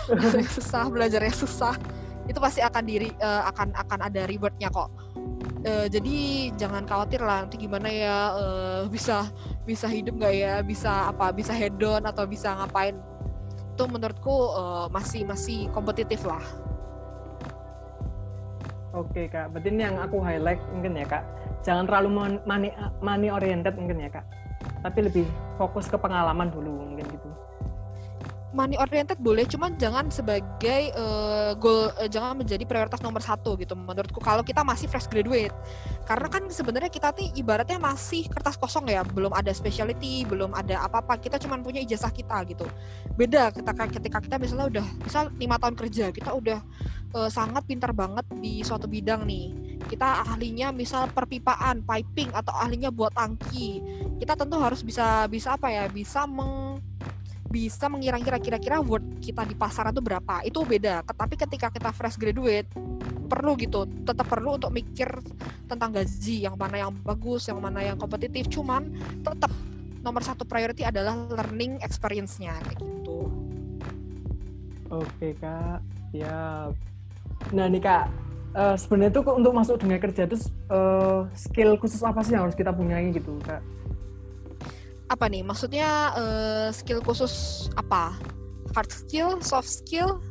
Susah 0.59 0.85
belajarnya 0.85 1.33
susah 1.33 1.73
itu 2.29 2.37
pasti 2.37 2.61
akan 2.61 2.83
diri 2.85 3.09
uh, 3.17 3.49
akan 3.49 3.73
akan 3.73 3.99
ada 4.05 4.29
rewardnya 4.29 4.69
kok. 4.69 4.93
Uh, 5.65 5.89
jadi 5.89 6.49
jangan 6.55 6.85
khawatir 6.85 7.19
lah 7.25 7.43
nanti 7.43 7.57
gimana 7.57 7.89
ya 7.89 8.17
uh, 8.37 8.81
bisa 8.85 9.25
bisa 9.65 9.89
hidup 9.89 10.21
nggak 10.21 10.35
ya? 10.37 10.53
Bisa 10.61 11.09
apa 11.09 11.33
bisa 11.33 11.57
hedon 11.57 12.05
atau 12.05 12.29
bisa 12.29 12.53
ngapain? 12.53 12.93
Itu 13.73 13.89
menurutku 13.89 14.53
uh, 14.53 14.85
masih 14.93 15.25
masih 15.25 15.73
kompetitif 15.73 16.21
lah. 16.29 16.43
Oke 18.93 19.25
kak, 19.29 19.53
berarti 19.53 19.69
ini 19.73 19.85
yang 19.85 19.97
aku 19.97 20.21
highlight 20.21 20.61
mungkin 20.69 21.01
ya 21.01 21.05
kak. 21.09 21.25
Jangan 21.65 21.89
terlalu 21.89 22.39
money, 22.45 22.69
money 23.01 23.29
oriented 23.33 23.73
mungkin 23.73 24.05
ya 24.05 24.09
kak. 24.13 24.25
Tapi 24.85 24.99
lebih 25.09 25.25
fokus 25.57 25.89
ke 25.89 25.97
pengalaman 25.97 26.53
dulu 26.53 26.93
mungkin 26.93 27.09
gitu 27.09 27.48
money 28.49 28.75
oriented 28.81 29.21
boleh, 29.21 29.45
cuman 29.45 29.77
jangan 29.77 30.09
sebagai 30.09 30.89
uh, 30.97 31.53
goal, 31.57 31.93
uh, 32.01 32.09
jangan 32.09 32.37
menjadi 32.37 32.65
prioritas 32.65 33.01
nomor 33.05 33.21
satu 33.21 33.53
gitu. 33.61 33.77
Menurutku 33.77 34.17
kalau 34.17 34.41
kita 34.41 34.65
masih 34.65 34.89
fresh 34.89 35.05
graduate, 35.05 35.53
karena 36.09 36.27
kan 36.27 36.43
sebenarnya 36.49 36.89
kita 36.89 37.13
tuh 37.13 37.29
ibaratnya 37.37 37.77
masih 37.77 38.25
kertas 38.29 38.57
kosong 38.57 38.89
ya, 38.89 39.05
belum 39.05 39.33
ada 39.33 39.53
specialty, 39.53 40.25
belum 40.25 40.57
ada 40.57 40.81
apa-apa. 40.85 41.21
Kita 41.21 41.37
cuma 41.37 41.61
punya 41.61 41.81
ijazah 41.81 42.09
kita 42.09 42.41
gitu. 42.49 42.65
Beda 43.13 43.53
ketika 43.53 43.85
ketika 43.85 44.17
kita 44.17 44.35
misalnya 44.41 44.67
udah 44.79 44.85
misal 45.05 45.23
lima 45.37 45.55
tahun 45.61 45.75
kerja, 45.77 46.05
kita 46.09 46.31
udah 46.33 46.59
uh, 47.13 47.29
sangat 47.29 47.65
pintar 47.69 47.93
banget 47.93 48.25
di 48.41 48.65
suatu 48.65 48.89
bidang 48.89 49.29
nih. 49.29 49.77
Kita 49.85 50.27
ahlinya 50.27 50.75
misal 50.75 51.07
perpipaan, 51.13 51.85
piping 51.87 52.35
atau 52.35 52.51
ahlinya 52.51 52.91
buat 52.91 53.15
tangki. 53.15 53.79
Kita 54.19 54.35
tentu 54.35 54.59
harus 54.59 54.83
bisa 54.83 55.23
bisa 55.31 55.55
apa 55.55 55.71
ya, 55.71 55.87
bisa 55.87 56.27
meng 56.27 56.81
bisa 57.49 57.89
mengira-kira 57.89 58.37
kira-kira 58.37 58.77
word 58.77 59.01
kita 59.19 59.41
di 59.43 59.57
pasaran 59.57 59.91
itu 59.91 60.03
berapa 60.05 60.45
itu 60.45 60.61
beda. 60.61 61.01
Tapi 61.03 61.35
ketika 61.35 61.73
kita 61.73 61.89
fresh 61.89 62.21
graduate 62.21 62.69
perlu 63.29 63.53
gitu 63.57 63.85
tetap 64.05 64.25
perlu 64.25 64.57
untuk 64.57 64.73
mikir 64.73 65.09
tentang 65.69 65.93
gaji 65.93 66.49
yang 66.49 66.57
mana 66.57 66.85
yang 66.85 66.93
bagus 67.01 67.49
yang 67.49 67.57
mana 67.57 67.81
yang 67.81 67.97
kompetitif. 67.97 68.45
Cuman 68.53 68.93
tetap 69.25 69.49
nomor 70.05 70.21
satu 70.21 70.45
priority 70.45 70.85
adalah 70.85 71.17
learning 71.33 71.81
experience-nya 71.81 72.53
kayak 72.69 72.77
gitu. 72.77 73.19
Oke 74.93 75.33
kak. 75.41 75.81
Ya 76.13 76.69
nah 77.53 77.65
nih 77.65 77.81
kak 77.81 78.11
uh, 78.53 78.75
sebenarnya 78.77 79.21
tuh 79.21 79.23
untuk 79.31 79.53
masuk 79.55 79.75
dunia 79.79 79.97
kerja 80.01 80.25
itu 80.27 80.37
uh, 80.69 81.25
skill 81.33 81.77
khusus 81.79 82.01
apa 82.03 82.21
sih 82.25 82.35
yang 82.35 82.49
harus 82.49 82.57
kita 82.57 82.73
punyai 82.73 83.09
gitu 83.13 83.37
kak 83.45 83.63
apa 85.09 85.25
nih? 85.25 85.41
Maksudnya 85.41 85.89
uh, 86.13 86.67
skill 86.69 87.01
khusus 87.01 87.67
apa? 87.75 88.13
Hard 88.77 88.93
skill, 88.93 89.41
soft 89.41 89.67
skill? 89.67 90.21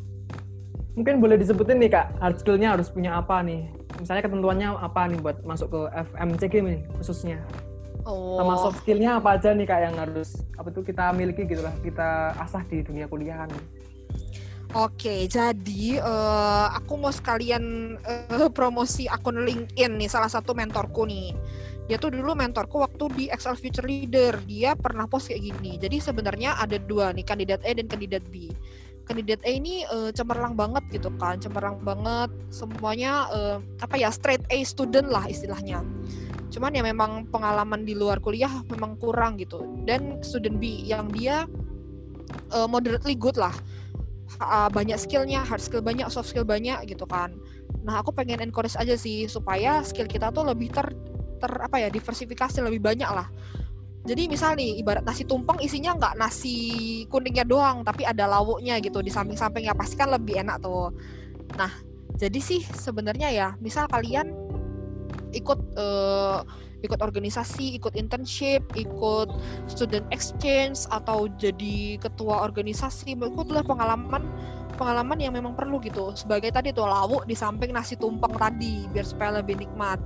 Mungkin 0.95 1.19
boleh 1.23 1.39
disebutin 1.39 1.79
nih 1.83 1.91
kak, 1.95 2.15
hard 2.19 2.39
skillnya 2.43 2.75
harus 2.75 2.91
punya 2.91 3.19
apa 3.19 3.43
nih? 3.43 3.71
Misalnya 3.99 4.23
ketentuannya 4.27 4.69
apa 4.79 5.11
nih 5.11 5.19
buat 5.19 5.43
masuk 5.43 5.75
ke 5.75 5.81
FMCG 6.15 6.55
nih 6.63 6.79
khususnya? 6.99 7.39
Oh. 8.07 8.39
Sama 8.39 8.55
soft 8.59 8.79
skillnya 8.87 9.19
apa 9.19 9.39
aja 9.39 9.55
nih 9.55 9.67
kak 9.67 9.81
yang 9.83 9.95
harus 9.99 10.43
apa 10.55 10.71
tuh 10.71 10.87
kita 10.87 11.11
miliki 11.15 11.47
gitu 11.47 11.63
lah, 11.63 11.75
kita 11.83 12.35
asah 12.39 12.63
di 12.67 12.83
dunia 12.83 13.11
kuliahan. 13.11 13.51
Oke, 14.77 15.25
jadi 15.33 15.97
uh, 16.05 16.69
aku 16.77 17.01
mau 17.01 17.09
sekalian 17.09 17.97
uh, 18.05 18.53
promosi 18.53 19.09
akun 19.09 19.41
LinkedIn 19.41 19.97
nih, 19.97 20.13
salah 20.13 20.29
satu 20.29 20.53
mentorku 20.53 21.09
nih 21.09 21.33
dia 21.89 21.97
tuh 21.97 22.13
dulu 22.13 22.37
mentorku 22.37 22.85
waktu 22.85 23.05
di 23.17 23.25
Excel 23.33 23.57
Future 23.57 23.89
Leader. 23.89 24.37
Dia 24.45 24.77
pernah 24.77 25.09
post 25.09 25.33
kayak 25.33 25.41
gini. 25.41 25.81
Jadi 25.81 26.05
sebenarnya 26.05 26.61
ada 26.61 26.77
dua 26.77 27.17
nih 27.17 27.25
kandidat 27.25 27.65
A 27.65 27.73
dan 27.73 27.89
kandidat 27.89 28.21
B. 28.29 28.53
Kandidat 29.09 29.41
A 29.49 29.51
ini 29.57 29.89
uh, 29.89 30.13
cemerlang 30.13 30.53
banget 30.53 30.85
gitu 30.93 31.09
kan 31.17 31.41
cemerlang 31.41 31.81
banget. 31.81 32.29
Semuanya 32.53 33.25
uh, 33.33 33.57
apa 33.81 33.97
ya 33.97 34.13
straight 34.13 34.45
A 34.53 34.61
student 34.69 35.09
lah 35.09 35.25
istilahnya. 35.33 35.81
Cuman 36.53 36.77
ya 36.77 36.85
memang 36.85 37.25
pengalaman 37.33 37.89
di 37.89 37.97
luar 37.97 38.21
kuliah 38.21 38.53
memang 38.69 39.01
kurang 39.01 39.41
gitu. 39.41 39.65
Dan 39.89 40.21
student 40.21 40.61
B 40.61 40.85
yang 40.85 41.09
dia 41.09 41.49
uh, 42.53 42.69
moderately 42.69 43.17
good 43.17 43.41
lah. 43.41 43.57
Uh, 44.45 44.69
banyak 44.69 45.01
skillnya 45.01 45.41
hard 45.41 45.65
skill 45.65 45.81
banyak 45.81 46.05
soft 46.13 46.29
skill 46.29 46.45
banyak 46.45 46.77
gitu 46.85 47.09
kan. 47.09 47.33
Nah 47.81 48.05
aku 48.05 48.13
pengen 48.13 48.45
encourage 48.45 48.77
aja 48.77 48.93
sih 48.93 49.25
supaya 49.25 49.81
skill 49.81 50.05
kita 50.05 50.29
tuh 50.37 50.45
lebih 50.45 50.69
ter 50.69 50.85
ter 51.39 51.53
apa 51.55 51.77
ya 51.79 51.89
diversifikasi 51.89 52.59
lebih 52.61 52.83
banyak 52.83 53.09
lah. 53.09 53.31
Jadi 54.07 54.31
misal 54.31 54.57
nih 54.57 54.81
ibarat 54.81 55.05
nasi 55.05 55.27
tumpeng 55.29 55.61
isinya 55.61 55.93
nggak 55.95 56.15
nasi 56.17 56.57
kuningnya 57.13 57.45
doang 57.45 57.85
tapi 57.85 58.09
ada 58.09 58.25
lauknya 58.25 58.81
gitu 58.83 59.01
di 59.01 59.13
samping-sampingnya. 59.13 59.77
Pasti 59.79 59.95
kan 59.95 60.11
lebih 60.11 60.43
enak 60.43 60.61
tuh. 60.65 60.91
Nah 61.57 61.73
jadi 62.19 62.41
sih 62.43 62.65
sebenarnya 62.65 63.29
ya 63.31 63.49
misal 63.63 63.87
kalian 63.87 64.33
ikut 65.37 65.61
uh, 65.77 66.41
ikut 66.79 67.01
organisasi, 67.03 67.75
ikut 67.83 67.99
internship, 67.99 68.63
ikut 68.79 69.29
student 69.67 70.07
exchange 70.15 70.87
atau 70.95 71.27
jadi 71.27 71.99
ketua 71.99 72.47
organisasi, 72.47 73.19
adalah 73.19 73.67
pengalaman 73.67 74.23
pengalaman 74.79 75.19
yang 75.19 75.35
memang 75.35 75.59
perlu 75.59 75.83
gitu. 75.83 76.15
Sebagai 76.15 76.55
tadi 76.55 76.71
tuh 76.71 76.87
lauk 76.87 77.27
di 77.27 77.35
samping 77.35 77.75
nasi 77.75 77.99
tumpeng 77.99 78.31
tadi 78.39 78.87
biar 78.95 79.03
supaya 79.03 79.43
lebih 79.43 79.59
nikmat 79.59 79.99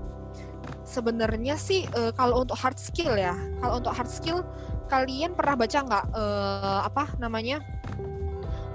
sebenarnya 0.82 1.54
sih 1.56 1.86
uh, 1.94 2.12
kalau 2.14 2.42
untuk 2.42 2.58
hard 2.58 2.78
skill 2.78 3.14
ya. 3.14 3.34
Kalau 3.62 3.80
untuk 3.80 3.92
hard 3.94 4.10
skill 4.10 4.44
kalian 4.90 5.32
pernah 5.32 5.56
baca 5.56 5.78
nggak 5.80 6.04
uh, 6.12 6.80
apa 6.84 7.16
namanya 7.16 7.64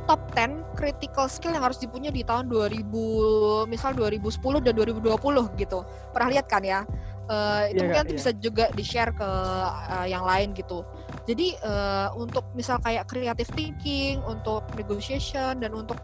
top 0.08 0.24
10 0.34 0.64
critical 0.80 1.28
skill 1.28 1.52
yang 1.52 1.68
harus 1.68 1.78
dipunya 1.78 2.10
di 2.10 2.24
tahun 2.24 2.48
2000 2.48 3.68
misal 3.68 3.92
2010 3.94 4.64
dan 4.64 4.74
2020 4.74 5.62
gitu. 5.62 5.84
Pernah 6.16 6.30
lihat 6.32 6.48
kan 6.48 6.64
ya? 6.64 6.88
Uh, 7.28 7.68
itu 7.68 7.84
yeah, 7.84 7.92
mungkin 7.92 8.08
yeah. 8.08 8.16
bisa 8.16 8.32
juga 8.40 8.72
di 8.72 8.84
share 8.88 9.12
ke 9.12 9.28
uh, 9.28 10.08
yang 10.08 10.24
lain 10.24 10.56
gitu. 10.56 10.88
Jadi 11.28 11.60
uh, 11.60 12.16
untuk 12.16 12.48
misal 12.56 12.80
kayak 12.80 13.04
creative 13.12 13.52
thinking 13.52 14.24
untuk 14.24 14.64
negotiation 14.80 15.60
dan 15.60 15.76
untuk 15.76 16.00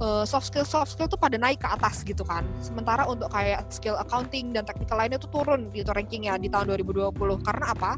uh, 0.00 0.24
soft 0.26 0.50
skill 0.50 0.66
soft 0.66 0.96
skill 0.96 1.06
tuh 1.06 1.20
pada 1.20 1.38
naik 1.38 1.62
ke 1.62 1.68
atas 1.68 2.02
gitu 2.02 2.24
kan. 2.26 2.42
Sementara 2.58 3.06
untuk 3.06 3.30
kayak 3.30 3.68
skill 3.70 3.94
accounting 4.00 4.54
dan 4.54 4.66
technical 4.66 4.98
lainnya 4.98 5.20
tuh 5.20 5.30
turun 5.30 5.70
gitu 5.70 5.90
rankingnya 5.92 6.38
di 6.40 6.50
tahun 6.50 6.74
2020. 6.74 7.14
Karena 7.44 7.66
apa? 7.70 7.92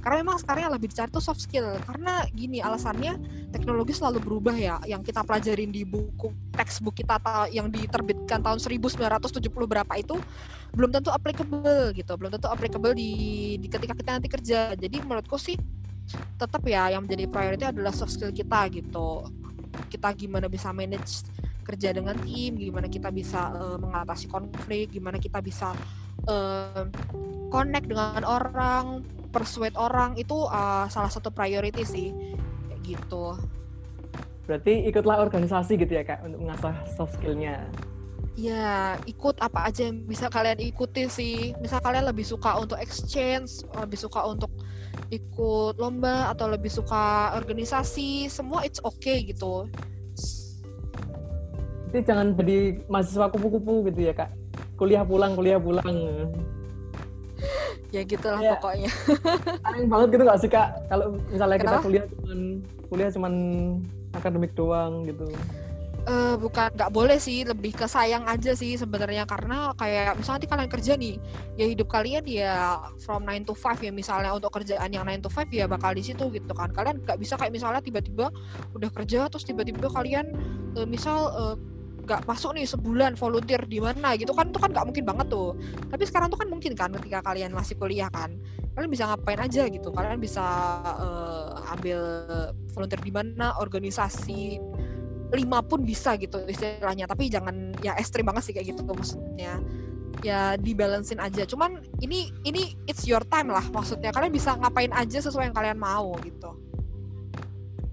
Karena 0.00 0.16
memang 0.24 0.36
sekarang 0.40 0.62
yang 0.70 0.74
lebih 0.74 0.88
dicari 0.92 1.10
tuh 1.12 1.24
soft 1.24 1.42
skill. 1.42 1.76
Karena 1.84 2.24
gini 2.32 2.62
alasannya 2.62 3.18
teknologi 3.52 3.92
selalu 3.92 4.18
berubah 4.22 4.56
ya. 4.56 4.76
Yang 4.88 5.12
kita 5.12 5.20
pelajarin 5.26 5.70
di 5.74 5.82
buku 5.84 6.32
textbook 6.56 6.96
kita 6.96 7.18
yang 7.52 7.68
diterbitkan 7.68 8.40
tahun 8.40 8.58
1970 8.60 9.48
berapa 9.48 9.92
itu 9.98 10.16
belum 10.72 10.88
tentu 10.94 11.12
applicable 11.12 11.92
gitu. 11.92 12.12
Belum 12.16 12.32
tentu 12.32 12.48
applicable 12.48 12.96
di, 12.96 13.10
di 13.60 13.68
ketika 13.68 13.92
kita 13.92 14.10
nanti 14.16 14.28
kerja. 14.30 14.72
Jadi 14.72 14.96
menurutku 15.04 15.36
sih 15.36 15.56
tetap 16.36 16.60
ya 16.66 16.92
yang 16.92 17.06
menjadi 17.06 17.24
priority 17.30 17.64
adalah 17.64 17.94
soft 17.94 18.18
skill 18.18 18.34
kita 18.34 18.68
gitu 18.74 19.24
kita 19.88 20.08
gimana 20.12 20.46
bisa 20.48 20.68
manage 20.72 21.24
kerja 21.72 21.96
dengan 21.96 22.12
tim, 22.20 22.60
gimana 22.60 22.84
kita 22.84 23.08
bisa 23.08 23.48
uh, 23.56 23.80
mengatasi 23.80 24.28
konflik, 24.28 24.92
gimana 24.92 25.16
kita 25.16 25.40
bisa 25.40 25.72
uh, 26.28 26.84
connect 27.48 27.88
dengan 27.88 28.28
orang, 28.28 29.00
persuade 29.32 29.72
orang 29.80 30.12
itu 30.20 30.36
uh, 30.52 30.84
salah 30.92 31.08
satu 31.08 31.32
priority 31.32 31.80
sih, 31.80 32.12
kayak 32.68 32.80
gitu. 32.84 33.40
Berarti 34.44 34.84
ikutlah 34.84 35.24
organisasi 35.24 35.80
gitu 35.80 35.96
ya 35.96 36.04
kak 36.04 36.20
untuk 36.28 36.44
mengasah 36.44 36.76
soft 36.92 37.16
skillnya. 37.16 37.64
Ya, 38.36 38.96
ikut 39.08 39.40
apa 39.40 39.68
aja 39.68 39.88
yang 39.88 40.08
bisa 40.08 40.28
kalian 40.28 40.60
ikuti 40.60 41.04
sih. 41.08 41.52
Misal 41.60 41.84
kalian 41.84 42.08
lebih 42.08 42.24
suka 42.24 42.56
untuk 42.56 42.80
exchange, 42.80 43.64
lebih 43.76 44.00
suka 44.00 44.24
untuk 44.24 44.48
ikut 45.12 45.76
lomba 45.76 46.32
atau 46.32 46.48
lebih 46.48 46.72
suka 46.72 47.36
organisasi, 47.36 48.28
semua 48.32 48.64
it's 48.64 48.80
okay 48.84 49.24
gitu 49.24 49.68
Jadi 51.92 52.08
jangan 52.08 52.26
jadi 52.40 52.58
mahasiswa 52.88 53.28
kupu-kupu 53.28 53.92
gitu 53.92 54.00
ya 54.08 54.16
kak. 54.16 54.32
Kuliah 54.80 55.04
pulang, 55.04 55.36
kuliah 55.36 55.60
pulang. 55.60 55.92
ya 57.92 58.00
gitulah 58.08 58.40
Ya. 58.40 58.56
pokoknya 58.56 58.88
Sayang 59.68 59.88
banget 59.92 60.08
gitu 60.16 60.22
nggak 60.24 60.40
sih 60.40 60.48
kak? 60.48 60.68
Kalau 60.88 61.20
misalnya 61.28 61.56
kita 61.60 61.68
Kenapa? 61.68 61.84
kuliah 61.84 62.04
cuman 62.08 62.38
kuliah 62.88 63.10
cuman 63.12 63.32
akademik 64.16 64.52
doang 64.56 65.04
gitu. 65.04 65.28
Eh, 66.02 66.34
bukan 66.34 66.72
nggak 66.74 66.90
boleh 66.90 67.14
sih 67.20 67.46
lebih 67.46 67.78
ke 67.78 67.86
sayang 67.86 68.26
aja 68.26 68.58
sih 68.58 68.74
sebenarnya 68.74 69.22
karena 69.22 69.70
kayak 69.78 70.18
misalnya 70.18 70.34
nanti 70.42 70.48
kalian 70.50 70.70
kerja 70.72 70.92
nih 70.98 71.14
ya 71.54 71.66
hidup 71.70 71.86
kalian 71.92 72.24
ya 72.26 72.80
from 72.98 73.22
9 73.22 73.46
to 73.46 73.54
5 73.54 73.86
ya 73.86 73.94
misalnya 73.94 74.34
untuk 74.34 74.50
kerjaan 74.50 74.90
yang 74.90 75.06
9 75.06 75.22
to 75.22 75.30
5 75.30 75.46
ya 75.54 75.70
bakal 75.70 75.94
di 75.94 76.02
situ 76.02 76.26
gitu 76.34 76.50
kan 76.58 76.74
kalian 76.74 76.98
nggak 77.06 77.22
bisa 77.22 77.38
kayak 77.38 77.54
misalnya 77.54 77.78
tiba-tiba 77.78 78.34
udah 78.74 78.90
kerja 78.90 79.30
terus 79.30 79.46
tiba-tiba 79.46 79.86
kalian 79.94 80.26
eh, 80.74 80.86
misal 80.90 81.30
eh, 81.38 81.54
nggak 82.02 82.26
masuk 82.26 82.58
nih 82.58 82.66
sebulan 82.66 83.14
volunteer 83.14 83.62
di 83.62 83.78
mana 83.78 84.18
gitu 84.18 84.34
kan 84.34 84.50
itu 84.50 84.58
kan 84.58 84.70
nggak 84.74 84.86
mungkin 84.90 85.04
banget 85.06 85.26
tuh. 85.30 85.54
Tapi 85.86 86.02
sekarang 86.02 86.28
tuh 86.34 86.38
kan 86.42 86.48
mungkin 86.50 86.72
kan 86.74 86.90
ketika 86.98 87.22
kalian 87.22 87.54
masih 87.54 87.78
kuliah 87.78 88.10
kan 88.10 88.34
kalian 88.74 88.90
bisa 88.90 89.06
ngapain 89.06 89.38
aja 89.38 89.62
gitu. 89.70 89.88
Kalian 89.94 90.18
bisa 90.18 90.44
eh, 90.98 91.72
ambil 91.78 92.00
volunteer 92.74 93.00
di 93.00 93.12
mana 93.14 93.54
organisasi 93.62 94.58
lima 95.32 95.64
pun 95.64 95.86
bisa 95.86 96.18
gitu 96.18 96.42
istilahnya. 96.42 97.06
Tapi 97.06 97.30
jangan 97.30 97.78
ya 97.80 97.94
ekstrim 97.94 98.26
banget 98.26 98.50
sih 98.50 98.52
kayak 98.52 98.74
gitu 98.74 98.82
maksudnya. 98.82 99.62
Ya 100.26 100.58
dibalancein 100.58 101.22
aja. 101.22 101.46
Cuman 101.46 101.86
ini 102.02 102.34
ini 102.42 102.74
it's 102.90 103.06
your 103.06 103.22
time 103.30 103.54
lah 103.54 103.62
maksudnya. 103.70 104.10
Kalian 104.10 104.34
bisa 104.34 104.58
ngapain 104.58 104.90
aja 104.90 105.22
sesuai 105.22 105.50
yang 105.50 105.56
kalian 105.56 105.78
mau 105.78 106.18
gitu. 106.26 106.50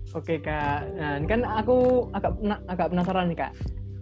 Oke 0.09 0.41
kak, 0.41 0.89
nah 0.97 1.21
ini 1.21 1.29
kan 1.29 1.45
aku 1.45 2.09
agak 2.17 2.33
agak 2.65 2.89
penasaran 2.89 3.29
nih 3.29 3.45
kak 3.45 3.53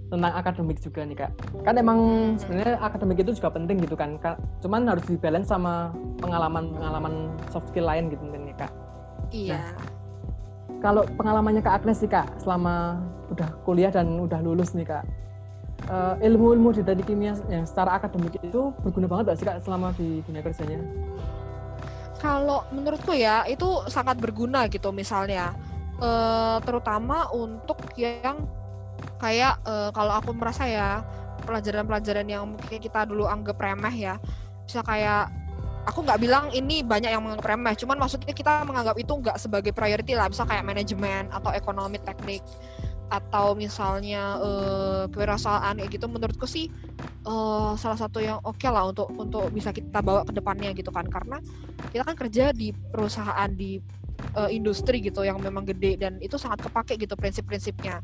tentang 0.07 0.33
akademik 0.33 0.79
juga 0.79 1.03
nih 1.03 1.17
kak. 1.19 1.31
Kan 1.67 1.75
emang 1.75 1.99
sebenarnya 2.39 2.79
akademik 2.79 3.19
itu 3.21 3.35
juga 3.35 3.51
penting 3.51 3.83
gitu 3.83 3.95
kan, 3.99 4.15
kak. 4.19 4.39
Cuman 4.63 4.87
harus 4.87 5.03
dibalance 5.07 5.51
sama 5.51 5.91
pengalaman-pengalaman 6.23 7.35
soft 7.51 7.69
skill 7.71 7.87
lain 7.87 8.07
gitu 8.07 8.21
mungkin 8.23 8.51
ya 8.51 8.55
kak. 8.55 8.71
iya 9.35 9.61
Kalau 10.79 11.03
pengalamannya 11.17 11.59
kak 11.59 11.83
Agnes 11.83 11.99
sih 11.99 12.09
kak, 12.09 12.39
selama 12.39 13.01
udah 13.33 13.49
kuliah 13.67 13.91
dan 13.91 14.21
udah 14.23 14.39
lulus 14.39 14.71
nih 14.77 14.87
kak, 14.87 15.03
eh, 15.89 16.15
ilmu-ilmu 16.27 16.71
di 16.71 16.81
teknik 16.85 17.07
kimia 17.11 17.33
yang 17.51 17.67
secara 17.67 17.99
akademik 17.99 18.39
itu 18.39 18.71
berguna 18.85 19.09
banget 19.09 19.23
gak 19.33 19.37
sih 19.41 19.47
kak 19.47 19.57
selama 19.65 19.91
di 19.97 20.23
dunia 20.23 20.41
kerjanya? 20.43 20.81
kalau 22.17 22.65
menurutku 22.73 23.13
ya 23.13 23.45
itu 23.45 23.85
sangat 23.93 24.17
berguna 24.17 24.65
gitu 24.73 24.89
misalnya 24.89 25.53
Eh, 25.97 26.57
terutama 26.61 27.25
untuk 27.33 27.81
yang 27.97 28.37
kayak 29.17 29.61
eh, 29.65 29.89
kalau 29.93 30.13
aku 30.17 30.33
merasa 30.33 30.65
ya 30.65 31.01
pelajaran-pelajaran 31.45 32.27
yang 32.27 32.43
mungkin 32.49 32.79
kita 32.81 33.05
dulu 33.05 33.29
anggap 33.29 33.57
remeh 33.61 33.95
ya 33.95 34.15
bisa 34.65 34.83
kayak 34.83 35.31
aku 35.87 36.03
nggak 36.03 36.19
bilang 36.19 36.51
ini 36.51 36.83
banyak 36.83 37.07
yang 37.15 37.23
menganggap 37.23 37.47
remeh 37.55 37.73
cuman 37.79 37.97
maksudnya 37.97 38.33
kita 38.35 38.67
menganggap 38.67 38.99
itu 38.99 39.13
nggak 39.15 39.37
sebagai 39.39 39.71
priority 39.71 40.13
lah 40.13 40.27
bisa 40.27 40.43
kayak 40.43 40.67
manajemen 40.67 41.31
atau 41.31 41.55
ekonomi 41.55 41.97
teknik 42.03 42.43
atau 43.07 43.55
misalnya 43.55 44.35
eh, 44.43 45.03
kewirausahaan 45.07 45.79
kayak 45.79 45.91
gitu 45.95 46.11
menurutku 46.11 46.43
sih 46.43 46.67
eh, 47.23 47.71
salah 47.79 47.95
satu 47.95 48.19
yang 48.19 48.43
oke 48.43 48.67
lah 48.67 48.91
untuk 48.91 49.07
untuk 49.15 49.47
bisa 49.55 49.71
kita 49.71 50.03
bawa 50.03 50.27
ke 50.27 50.35
depannya 50.35 50.75
gitu 50.75 50.91
kan 50.91 51.07
karena 51.07 51.39
kita 51.95 52.03
kan 52.03 52.15
kerja 52.19 52.51
di 52.51 52.75
perusahaan 52.75 53.47
di 53.55 53.79
eh, 54.35 54.49
industri 54.51 54.99
gitu 54.99 55.23
yang 55.23 55.39
memang 55.39 55.63
gede 55.63 55.95
dan 55.95 56.19
itu 56.19 56.35
sangat 56.35 56.67
kepake 56.67 56.99
gitu 56.99 57.15
prinsip-prinsipnya 57.15 58.03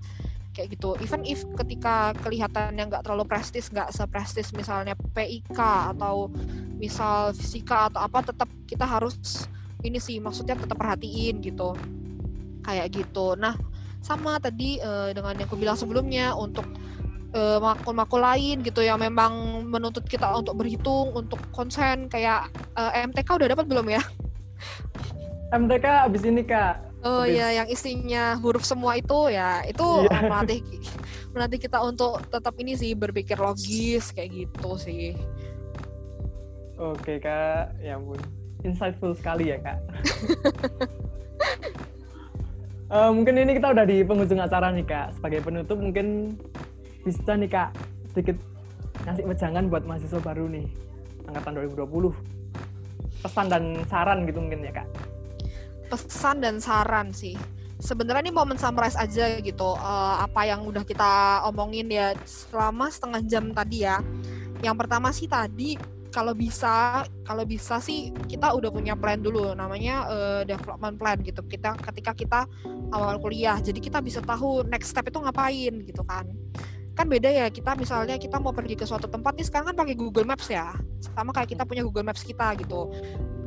kayak 0.54 0.78
gitu. 0.78 0.94
Even 1.02 1.26
if 1.26 1.42
ketika 1.58 2.14
kelihatannya 2.22 2.88
nggak 2.88 3.04
terlalu 3.04 3.26
prestis 3.26 3.74
nggak 3.74 3.90
seprestis 3.90 4.54
misalnya 4.54 4.94
PIK 4.94 5.60
atau 5.98 6.30
misal 6.78 7.34
fisika 7.34 7.90
atau 7.90 8.06
apa 8.06 8.22
tetap 8.22 8.50
kita 8.70 8.86
harus 8.86 9.50
ini 9.84 9.98
sih 9.98 10.22
maksudnya 10.22 10.54
tetap 10.56 10.78
perhatiin 10.78 11.42
gitu. 11.42 11.74
Kayak 12.64 12.94
gitu. 12.94 13.34
Nah 13.36 13.58
sama 14.00 14.38
tadi 14.38 14.78
eh, 14.78 15.10
dengan 15.12 15.34
yang 15.34 15.50
aku 15.50 15.58
bilang 15.58 15.76
sebelumnya 15.76 16.38
untuk 16.38 16.70
eh, 17.34 17.58
makul-makul 17.58 18.22
lain 18.22 18.62
gitu 18.62 18.86
yang 18.86 19.02
memang 19.02 19.66
menuntut 19.66 20.06
kita 20.06 20.30
untuk 20.38 20.54
berhitung 20.62 21.12
untuk 21.18 21.42
konsen 21.50 22.08
kayak 22.08 22.48
eh, 22.78 23.04
MTK 23.10 23.42
udah 23.42 23.50
dapat 23.58 23.66
belum 23.66 23.90
ya? 23.90 24.04
MTK 25.54 25.86
abis 26.10 26.24
ini 26.26 26.42
kak, 26.42 26.93
Oh 27.04 27.28
Habis. 27.28 27.36
ya, 27.36 27.48
yang 27.52 27.68
isinya 27.68 28.24
huruf 28.40 28.64
semua 28.64 28.96
itu 28.96 29.28
ya, 29.28 29.60
itu 29.68 29.84
Iya. 30.08 30.24
melatih 30.24 30.60
melatih 31.36 31.60
kita 31.60 31.84
untuk 31.84 32.24
tetap 32.32 32.56
ini 32.56 32.80
sih 32.80 32.96
berpikir 32.96 33.36
logis 33.36 34.16
kayak 34.16 34.32
gitu 34.32 34.80
sih. 34.80 35.12
Oke 36.80 37.20
kak, 37.20 37.76
ya 37.84 38.00
ampun, 38.00 38.18
insightful 38.64 39.12
sekali 39.14 39.52
ya 39.52 39.60
kak. 39.60 39.78
Eh, 42.94 43.10
mungkin 43.10 43.34
ini 43.42 43.58
kita 43.58 43.74
udah 43.74 43.90
di 43.90 44.06
penghujung 44.06 44.38
acara 44.38 44.70
nih 44.70 44.86
kak. 44.86 45.18
Sebagai 45.18 45.42
penutup 45.42 45.82
mungkin 45.82 46.38
bisa 47.02 47.34
nih 47.34 47.50
kak 47.50 47.74
sedikit 48.14 48.38
ngasih 49.10 49.26
wejangan 49.26 49.66
buat 49.66 49.82
mahasiswa 49.90 50.22
baru 50.22 50.46
nih 50.46 50.70
angkatan 51.26 51.58
2020. 51.58 52.14
Pesan 53.26 53.50
dan 53.50 53.82
saran 53.90 54.30
gitu 54.30 54.38
mungkin 54.38 54.62
ya 54.62 54.70
kak. 54.78 54.88
Pesan 55.92 56.44
dan 56.44 56.60
saran 56.62 57.12
sih. 57.12 57.36
Sebenarnya 57.84 58.30
ini 58.30 58.34
momen 58.34 58.56
summarize 58.56 58.96
aja 58.96 59.40
gitu 59.44 59.76
eh, 59.76 60.16
apa 60.24 60.48
yang 60.48 60.64
udah 60.64 60.88
kita 60.88 61.44
omongin 61.52 61.92
ya 61.92 62.16
selama 62.24 62.88
setengah 62.88 63.22
jam 63.28 63.52
tadi 63.52 63.84
ya. 63.84 64.00
Yang 64.64 64.76
pertama 64.80 65.12
sih 65.12 65.28
tadi 65.28 65.76
kalau 66.14 66.38
bisa 66.38 67.02
kalau 67.26 67.42
bisa 67.44 67.82
sih 67.82 68.14
kita 68.30 68.54
udah 68.54 68.70
punya 68.70 68.94
plan 68.94 69.20
dulu 69.20 69.52
namanya 69.52 70.08
eh, 70.08 70.42
development 70.48 70.96
plan 70.96 71.18
gitu. 71.20 71.44
Kita 71.44 71.76
ketika 71.92 72.12
kita 72.16 72.40
awal 72.96 73.20
kuliah. 73.20 73.60
Jadi 73.60 73.84
kita 73.84 74.00
bisa 74.00 74.24
tahu 74.24 74.64
next 74.70 74.94
step 74.94 75.10
itu 75.10 75.20
ngapain 75.20 75.74
gitu 75.84 76.06
kan. 76.08 76.30
Kan 76.94 77.10
beda 77.10 77.26
ya 77.26 77.50
kita 77.50 77.74
misalnya 77.74 78.22
kita 78.22 78.38
mau 78.38 78.54
pergi 78.54 78.78
ke 78.78 78.86
suatu 78.86 79.10
tempat 79.10 79.34
nih 79.34 79.50
sekarang 79.50 79.74
kan 79.74 79.78
pakai 79.82 79.98
Google 79.98 80.30
Maps 80.30 80.46
ya. 80.48 80.78
Sama 81.02 81.34
kayak 81.34 81.58
kita 81.58 81.66
punya 81.66 81.82
Google 81.82 82.06
Maps 82.06 82.22
kita 82.22 82.54
gitu. 82.62 82.94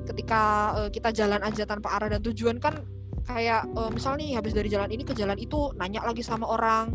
Ketika 0.07 0.43
eh, 0.79 0.91
kita 0.95 1.11
jalan 1.11 1.43
aja 1.43 1.67
tanpa 1.67 1.99
arah 1.99 2.09
dan 2.09 2.23
tujuan 2.23 2.63
kan 2.63 2.87
kayak 3.27 3.67
eh, 3.67 3.91
misalnya 3.91 4.23
nih 4.23 4.31
habis 4.39 4.53
dari 4.55 4.69
jalan 4.71 4.89
ini 4.95 5.03
ke 5.03 5.13
jalan 5.13 5.37
itu 5.37 5.75
nanya 5.75 6.07
lagi 6.07 6.23
sama 6.23 6.47
orang. 6.47 6.95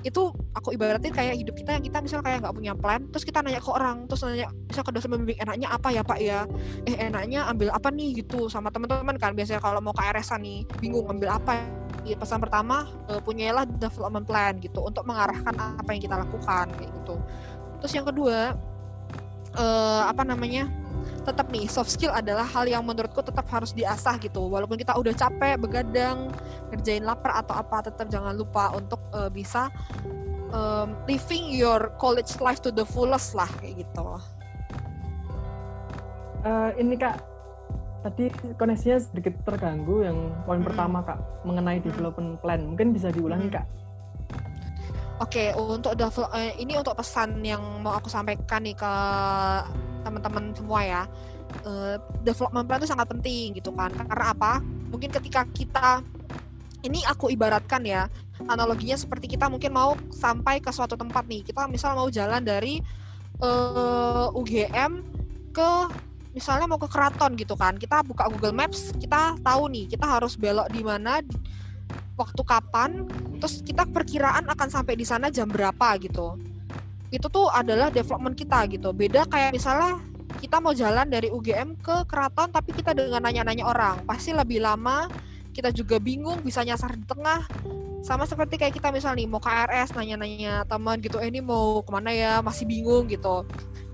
Itu 0.00 0.30
aku 0.54 0.78
ibaratin 0.78 1.10
kayak 1.10 1.42
hidup 1.42 1.58
kita 1.58 1.74
yang 1.74 1.84
kita 1.84 1.98
misal 1.98 2.20
kayak 2.22 2.44
nggak 2.44 2.54
punya 2.54 2.72
plan, 2.72 3.02
terus 3.10 3.26
kita 3.26 3.42
nanya 3.42 3.58
ke 3.58 3.70
orang, 3.72 4.06
terus 4.06 4.22
nanya 4.24 4.48
bisa 4.68 4.80
ke 4.86 4.90
dosen 4.94 5.10
pembimbing 5.10 5.40
enaknya 5.42 5.68
apa 5.74 5.88
ya 5.90 6.02
Pak 6.06 6.18
ya? 6.22 6.40
Eh 6.86 6.96
enaknya 6.96 7.50
ambil 7.50 7.74
apa 7.74 7.88
nih 7.90 8.22
gitu 8.22 8.46
sama 8.46 8.70
teman-teman 8.70 9.18
kan 9.18 9.34
biasanya 9.34 9.58
kalau 9.58 9.82
mau 9.82 9.92
KRS-an 9.96 10.40
nih 10.44 10.64
bingung 10.78 11.08
ambil 11.10 11.34
apa 11.34 11.66
ya, 12.06 12.16
pesan 12.16 12.38
pertama 12.40 12.88
eh, 13.10 13.20
punyailah 13.20 13.66
development 13.66 14.24
plan 14.24 14.56
gitu 14.62 14.80
untuk 14.80 15.02
mengarahkan 15.04 15.52
apa 15.56 15.90
yang 15.90 16.02
kita 16.02 16.16
lakukan 16.16 16.66
kayak 16.78 16.90
gitu. 17.02 17.14
Terus 17.82 17.92
yang 17.92 18.06
kedua 18.06 18.54
eh, 19.56 20.02
apa 20.06 20.22
namanya 20.22 20.70
tetap 21.28 21.52
nih 21.52 21.68
soft 21.68 21.92
skill 21.92 22.10
adalah 22.16 22.48
hal 22.48 22.64
yang 22.64 22.80
menurutku 22.80 23.20
tetap 23.20 23.44
harus 23.52 23.76
diasah 23.76 24.16
gitu 24.16 24.48
walaupun 24.48 24.80
kita 24.80 24.96
udah 24.96 25.12
capek 25.12 25.60
begadang 25.60 26.32
ngerjain 26.72 27.04
lapar 27.04 27.44
atau 27.44 27.60
apa 27.60 27.92
tetap 27.92 28.08
jangan 28.08 28.32
lupa 28.32 28.72
untuk 28.72 29.00
eh, 29.12 29.28
bisa 29.28 29.68
em, 30.48 30.96
living 31.04 31.52
your 31.52 31.92
college 32.00 32.32
life 32.40 32.64
to 32.64 32.72
the 32.72 32.84
fullest 32.88 33.36
lah 33.36 33.48
kayak 33.60 33.84
gitu. 33.84 34.08
Eh, 36.48 36.70
ini 36.80 36.94
kak, 36.94 37.18
tadi 38.06 38.30
koneksinya 38.56 38.98
sedikit 39.02 39.34
terganggu 39.42 40.06
yang 40.06 40.30
poin 40.46 40.62
Mm-mm. 40.62 40.68
pertama 40.70 41.02
kak 41.02 41.18
mengenai 41.44 41.82
development 41.82 42.38
plan. 42.40 42.62
Mungkin 42.62 42.94
bisa 42.94 43.10
diulangi 43.10 43.50
Mm. 43.50 43.54
kak. 43.58 43.66
Oke, 45.18 45.50
untuk 45.58 45.98
devel- 45.98 46.30
eh, 46.38 46.54
ini 46.62 46.78
untuk 46.78 46.94
pesan 46.94 47.42
yang 47.42 47.58
mau 47.82 47.98
aku 47.98 48.06
sampaikan 48.06 48.62
nih 48.62 48.78
ke 48.78 48.92
teman-teman 50.06 50.54
semua 50.54 50.80
ya. 50.86 51.02
Eh, 51.66 51.96
development 52.22 52.66
plan 52.70 52.78
itu 52.78 52.86
sangat 52.90 53.08
penting 53.10 53.58
gitu 53.58 53.74
kan. 53.74 53.90
Karena 53.90 54.30
apa? 54.30 54.62
Mungkin 54.62 55.10
ketika 55.10 55.42
kita 55.50 56.06
ini 56.86 57.02
aku 57.02 57.34
ibaratkan 57.34 57.82
ya, 57.82 58.06
analoginya 58.46 58.94
seperti 58.94 59.34
kita 59.34 59.50
mungkin 59.50 59.74
mau 59.74 59.98
sampai 60.14 60.62
ke 60.62 60.70
suatu 60.70 60.94
tempat 60.94 61.26
nih. 61.26 61.42
Kita 61.42 61.66
misal 61.66 61.98
mau 61.98 62.06
jalan 62.06 62.42
dari 62.46 62.78
eh, 63.42 64.26
UGM 64.38 64.92
ke 65.50 65.70
misalnya 66.30 66.70
mau 66.70 66.78
ke 66.78 66.86
keraton 66.86 67.34
gitu 67.34 67.58
kan. 67.58 67.74
Kita 67.74 68.06
buka 68.06 68.30
Google 68.30 68.54
Maps, 68.54 68.94
kita 68.94 69.34
tahu 69.42 69.66
nih 69.74 69.90
kita 69.90 70.06
harus 70.06 70.38
belok 70.38 70.70
di 70.70 70.86
mana 70.86 71.18
waktu 72.18 72.42
kapan 72.42 73.06
terus 73.38 73.62
kita 73.62 73.86
perkiraan 73.86 74.50
akan 74.50 74.68
sampai 74.68 74.98
di 74.98 75.06
sana 75.06 75.30
jam 75.30 75.46
berapa 75.46 75.94
gitu. 76.02 76.34
Itu 77.08 77.30
tuh 77.32 77.48
adalah 77.48 77.88
development 77.88 78.36
kita 78.36 78.68
gitu. 78.68 78.90
Beda 78.92 79.24
kayak 79.24 79.54
misalnya 79.54 80.02
kita 80.42 80.60
mau 80.60 80.76
jalan 80.76 81.08
dari 81.08 81.32
UGM 81.32 81.80
ke 81.80 82.04
keraton 82.04 82.52
tapi 82.52 82.76
kita 82.76 82.92
dengan 82.92 83.24
nanya-nanya 83.24 83.64
orang. 83.64 84.04
Pasti 84.04 84.34
lebih 84.36 84.60
lama 84.60 85.08
kita 85.56 85.74
juga 85.74 85.98
bingung 85.98 86.44
bisa 86.44 86.62
nyasar 86.62 86.94
di 86.94 87.06
tengah. 87.08 87.48
Sama 88.04 88.28
seperti 88.28 88.60
kayak 88.60 88.78
kita 88.78 88.94
misalnya 88.94 89.24
nih 89.24 89.28
mau 89.30 89.42
KRS 89.42 89.96
nanya-nanya 89.96 90.62
teman 90.70 91.02
gitu 91.02 91.18
eh 91.18 91.26
ini 91.32 91.42
mau 91.42 91.82
ke 91.82 91.90
mana 91.90 92.14
ya? 92.14 92.32
Masih 92.44 92.68
bingung 92.68 93.10
gitu. 93.10 93.42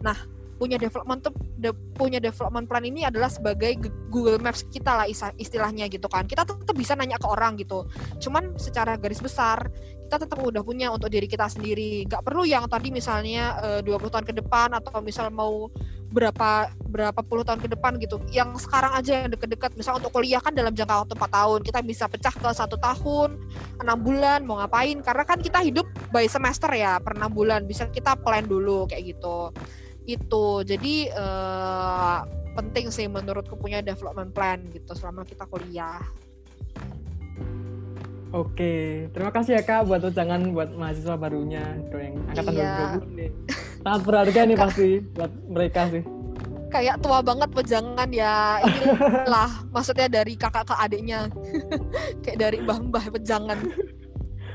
Nah 0.05 0.34
punya 0.57 0.78
development 0.78 1.20
tuh 1.26 1.34
de, 1.59 1.70
punya 1.98 2.22
development 2.22 2.66
plan 2.70 2.84
ini 2.86 3.02
adalah 3.02 3.30
sebagai 3.30 3.76
Google 4.11 4.38
Maps 4.38 4.66
kita 4.70 5.05
lah 5.05 5.07
istilahnya 5.38 5.90
gitu 5.90 6.07
kan. 6.07 6.24
Kita 6.26 6.46
tetap 6.46 6.76
bisa 6.76 6.94
nanya 6.94 7.18
ke 7.18 7.26
orang 7.26 7.59
gitu. 7.59 7.86
Cuman 8.22 8.55
secara 8.59 8.94
garis 8.94 9.18
besar 9.20 9.66
kita 10.05 10.30
tetap 10.30 10.38
udah 10.38 10.62
punya 10.62 10.92
untuk 10.92 11.11
diri 11.11 11.26
kita 11.26 11.48
sendiri. 11.48 12.07
Nggak 12.07 12.22
perlu 12.22 12.44
yang 12.46 12.68
tadi 12.68 12.92
misalnya 12.92 13.59
uh, 13.59 13.80
eh, 13.80 13.98
20 13.98 14.12
tahun 14.14 14.26
ke 14.28 14.34
depan 14.44 14.76
atau 14.76 15.00
misal 15.00 15.32
mau 15.32 15.72
berapa 16.14 16.70
berapa 16.86 17.26
puluh 17.26 17.42
tahun 17.42 17.59
ke 17.59 17.74
depan 17.74 17.98
gitu. 17.98 18.22
Yang 18.30 18.70
sekarang 18.70 18.94
aja 18.94 19.26
yang 19.26 19.34
deket-deket 19.34 19.74
misal 19.74 19.98
untuk 19.98 20.14
kuliah 20.14 20.38
kan 20.38 20.55
dalam 20.55 20.70
jangka 20.70 21.09
waktu 21.09 21.14
4 21.18 21.26
tahun. 21.34 21.61
Kita 21.66 21.80
bisa 21.82 22.05
pecah 22.07 22.30
ke 22.30 22.48
satu 22.55 22.76
tahun 22.78 23.40
enam 23.82 23.98
bulan 23.98 24.46
mau 24.46 24.62
ngapain? 24.62 25.02
Karena 25.02 25.24
kan 25.26 25.42
kita 25.42 25.64
hidup 25.64 25.88
by 26.14 26.30
semester 26.30 26.70
ya 26.70 27.02
per 27.02 27.18
enam 27.18 27.34
bulan. 27.34 27.66
Bisa 27.66 27.90
kita 27.90 28.14
plan 28.14 28.46
dulu 28.46 28.86
kayak 28.86 29.18
gitu 29.18 29.50
itu 30.05 30.46
jadi 30.62 30.94
uh, 31.16 32.18
penting 32.55 32.92
sih 32.92 33.11
menurutku 33.11 33.59
punya 33.59 33.82
development 33.82 34.30
plan 34.30 34.61
gitu 34.70 34.94
selama 34.94 35.26
kita 35.26 35.48
kuliah 35.48 36.00
Oke, 38.34 39.07
terima 39.14 39.30
kasih 39.30 39.55
ya 39.55 39.62
Kak 39.62 39.86
buat 39.86 40.11
jangan 40.11 40.50
buat 40.50 40.74
mahasiswa 40.74 41.14
barunya 41.14 41.78
yang 41.94 42.18
angkatan 42.34 42.50
iya. 42.59 42.98
2020 42.98 43.14
nih. 43.14 43.30
Sangat 43.78 44.00
berharga 44.02 44.40
nih 44.42 44.59
pasti 44.59 44.88
buat 45.14 45.32
mereka 45.46 45.80
sih. 45.94 46.02
Kayak 46.66 46.98
tua 46.98 47.22
banget 47.22 47.46
pejangan 47.55 48.11
ya. 48.11 48.59
Inilah 48.66 49.50
maksudnya 49.78 50.11
dari 50.11 50.34
kakak 50.34 50.66
ke 50.66 50.74
adiknya. 50.74 51.30
Kayak 52.26 52.38
dari 52.42 52.59
mbah-mbah 52.59 53.07
pejangan. 53.14 53.70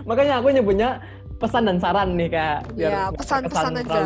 Makanya 0.04 0.44
aku 0.44 0.52
nyebutnya 0.52 1.00
pesan 1.40 1.64
dan 1.72 1.78
saran 1.80 2.20
nih 2.20 2.30
kak 2.30 2.60
Iya 2.76 3.10
pesan-pesan 3.16 3.80
aja. 3.80 4.00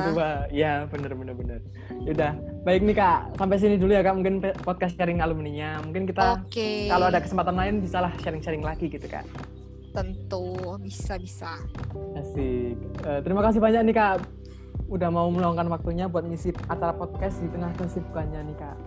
Iya 0.53 0.73
bener 0.87 1.11
bener 1.17 1.33
bener. 1.33 1.59
Yaudah 2.05 2.37
baik 2.61 2.81
nih 2.85 2.95
kak. 2.95 3.19
Sampai 3.35 3.57
sini 3.57 3.75
dulu 3.81 3.91
ya 3.91 4.05
kak 4.05 4.15
mungkin 4.15 4.39
podcast 4.61 4.93
sharing 4.95 5.19
alumninya. 5.19 5.81
Mungkin 5.81 6.05
kita 6.05 6.45
okay. 6.45 6.87
kalau 6.87 7.09
ada 7.09 7.19
kesempatan 7.19 7.57
lain 7.57 7.81
bisalah 7.81 8.13
sharing-sharing 8.21 8.61
lagi 8.61 8.85
gitu 8.87 9.09
kak. 9.09 9.25
Tentu 9.91 10.77
bisa 10.77 11.17
bisa. 11.17 11.57
Asik. 12.13 12.77
Uh, 13.01 13.19
terima 13.25 13.41
kasih 13.41 13.59
banyak 13.59 13.81
nih 13.89 13.95
kak 13.97 14.21
udah 14.93 15.09
mau 15.09 15.25
meluangkan 15.33 15.65
waktunya 15.73 16.05
buat 16.05 16.29
ngisi 16.29 16.53
acara 16.69 16.93
podcast 16.93 17.41
di 17.41 17.49
tengah 17.49 17.73
kesibukannya 17.81 18.45
nih 18.53 18.57
kak. 18.61 18.77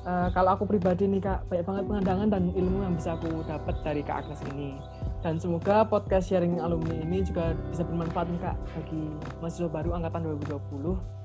Uh, 0.00 0.32
kalau 0.32 0.56
aku 0.56 0.64
pribadi 0.64 1.04
nih 1.04 1.20
kak 1.20 1.44
banyak 1.52 1.64
banget 1.68 1.84
pengadangan 1.84 2.28
dan 2.32 2.42
ilmu 2.56 2.78
yang 2.80 2.96
bisa 2.96 3.20
aku 3.20 3.44
dapat 3.44 3.76
dari 3.84 4.00
kak 4.00 4.24
Agnes 4.24 4.40
ini 4.56 4.80
dan 5.20 5.36
semoga 5.36 5.84
podcast 5.84 6.32
sharing 6.32 6.60
alumni 6.64 6.96
ini 6.96 7.20
juga 7.20 7.52
bisa 7.68 7.84
bermanfaat 7.84 8.26
nih 8.32 8.40
kak 8.40 8.56
bagi 8.72 9.02
mahasiswa 9.44 9.68
baru 9.68 10.00
angkatan 10.00 10.20
2020 10.48 11.20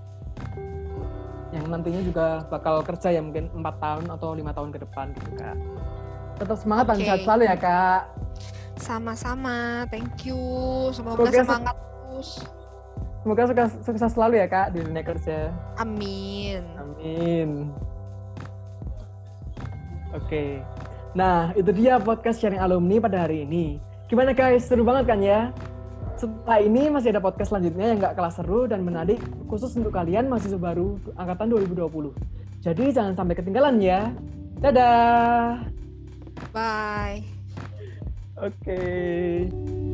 yang 1.55 1.71
nantinya 1.71 2.01
juga 2.03 2.43
bakal 2.51 2.83
kerja 2.83 3.15
ya 3.15 3.23
mungkin 3.23 3.47
empat 3.55 3.75
tahun 3.79 4.11
atau 4.11 4.35
lima 4.35 4.51
tahun 4.51 4.75
ke 4.75 4.83
depan 4.83 5.15
gitu 5.15 5.31
kak. 5.39 5.55
Tetap 6.35 6.57
semangat 6.59 6.85
okay. 6.91 6.91
dan 6.91 6.99
sehat 7.07 7.19
selalu 7.23 7.43
ya 7.47 7.55
kak. 7.55 8.01
Sama-sama. 8.75 9.87
Thank 9.87 10.27
you. 10.27 10.39
Semoga, 10.91 11.23
semoga 11.23 11.43
semangat 11.47 11.75
terus. 11.79 12.29
Semoga 13.23 13.41
sukses, 13.47 13.71
sukses 13.87 14.11
selalu 14.11 14.33
ya 14.43 14.47
kak 14.51 14.67
di 14.75 14.83
dunia 14.83 15.03
kerja. 15.07 15.37
Amin. 15.79 16.61
Amin. 16.75 17.71
Oke. 20.11 20.27
Okay. 20.27 20.51
Nah, 21.15 21.55
itu 21.55 21.71
dia 21.71 21.95
podcast 21.95 22.43
sharing 22.43 22.59
alumni 22.59 22.99
pada 22.99 23.23
hari 23.23 23.47
ini. 23.47 23.79
Gimana 24.05 24.37
guys, 24.37 24.69
seru 24.69 24.85
banget 24.85 25.09
kan 25.09 25.19
ya? 25.21 25.49
Setelah 26.13 26.61
ini 26.61 26.93
masih 26.93 27.09
ada 27.09 27.19
podcast 27.19 27.49
selanjutnya 27.49 27.89
yang 27.89 27.97
nggak 27.97 28.13
kelas 28.13 28.37
seru 28.37 28.69
dan 28.69 28.85
menarik 28.85 29.17
khusus 29.49 29.73
untuk 29.73 29.97
kalian 29.97 30.29
mahasiswa 30.29 30.61
baru 30.61 31.01
angkatan 31.17 31.49
2020. 31.73 32.13
Jadi 32.61 32.85
jangan 32.93 33.17
sampai 33.17 33.33
ketinggalan 33.33 33.81
ya. 33.81 34.13
Dadah. 34.61 35.65
Bye. 36.53 37.25
Oke. 38.37 38.53
Okay. 38.61 39.84